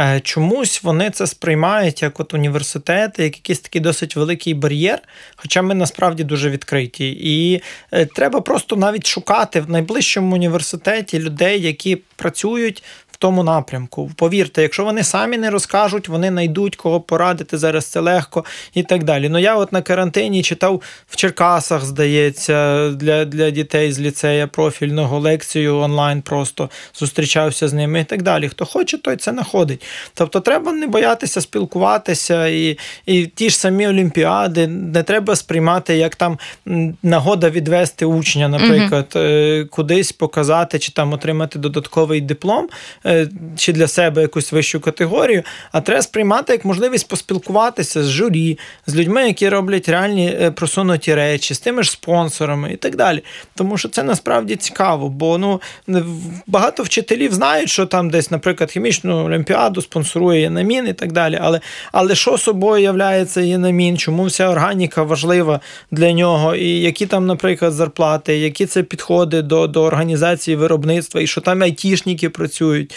Е, 0.00 0.20
чомусь 0.20 0.82
вони 0.82 1.10
це 1.10 1.26
сприймають 1.26 2.02
як 2.02 2.20
от 2.20 2.34
університети, 2.34 3.22
як 3.24 3.36
якийсь 3.36 3.60
такий 3.60 3.80
досить 3.80 4.16
великий 4.16 4.54
бар'єр, 4.54 4.98
хоча 5.36 5.62
ми 5.62 5.74
насправді 5.74 6.24
дуже 6.24 6.50
відкриті. 6.50 7.16
І 7.20 7.62
е, 7.92 8.06
треба 8.06 8.40
просто 8.40 8.76
навіть 8.76 9.06
шукати 9.06 9.60
в 9.60 9.70
найближчому 9.70 10.34
університеті 10.34 11.18
людей, 11.18 11.62
які 11.62 11.96
працюють 12.16 12.82
в 13.16 13.18
тому 13.18 13.42
напрямку. 13.42 14.10
Повірте, 14.16 14.62
якщо 14.62 14.84
вони 14.84 15.02
самі 15.02 15.38
не 15.38 15.50
розкажуть, 15.50 16.08
вони 16.08 16.28
знайдуть 16.28 16.76
кого 16.76 17.00
порадити 17.00 17.58
зараз. 17.58 17.86
Це 17.86 18.00
легко 18.00 18.44
і 18.74 18.82
так 18.82 19.04
далі. 19.04 19.28
Ну 19.28 19.38
я 19.38 19.56
от 19.56 19.72
на 19.72 19.82
карантині 19.82 20.42
читав 20.42 20.82
в 21.08 21.16
Черкасах, 21.16 21.84
здається, 21.84 22.90
для 22.90 23.24
для 23.24 23.50
дітей 23.50 23.92
з 23.92 24.00
ліцея 24.00 24.46
профільного 24.46 25.18
лекцію 25.18 25.76
онлайн 25.76 26.22
просто 26.22 26.70
зустрічався 26.94 27.68
з 27.68 27.72
ними 27.72 28.00
і 28.00 28.04
так 28.04 28.22
далі. 28.22 28.48
Хто 28.48 28.64
хоче, 28.64 28.98
той 28.98 29.16
це 29.16 29.30
знаходить. 29.30 29.84
Тобто, 30.14 30.40
треба 30.40 30.72
не 30.72 30.86
боятися 30.86 31.40
спілкуватися 31.40 32.46
і, 32.48 32.78
і 33.06 33.26
ті 33.26 33.50
ж 33.50 33.58
самі 33.58 33.88
олімпіади 33.88 34.66
не 34.66 35.02
треба 35.02 35.36
сприймати 35.36 35.96
як 35.96 36.16
там 36.16 36.38
нагода 37.02 37.50
відвести 37.50 38.06
учня, 38.06 38.48
наприклад, 38.48 39.12
угу. 39.14 39.68
кудись 39.70 40.12
показати 40.12 40.78
чи 40.78 40.92
там 40.92 41.12
отримати 41.12 41.58
додатковий 41.58 42.05
науковий 42.06 42.20
диплом 42.20 42.68
е, 43.06 43.28
чи 43.56 43.72
для 43.72 43.88
себе 43.88 44.22
якусь 44.22 44.52
вищу 44.52 44.80
категорію, 44.80 45.42
а 45.72 45.80
треба 45.80 46.02
сприймати 46.02 46.52
як 46.52 46.64
можливість 46.64 47.08
поспілкуватися 47.08 48.02
з 48.02 48.10
журі, 48.10 48.58
з 48.86 48.96
людьми, 48.96 49.26
які 49.26 49.48
роблять 49.48 49.88
реальні 49.88 50.26
е, 50.40 50.50
просунуті 50.50 51.14
речі, 51.14 51.54
з 51.54 51.58
тими 51.58 51.82
ж 51.82 51.90
спонсорами 51.90 52.72
і 52.72 52.76
так 52.76 52.96
далі. 52.96 53.22
Тому 53.54 53.78
що 53.78 53.88
це 53.88 54.02
насправді 54.02 54.56
цікаво, 54.56 55.08
бо 55.08 55.38
ну 55.38 55.60
багато 56.46 56.82
вчителів 56.82 57.34
знають, 57.34 57.70
що 57.70 57.86
там 57.86 58.10
десь, 58.10 58.30
наприклад, 58.30 58.70
хімічну 58.70 59.24
олімпіаду 59.24 59.82
спонсорує 59.82 60.40
Єнамін 60.40 60.86
і 60.86 60.92
так 60.92 61.12
далі. 61.12 61.38
Але 61.42 61.60
але 61.92 62.14
що 62.14 62.38
собою 62.38 62.82
являється 62.82 63.40
Єнамін? 63.40 63.96
Чому 63.96 64.24
вся 64.24 64.48
органіка 64.48 65.02
важлива 65.02 65.60
для 65.90 66.12
нього? 66.12 66.54
І 66.54 66.80
які 66.80 67.06
там, 67.06 67.26
наприклад, 67.26 67.72
зарплати, 67.72 68.38
які 68.38 68.66
це 68.66 68.82
підходи 68.82 69.42
до 69.42 69.66
до 69.66 69.82
організації 69.82 70.56
виробництва, 70.56 71.20
і 71.20 71.26
що 71.26 71.40
там 71.40 71.62
айтішники 71.96 72.30
працюють, 72.30 72.94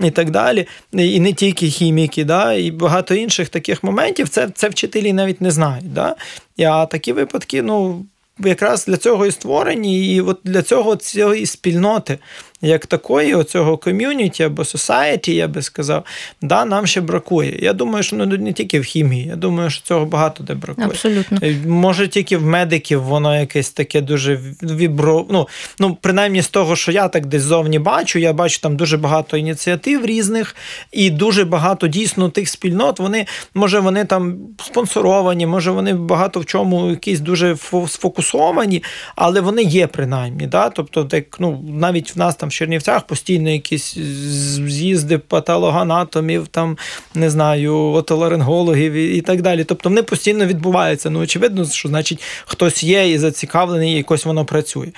і 0.00 0.10
так 0.10 0.30
далі. 0.30 0.66
І 0.92 1.20
не 1.20 1.32
тільки 1.32 1.68
хіміки, 1.70 2.24
да, 2.24 2.52
і 2.52 2.70
багато 2.70 3.14
інших 3.14 3.48
таких 3.48 3.84
моментів. 3.84 4.28
Це 4.28 4.48
це 4.54 4.68
вчителі 4.68 5.12
навіть 5.12 5.40
не 5.40 5.50
знають. 5.50 5.92
Да? 5.92 6.16
А 6.58 6.86
такі 6.86 7.12
випадки, 7.12 7.62
ну. 7.62 8.04
Якраз 8.44 8.86
для 8.86 8.96
цього 8.96 9.26
і 9.26 9.30
створені, 9.30 10.14
і 10.14 10.20
от 10.20 10.38
для 10.44 10.62
цього 10.62 10.96
цієї 10.96 11.46
спільноти 11.46 12.18
як 12.62 12.86
такої, 12.86 13.34
оцього 13.34 13.76
ком'юніті 13.76 14.42
або 14.42 14.62
society, 14.62 15.30
я 15.30 15.48
би 15.48 15.62
сказав, 15.62 16.04
да, 16.42 16.64
нам 16.64 16.86
ще 16.86 17.00
бракує. 17.00 17.58
Я 17.62 17.72
думаю, 17.72 18.02
що 18.02 18.16
ну, 18.16 18.26
не 18.26 18.52
тільки 18.52 18.80
в 18.80 18.84
хімії, 18.84 19.26
я 19.26 19.36
думаю, 19.36 19.70
що 19.70 19.82
цього 19.84 20.06
багато 20.06 20.44
де 20.44 20.54
бракує. 20.54 20.86
Абсолютно. 20.86 21.38
Е, 21.42 21.56
може, 21.66 22.08
тільки 22.08 22.36
в 22.36 22.42
медиків 22.42 23.02
воно 23.02 23.40
якесь 23.40 23.70
таке 23.70 24.00
дуже 24.00 24.40
вібро. 24.62 25.26
Ну, 25.30 25.48
ну, 25.78 25.96
принаймні 26.00 26.42
з 26.42 26.48
того, 26.48 26.76
що 26.76 26.92
я 26.92 27.08
так 27.08 27.26
десь 27.26 27.42
зовні 27.42 27.78
бачу, 27.78 28.18
я 28.18 28.32
бачу 28.32 28.60
там 28.60 28.76
дуже 28.76 28.96
багато 28.96 29.36
ініціатив 29.36 30.06
різних, 30.06 30.56
і 30.92 31.10
дуже 31.10 31.44
багато 31.44 31.88
дійсно 31.88 32.28
тих 32.30 32.48
спільнот. 32.48 32.98
Вони, 32.98 33.26
може, 33.54 33.80
вони 33.80 34.04
там 34.04 34.36
спонсоровані, 34.64 35.46
може, 35.46 35.70
вони 35.70 35.94
багато 35.94 36.40
в 36.40 36.46
чому 36.46 36.90
якісь 36.90 37.20
дуже 37.20 37.56
сфокусовані, 37.88 38.82
але 39.16 39.40
вони 39.40 39.62
є 39.62 39.86
принаймні. 39.86 40.46
Да? 40.46 40.70
Тобто, 40.70 41.04
так, 41.04 41.40
ну, 41.40 41.64
навіть 41.68 42.16
в 42.16 42.18
нас 42.18 42.36
там 42.36 42.47
там 42.48 42.50
в 42.50 42.52
Чернівцях 42.52 43.06
постійно 43.06 43.50
якісь 43.50 43.98
з'їзди 43.98 45.18
патологоанатомів, 45.18 46.48
там, 46.48 46.78
не 47.14 47.30
знаю, 47.30 47.74
отоларингологів 47.76 48.92
і, 48.92 49.16
і 49.16 49.20
так 49.20 49.42
далі. 49.42 49.64
Тобто 49.64 49.88
вони 49.88 50.02
постійно 50.02 50.46
відбуваються. 50.46 51.10
Ну, 51.10 51.20
очевидно, 51.20 51.64
що 51.64 51.88
значить 51.88 52.22
хтось 52.46 52.82
є 52.82 53.10
і 53.10 53.18
зацікавлений, 53.18 53.92
і 53.92 53.96
якось 53.96 54.24
воно 54.24 54.44
працює. 54.44 54.88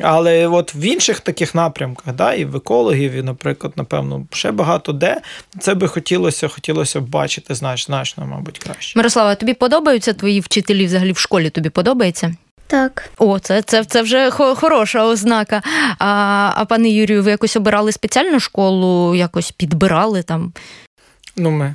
Але 0.00 0.46
от 0.46 0.74
в 0.74 0.84
інших 0.84 1.20
таких 1.20 1.54
напрямках, 1.54 2.14
да, 2.14 2.34
і 2.34 2.44
в 2.44 2.56
екологів, 2.56 3.12
і, 3.12 3.22
наприклад, 3.22 3.72
напевно, 3.76 4.26
ще 4.32 4.52
багато 4.52 4.92
де 4.92 5.20
це 5.58 5.74
би 5.74 5.88
хотілося 5.88 6.48
хотілося 6.48 7.00
б 7.00 7.08
бачити 7.08 7.54
значно, 7.54 7.94
значно, 7.94 8.26
мабуть, 8.26 8.58
краще. 8.58 8.98
Мирослава, 8.98 9.34
тобі 9.34 9.54
подобаються 9.54 10.12
твої 10.12 10.40
вчителі 10.40 10.86
взагалі 10.86 11.12
в 11.12 11.18
школі? 11.18 11.50
Тобі 11.50 11.68
подобається? 11.68 12.34
Так. 12.66 13.10
О, 13.18 13.38
це 13.38 13.62
це, 13.62 13.84
це 13.84 14.02
вже 14.02 14.30
хороша 14.30 15.04
ознака. 15.04 15.62
А 15.98 16.52
а 16.56 16.64
пане 16.64 16.88
Юрію, 16.88 17.22
ви 17.22 17.30
якось 17.30 17.56
обирали 17.56 17.92
спеціальну 17.92 18.40
школу, 18.40 19.14
якось 19.14 19.50
підбирали 19.50 20.22
там? 20.22 20.52
Ну, 21.36 21.50
ми 21.50 21.74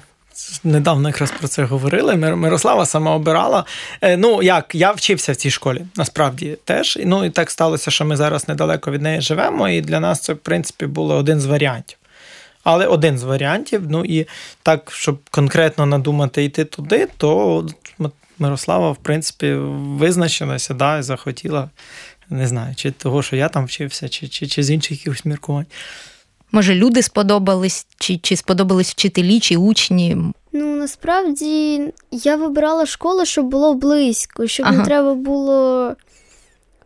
недавно 0.64 1.10
якраз 1.10 1.32
про 1.32 1.48
це 1.48 1.64
говорили. 1.64 2.16
Мирослава 2.16 2.86
сама 2.86 3.16
обирала. 3.16 3.66
Е, 4.02 4.18
ну, 4.18 4.44
як, 4.44 4.76
я 4.76 4.92
вчився 4.92 5.32
в 5.32 5.36
цій 5.36 5.52
школі, 5.52 5.86
насправді 5.96 6.58
теж. 6.64 7.00
Ну, 7.06 7.26
і 7.26 7.30
так 7.30 7.52
сталося, 7.52 7.92
що 7.92 8.06
ми 8.06 8.18
зараз 8.18 8.48
недалеко 8.48 8.92
від 8.92 9.02
неї 9.02 9.22
живемо, 9.22 9.70
і 9.70 9.82
для 9.82 10.00
нас 10.00 10.22
це, 10.22 10.34
в 10.34 10.38
принципі, 10.38 10.86
було 10.86 11.16
один 11.16 11.42
з 11.42 11.46
варіантів. 11.46 11.98
Але 12.64 12.88
один 12.88 13.18
з 13.18 13.24
варіантів. 13.24 13.82
Ну 13.90 14.06
і 14.06 14.28
так, 14.64 14.92
щоб 14.92 15.20
конкретно 15.32 15.86
надумати 15.86 16.44
йти 16.44 16.66
туди, 16.66 17.08
то 17.18 17.66
Мирослава, 18.40 18.92
в 18.92 18.98
принципі, 18.98 19.54
визначилася, 19.54 20.74
да, 20.74 20.98
і 20.98 21.02
захотіла, 21.02 21.70
не 22.30 22.48
знаю, 22.48 22.76
чи 22.76 22.92
того, 22.92 23.24
що 23.24 23.36
я 23.36 23.50
там 23.50 23.66
вчився, 23.66 24.10
чи 24.10 24.28
чи, 24.28 24.48
чи 24.48 24.64
з 24.64 24.72
інших 24.72 24.92
якихось 24.92 25.26
міркувань. 25.26 25.66
Може, 26.52 26.76
люди 26.76 27.02
сподобались, 27.02 27.88
чи 28.00 28.18
чи 28.18 28.36
сподобались 28.36 28.92
вчителі, 28.92 29.40
чи 29.40 29.58
учні? 29.58 30.18
Ну, 30.52 30.76
насправді 30.76 31.82
я 32.12 32.36
вибирала 32.36 32.86
школу, 32.86 33.26
щоб 33.26 33.46
було 33.46 33.74
близько, 33.74 34.48
щоб 34.48 34.66
ага. 34.66 34.78
не 34.78 34.84
треба 34.84 35.14
було 35.14 35.96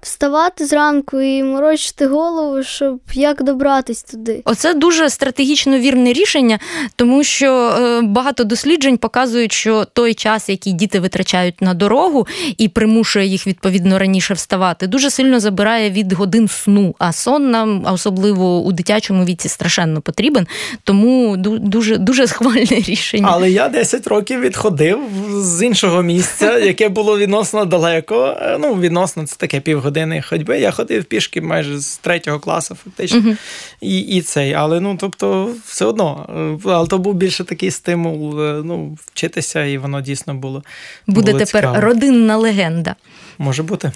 вставати 0.03 0.65
зранку 0.65 1.21
і 1.21 1.43
морочити 1.43 2.07
голову, 2.07 2.63
щоб 2.63 2.99
як 3.13 3.43
добратись 3.43 4.03
туди. 4.03 4.41
Оце 4.45 4.73
дуже 4.73 5.09
стратегічно 5.09 5.79
вірне 5.79 6.13
рішення, 6.13 6.59
тому 6.95 7.23
що 7.23 7.53
е, 7.53 8.01
багато 8.01 8.43
досліджень 8.43 8.97
показують, 8.97 9.51
що 9.51 9.85
той 9.85 10.13
час, 10.13 10.49
який 10.49 10.73
діти 10.73 10.99
витрачають 10.99 11.61
на 11.61 11.73
дорогу 11.73 12.27
і 12.57 12.67
примушує 12.67 13.25
їх 13.25 13.47
відповідно 13.47 13.99
раніше 13.99 14.33
вставати, 14.33 14.87
дуже 14.87 15.09
сильно 15.09 15.39
забирає 15.39 15.89
від 15.89 16.13
годин 16.13 16.47
сну. 16.47 16.95
А 16.99 17.11
сон 17.11 17.51
нам, 17.51 17.85
особливо 17.93 18.61
у 18.63 18.71
дитячому 18.71 19.25
віці, 19.25 19.49
страшенно 19.49 20.01
потрібен. 20.01 20.47
Тому 20.83 21.37
дуже 21.37 21.97
дуже 21.97 22.27
схвальне 22.27 22.65
рішення. 22.87 23.27
Але 23.31 23.51
я 23.51 23.69
10 23.69 24.07
років 24.07 24.39
відходив 24.39 24.99
з 25.33 25.65
іншого 25.65 26.01
місця, 26.01 26.57
яке 26.57 26.89
було 26.89 27.17
відносно 27.17 27.65
далеко. 27.65 28.37
Е, 28.41 28.57
ну 28.59 28.75
відносно 28.75 29.27
це 29.27 29.35
таке 29.35 29.59
півгодини 29.59 29.92
години 29.93 30.21
ходьби. 30.21 30.59
Я 30.59 30.71
ходив 30.71 31.03
пішки 31.03 31.41
майже 31.41 31.79
з 31.79 31.97
третього 31.97 32.39
класу, 32.39 32.75
фактично. 32.83 33.19
Uh-huh. 33.19 33.37
І 33.81 33.99
і 33.99 34.21
цей. 34.21 34.53
Але 34.53 34.79
ну, 34.79 34.97
тобто, 34.99 35.49
все 35.65 35.85
одно. 35.85 36.29
Але 36.65 36.87
то 36.87 36.97
був 36.97 37.13
більше 37.13 37.43
такий 37.43 37.71
стимул 37.71 38.41
е, 38.41 38.61
ну, 38.65 38.97
вчитися, 39.05 39.65
і 39.65 39.77
воно 39.77 40.01
дійсно 40.01 40.33
було. 40.33 40.63
Буде 41.07 41.31
було 41.31 41.45
тепер 41.45 41.63
цікаво. 41.63 41.81
родинна 41.81 42.37
легенда. 42.37 42.95
Може 43.38 43.63
бути. 43.63 43.91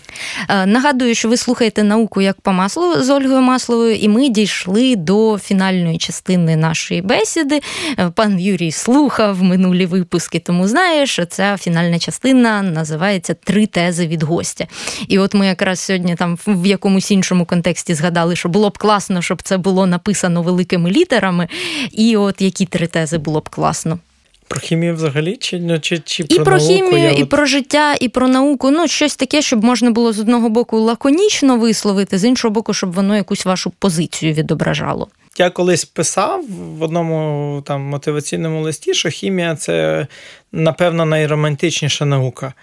Е, 0.50 0.66
нагадую, 0.66 1.16
що 1.16 1.30
ви 1.30 1.38
слухаєте 1.38 1.84
науку 1.84 2.22
як 2.22 2.42
по 2.42 2.52
маслу 2.52 3.04
з 3.04 3.10
Ольгою 3.10 3.42
Масловою, 3.42 3.96
і 3.96 4.10
ми 4.10 4.30
дійшли 4.30 4.96
до 4.96 5.38
фінальної 5.38 5.98
частини 5.98 6.56
нашої 6.56 7.02
бесіди. 7.02 7.62
Е, 8.00 8.10
пан 8.16 8.40
Юрій 8.40 8.72
слухав 8.72 9.44
минулі 9.44 9.86
випуски, 9.86 10.40
тому 10.40 10.68
знає, 10.68 11.06
що 11.06 11.26
ця 11.26 11.58
фінальна 11.58 12.00
частина 12.00 12.62
називається 12.62 13.34
Три 13.34 13.66
тези 13.66 14.08
від 14.08 14.24
гостя. 14.24 14.68
І 15.08 15.20
от 15.20 15.34
ми 15.34 15.48
якраз 15.48 15.80
сьогодні 15.80 16.16
там 16.16 16.38
в 16.48 16.66
якомусь 16.66 17.12
іншому 17.12 17.46
контексті 17.46 17.94
згадали, 17.94 18.36
що 18.36 18.50
було 18.50 18.70
б 18.70 18.78
класно, 18.78 19.22
щоб 19.22 19.42
це 19.42 19.58
було 19.58 19.86
написано 19.86 20.42
великими 20.42 20.92
літерами. 20.92 21.48
І 21.92 22.18
от 22.18 22.42
які 22.42 22.66
три 22.66 22.88
тези 22.88 23.18
було 23.18 23.40
б 23.40 23.50
класно. 23.50 24.00
Про 24.48 24.60
хімію 24.60 24.96
взагалі 24.96 25.38
чи 25.38 25.60
ну, 25.60 25.80
чи, 25.80 26.00
чи 26.00 26.24
і 26.30 26.36
про, 26.36 26.46
про 26.46 26.58
науку, 26.58 26.74
хімію, 26.74 26.98
я 26.98 27.12
і 27.12 27.24
от... 27.24 27.30
про 27.30 27.46
життя, 27.46 27.96
і 28.00 28.10
про 28.10 28.28
науку. 28.28 28.72
Ну, 28.72 28.88
щось 28.88 29.16
таке, 29.16 29.42
щоб 29.42 29.64
можна 29.64 29.92
було 29.92 30.14
з 30.14 30.20
одного 30.20 30.50
боку 30.50 30.80
лаконічно 30.80 31.58
висловити, 31.58 32.18
з 32.18 32.26
іншого 32.26 32.54
боку, 32.54 32.74
щоб 32.74 32.94
воно 32.94 33.16
якусь 33.16 33.46
вашу 33.46 33.70
позицію 33.70 34.34
відображало. 34.34 35.08
Я 35.38 35.50
колись 35.50 35.86
писав 35.86 36.46
в 36.50 36.84
одному 36.84 37.62
там 37.66 37.82
мотиваційному 37.82 38.62
листі, 38.62 38.94
що 38.94 39.10
хімія 39.10 39.56
це 39.56 40.08
напевно 40.52 41.06
найромантичніша 41.06 42.06
наука 42.06 42.54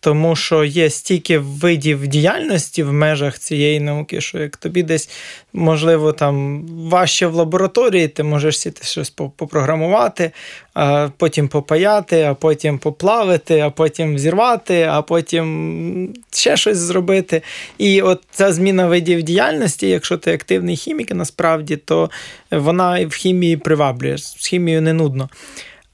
тому 0.00 0.36
що 0.36 0.64
є 0.64 0.90
стільки 0.90 1.38
видів 1.38 2.06
діяльності 2.06 2.82
в 2.82 2.92
межах 2.92 3.38
цієї 3.38 3.80
науки, 3.80 4.20
що 4.20 4.38
як 4.38 4.56
тобі 4.56 4.82
десь, 4.82 5.10
можливо, 5.52 6.12
там 6.12 6.66
важче 6.68 7.26
в 7.26 7.34
лабораторії, 7.34 8.08
ти 8.08 8.22
можеш 8.22 8.58
сіти 8.58 8.84
щось 8.84 9.10
попрограмувати, 9.10 10.30
а 10.74 11.08
потім 11.16 11.48
попаяти, 11.48 12.22
а 12.22 12.34
потім 12.34 12.78
поплавити, 12.78 13.60
а 13.60 13.70
потім 13.70 14.18
зірвати, 14.18 14.82
а 14.90 15.02
потім 15.02 16.14
ще 16.32 16.56
щось 16.56 16.78
зробити. 16.78 17.42
І 17.78 18.02
от 18.02 18.22
ця 18.30 18.52
зміна 18.52 18.86
видів 18.86 19.22
діяльності, 19.22 19.88
якщо 19.88 20.16
ти 20.16 20.34
активний 20.34 20.76
хімік, 20.76 21.14
насправді, 21.14 21.76
то 21.76 22.10
вона 22.50 23.06
в 23.06 23.12
хімії 23.12 23.56
приваблює. 23.56 24.18
З 24.18 24.46
хімією 24.46 24.82
не 24.82 24.92
нудно. 24.92 25.28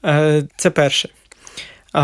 Е, 0.05 0.43
це 0.57 0.69
перше. 0.69 1.09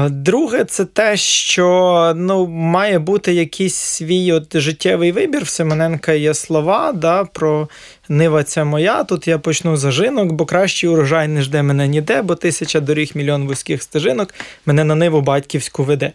Друге, 0.10 0.66
це 0.66 0.86
те, 0.86 1.18
що 1.18 2.14
ну, 2.16 2.48
має 2.48 3.00
бути 3.00 3.34
якийсь 3.34 3.76
свій 3.76 4.32
от 4.32 4.58
життєвий 4.58 5.12
вибір. 5.12 5.44
В 5.44 5.48
Семененка 5.48 6.12
є 6.12 6.34
слова 6.34 6.92
да, 6.92 7.24
про 7.24 7.70
нива 8.10 8.44
ця 8.44 8.64
моя. 8.64 9.04
Тут 9.04 9.28
я 9.28 9.40
почну 9.40 9.78
зажинок, 9.78 10.32
бо 10.32 10.46
кращий 10.46 10.90
урожай 10.90 11.28
не 11.28 11.42
жде 11.42 11.64
мене 11.64 11.88
ніде, 11.88 12.22
бо 12.22 12.36
тисяча 12.36 12.80
доріг 12.80 13.12
мільйон 13.16 13.48
вузьких 13.48 13.84
стежинок 13.84 14.34
мене 14.66 14.84
на 14.84 14.96
ниву 14.96 15.22
батьківську 15.22 15.84
веде. 15.84 16.12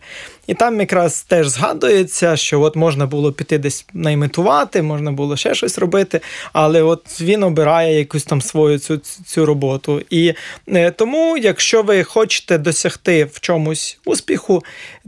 І 0.47 0.55
там 0.55 0.81
якраз 0.81 1.23
теж 1.23 1.49
згадується, 1.49 2.37
що 2.37 2.61
от 2.61 2.77
можна 2.77 3.07
було 3.07 3.33
піти 3.33 3.59
десь 3.59 3.87
наймитувати, 3.95 4.83
можна 4.83 5.13
було 5.13 5.37
ще 5.37 5.55
щось 5.55 5.79
робити, 5.79 6.21
але 6.53 6.83
от 6.83 7.21
він 7.21 7.43
обирає 7.43 7.99
якусь 7.99 8.25
там 8.25 8.41
свою 8.41 8.79
цю 8.79 8.97
цю 9.27 9.47
роботу. 9.47 10.03
І 10.11 10.35
е, 10.69 10.91
тому, 10.91 11.37
якщо 11.37 11.83
ви 11.83 12.05
хочете 12.05 12.59
досягти 12.59 13.25
в 13.25 13.41
чомусь 13.41 13.99
успіху, 14.05 14.65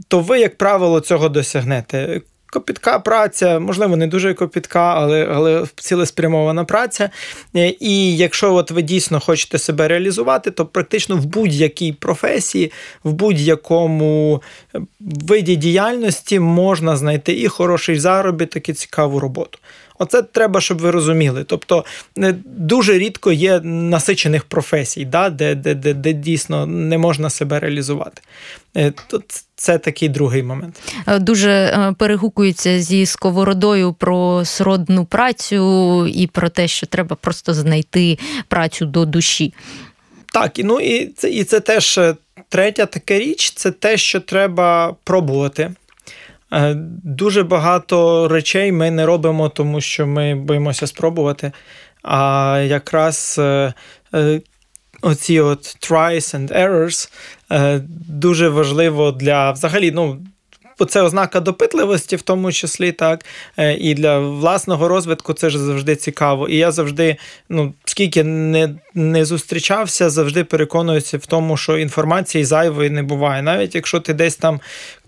то 0.07 0.19
ви, 0.19 0.39
як 0.39 0.57
правило, 0.57 0.99
цього 0.99 1.29
досягнете 1.29 2.21
копітка 2.51 2.99
праця, 2.99 3.59
можливо, 3.59 3.97
не 3.97 4.07
дуже 4.07 4.33
копітка, 4.33 4.93
але 4.95 5.25
але 5.25 5.65
цілеспрямована 5.75 6.65
праця. 6.65 7.09
Е, 7.55 7.73
і 7.79 8.17
якщо 8.17 8.53
от 8.53 8.71
ви 8.71 8.81
дійсно 8.81 9.19
хочете 9.19 9.59
себе 9.59 9.87
реалізувати, 9.87 10.51
то 10.51 10.65
практично 10.65 11.15
в 11.15 11.25
будь-якій 11.25 11.93
професії, 11.93 12.71
в 13.03 13.13
будь-якому 13.13 14.41
виді 14.99 15.55
діяльності 15.55 16.39
можна 16.39 16.97
знайти 16.97 17.41
і 17.41 17.47
хороший 17.47 17.99
заробіток, 17.99 18.69
і 18.69 18.73
цікаву 18.73 19.19
роботу. 19.19 19.59
Оце 19.99 20.21
треба, 20.21 20.61
щоб 20.61 20.77
ви 20.77 20.91
розуміли. 20.91 21.43
Тобто 21.43 21.85
дуже 22.45 22.97
рідко 22.97 23.31
є 23.31 23.59
насичених 23.63 24.43
професій, 24.45 25.05
да, 25.05 25.29
де 25.29 25.55
де, 25.55 25.75
де, 25.75 25.93
де 25.93 26.13
дійсно 26.13 26.65
не 26.65 26.97
можна 26.97 27.29
себе 27.29 27.59
реалізувати. 27.59 28.21
Е, 28.77 28.93
тут 29.07 29.23
це 29.59 29.77
такий 29.77 30.09
другий 30.09 30.43
момент. 30.43 30.81
Е, 31.07 31.19
дуже 31.19 31.51
е, 31.51 31.95
перегукується 31.97 32.79
зі 32.79 33.05
сковородою 33.05 33.93
про 33.93 34.45
сродну 34.45 35.05
працю 35.05 36.07
і 36.07 36.27
про 36.27 36.49
те, 36.49 36.67
що 36.67 36.87
треба 36.87 37.15
просто 37.15 37.53
знайти 37.53 38.17
працю 38.47 38.85
до 38.85 39.05
душі. 39.05 39.53
Так, 40.33 40.51
ну 40.57 40.79
і 40.79 41.07
це 41.07 41.29
і 41.29 41.43
це 41.43 41.59
теж 41.59 41.99
третя 42.49 42.85
така 42.85 43.19
річ 43.19 43.51
це 43.55 43.71
те, 43.71 43.97
що 43.97 44.19
треба 44.19 44.95
пробувати. 45.03 45.71
Е, 46.53 46.73
дуже 47.03 47.43
багато 47.43 48.27
речей 48.27 48.71
ми 48.71 48.91
не 48.91 49.05
робимо, 49.05 49.49
тому 49.49 49.81
що 49.81 50.07
ми 50.07 50.35
боїмося 50.35 50.87
спробувати. 50.87 51.51
А 52.03 52.59
якраз 52.67 53.35
е, 53.39 53.73
е, 54.13 54.41
оці 55.01 55.39
от 55.39 55.59
tries 55.59 56.35
and 56.35 56.51
errors 56.51 57.09
дуже 58.09 58.49
важливо 58.49 59.11
для 59.11 59.51
взагалі, 59.51 59.91
ну, 59.91 60.17
це 60.85 61.01
ознака 61.01 61.39
допитливості, 61.39 62.15
в 62.15 62.21
тому 62.21 62.51
числі, 62.51 62.91
так, 62.91 63.25
і 63.77 63.93
для 63.93 64.19
власного 64.19 64.87
розвитку 64.87 65.33
це 65.33 65.49
ж 65.49 65.59
завжди 65.59 65.95
цікаво. 65.95 66.47
І 66.47 66.55
я 66.55 66.71
завжди, 66.71 67.17
ну, 67.49 67.73
скільки 67.85 68.23
не 68.23 68.75
не 68.93 69.25
зустрічався, 69.25 70.09
завжди 70.09 70.43
переконуюся 70.43 71.17
в 71.17 71.25
тому, 71.25 71.57
що 71.57 71.77
інформації 71.77 72.45
зайвої 72.45 72.89
не 72.89 73.03
буває. 73.03 73.41
Навіть 73.41 73.75
якщо 73.75 73.99
ти 73.99 74.13
десь 74.13 74.35
там 74.35 74.59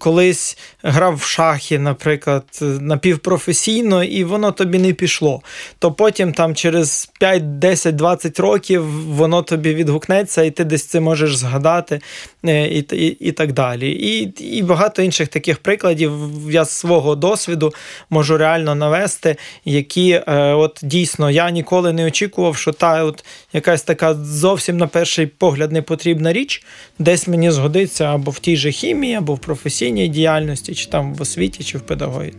колись 0.02 0.58
грав 0.84 1.16
в 1.16 1.24
шахи, 1.24 1.80
наприклад, 1.80 2.43
напівпрофесійно, 2.62 4.04
і 4.04 4.24
воно 4.24 4.52
тобі 4.52 4.80
не 4.80 4.93
пішло, 4.93 5.41
то 5.80 5.91
потім 5.91 6.34
там 6.34 6.56
через 6.56 7.10
5, 7.20 7.60
10, 7.60 7.95
20 7.95 8.39
років 8.39 8.86
воно 9.16 9.41
тобі 9.41 9.74
відгукнеться, 9.74 10.43
і 10.43 10.52
ти 10.52 10.64
десь 10.64 10.86
це 10.86 10.99
можеш 10.99 11.36
згадати, 11.36 12.02
е, 12.45 12.68
і 12.68 12.80
і, 12.91 13.08
і 13.08 13.32
так 13.32 13.54
далі. 13.54 13.91
І, 13.91 14.43
І 14.58 14.64
багато 14.64 15.02
інших 15.02 15.28
таких 15.28 15.58
прикладів 15.58 16.12
я 16.49 16.66
з 16.66 16.72
свого 16.72 17.16
досвіду 17.16 17.74
можу 18.10 18.38
реально 18.38 18.76
навести, 18.76 19.36
які 19.66 20.12
е, 20.12 20.54
от 20.54 20.80
дійсно 20.84 21.32
я 21.32 21.52
ніколи 21.52 21.93
не 21.93 22.06
очікував, 22.06 22.58
що 22.58 22.72
та 22.72 23.04
от 23.04 23.26
якась 23.54 23.82
така 23.82 24.14
зовсім 24.14 24.78
на 24.78 24.88
перший 24.88 25.26
погляд 25.26 25.72
не 25.72 25.82
потрібна 25.82 26.34
річ, 26.34 26.64
десь 26.99 27.28
мені 27.28 27.52
згодиться 27.52 28.06
або 28.06 28.32
в 28.32 28.39
тій 28.39 28.58
же 28.58 28.72
хімії, 28.72 29.16
або 29.16 29.34
в 29.34 29.39
професійній 29.39 29.91
діяльності, 30.08 30.76
чи 30.76 30.89
там 30.89 31.14
в 31.14 31.22
освіті, 31.22 31.64
чи 31.64 31.78
в 31.78 31.82
педагогіці. 31.82 32.38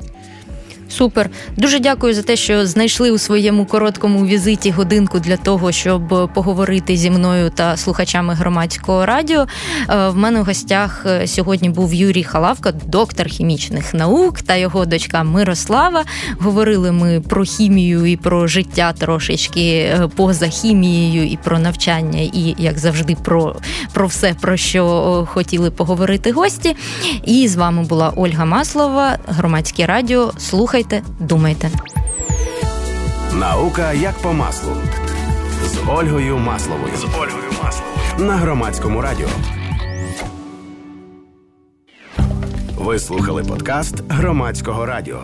Супер, 0.96 1.30
дуже 1.56 1.78
дякую 1.78 2.14
за 2.14 2.22
те, 2.22 2.36
що 2.36 2.66
знайшли 2.66 3.10
у 3.10 3.18
своєму 3.18 3.66
короткому 3.66 4.26
візиті 4.26 4.70
годинку 4.70 5.18
для 5.18 5.36
того, 5.36 5.72
щоб 5.72 6.30
поговорити 6.34 6.96
зі 6.96 7.10
мною 7.10 7.50
та 7.50 7.76
слухачами 7.76 8.34
громадського 8.34 9.06
радіо. 9.06 9.46
Е, 9.88 10.08
в 10.08 10.16
мене 10.16 10.40
в 10.40 10.44
гостях 10.44 11.06
е, 11.06 11.26
сьогодні 11.26 11.70
був 11.70 11.94
Юрій 11.94 12.24
Халавка, 12.24 12.72
доктор 12.72 13.28
хімічних 13.28 13.94
наук 13.94 14.42
та 14.42 14.56
його 14.56 14.86
дочка 14.86 15.22
Мирослава. 15.22 16.04
Говорили 16.40 16.92
ми 16.92 17.20
про 17.20 17.44
хімію 17.44 18.06
і 18.06 18.16
про 18.16 18.46
життя 18.46 18.92
трошечки 18.98 19.70
е, 19.70 20.08
поза 20.16 20.48
хімією, 20.48 21.26
і 21.26 21.38
про 21.44 21.58
навчання, 21.58 22.20
і 22.20 22.54
як 22.58 22.78
завжди, 22.78 23.16
про, 23.24 23.56
про 23.92 24.06
все, 24.06 24.34
про 24.40 24.56
що 24.56 25.28
хотіли 25.30 25.70
поговорити 25.70 26.32
гості. 26.32 26.76
І 27.24 27.48
з 27.48 27.56
вами 27.56 27.82
була 27.82 28.12
Ольга 28.16 28.44
Маслова, 28.44 29.18
громадське 29.26 29.86
радіо. 29.86 30.32
Слухай 30.38 30.81
слухайте, 30.82 31.02
думайте. 31.20 31.70
Наука 33.34 33.92
як 33.92 34.14
по 34.14 34.32
маслу 34.32 34.72
з 35.64 35.78
Ольгою 35.88 36.38
Масловою. 36.38 36.96
З 36.96 37.04
Ольгою 37.04 37.52
Масловою 37.64 38.28
на 38.28 38.36
громадському 38.36 39.00
радіо. 39.00 39.28
Ви 42.76 42.98
слухали 42.98 43.44
подкаст 43.44 44.02
громадського 44.08 44.86
радіо. 44.86 45.20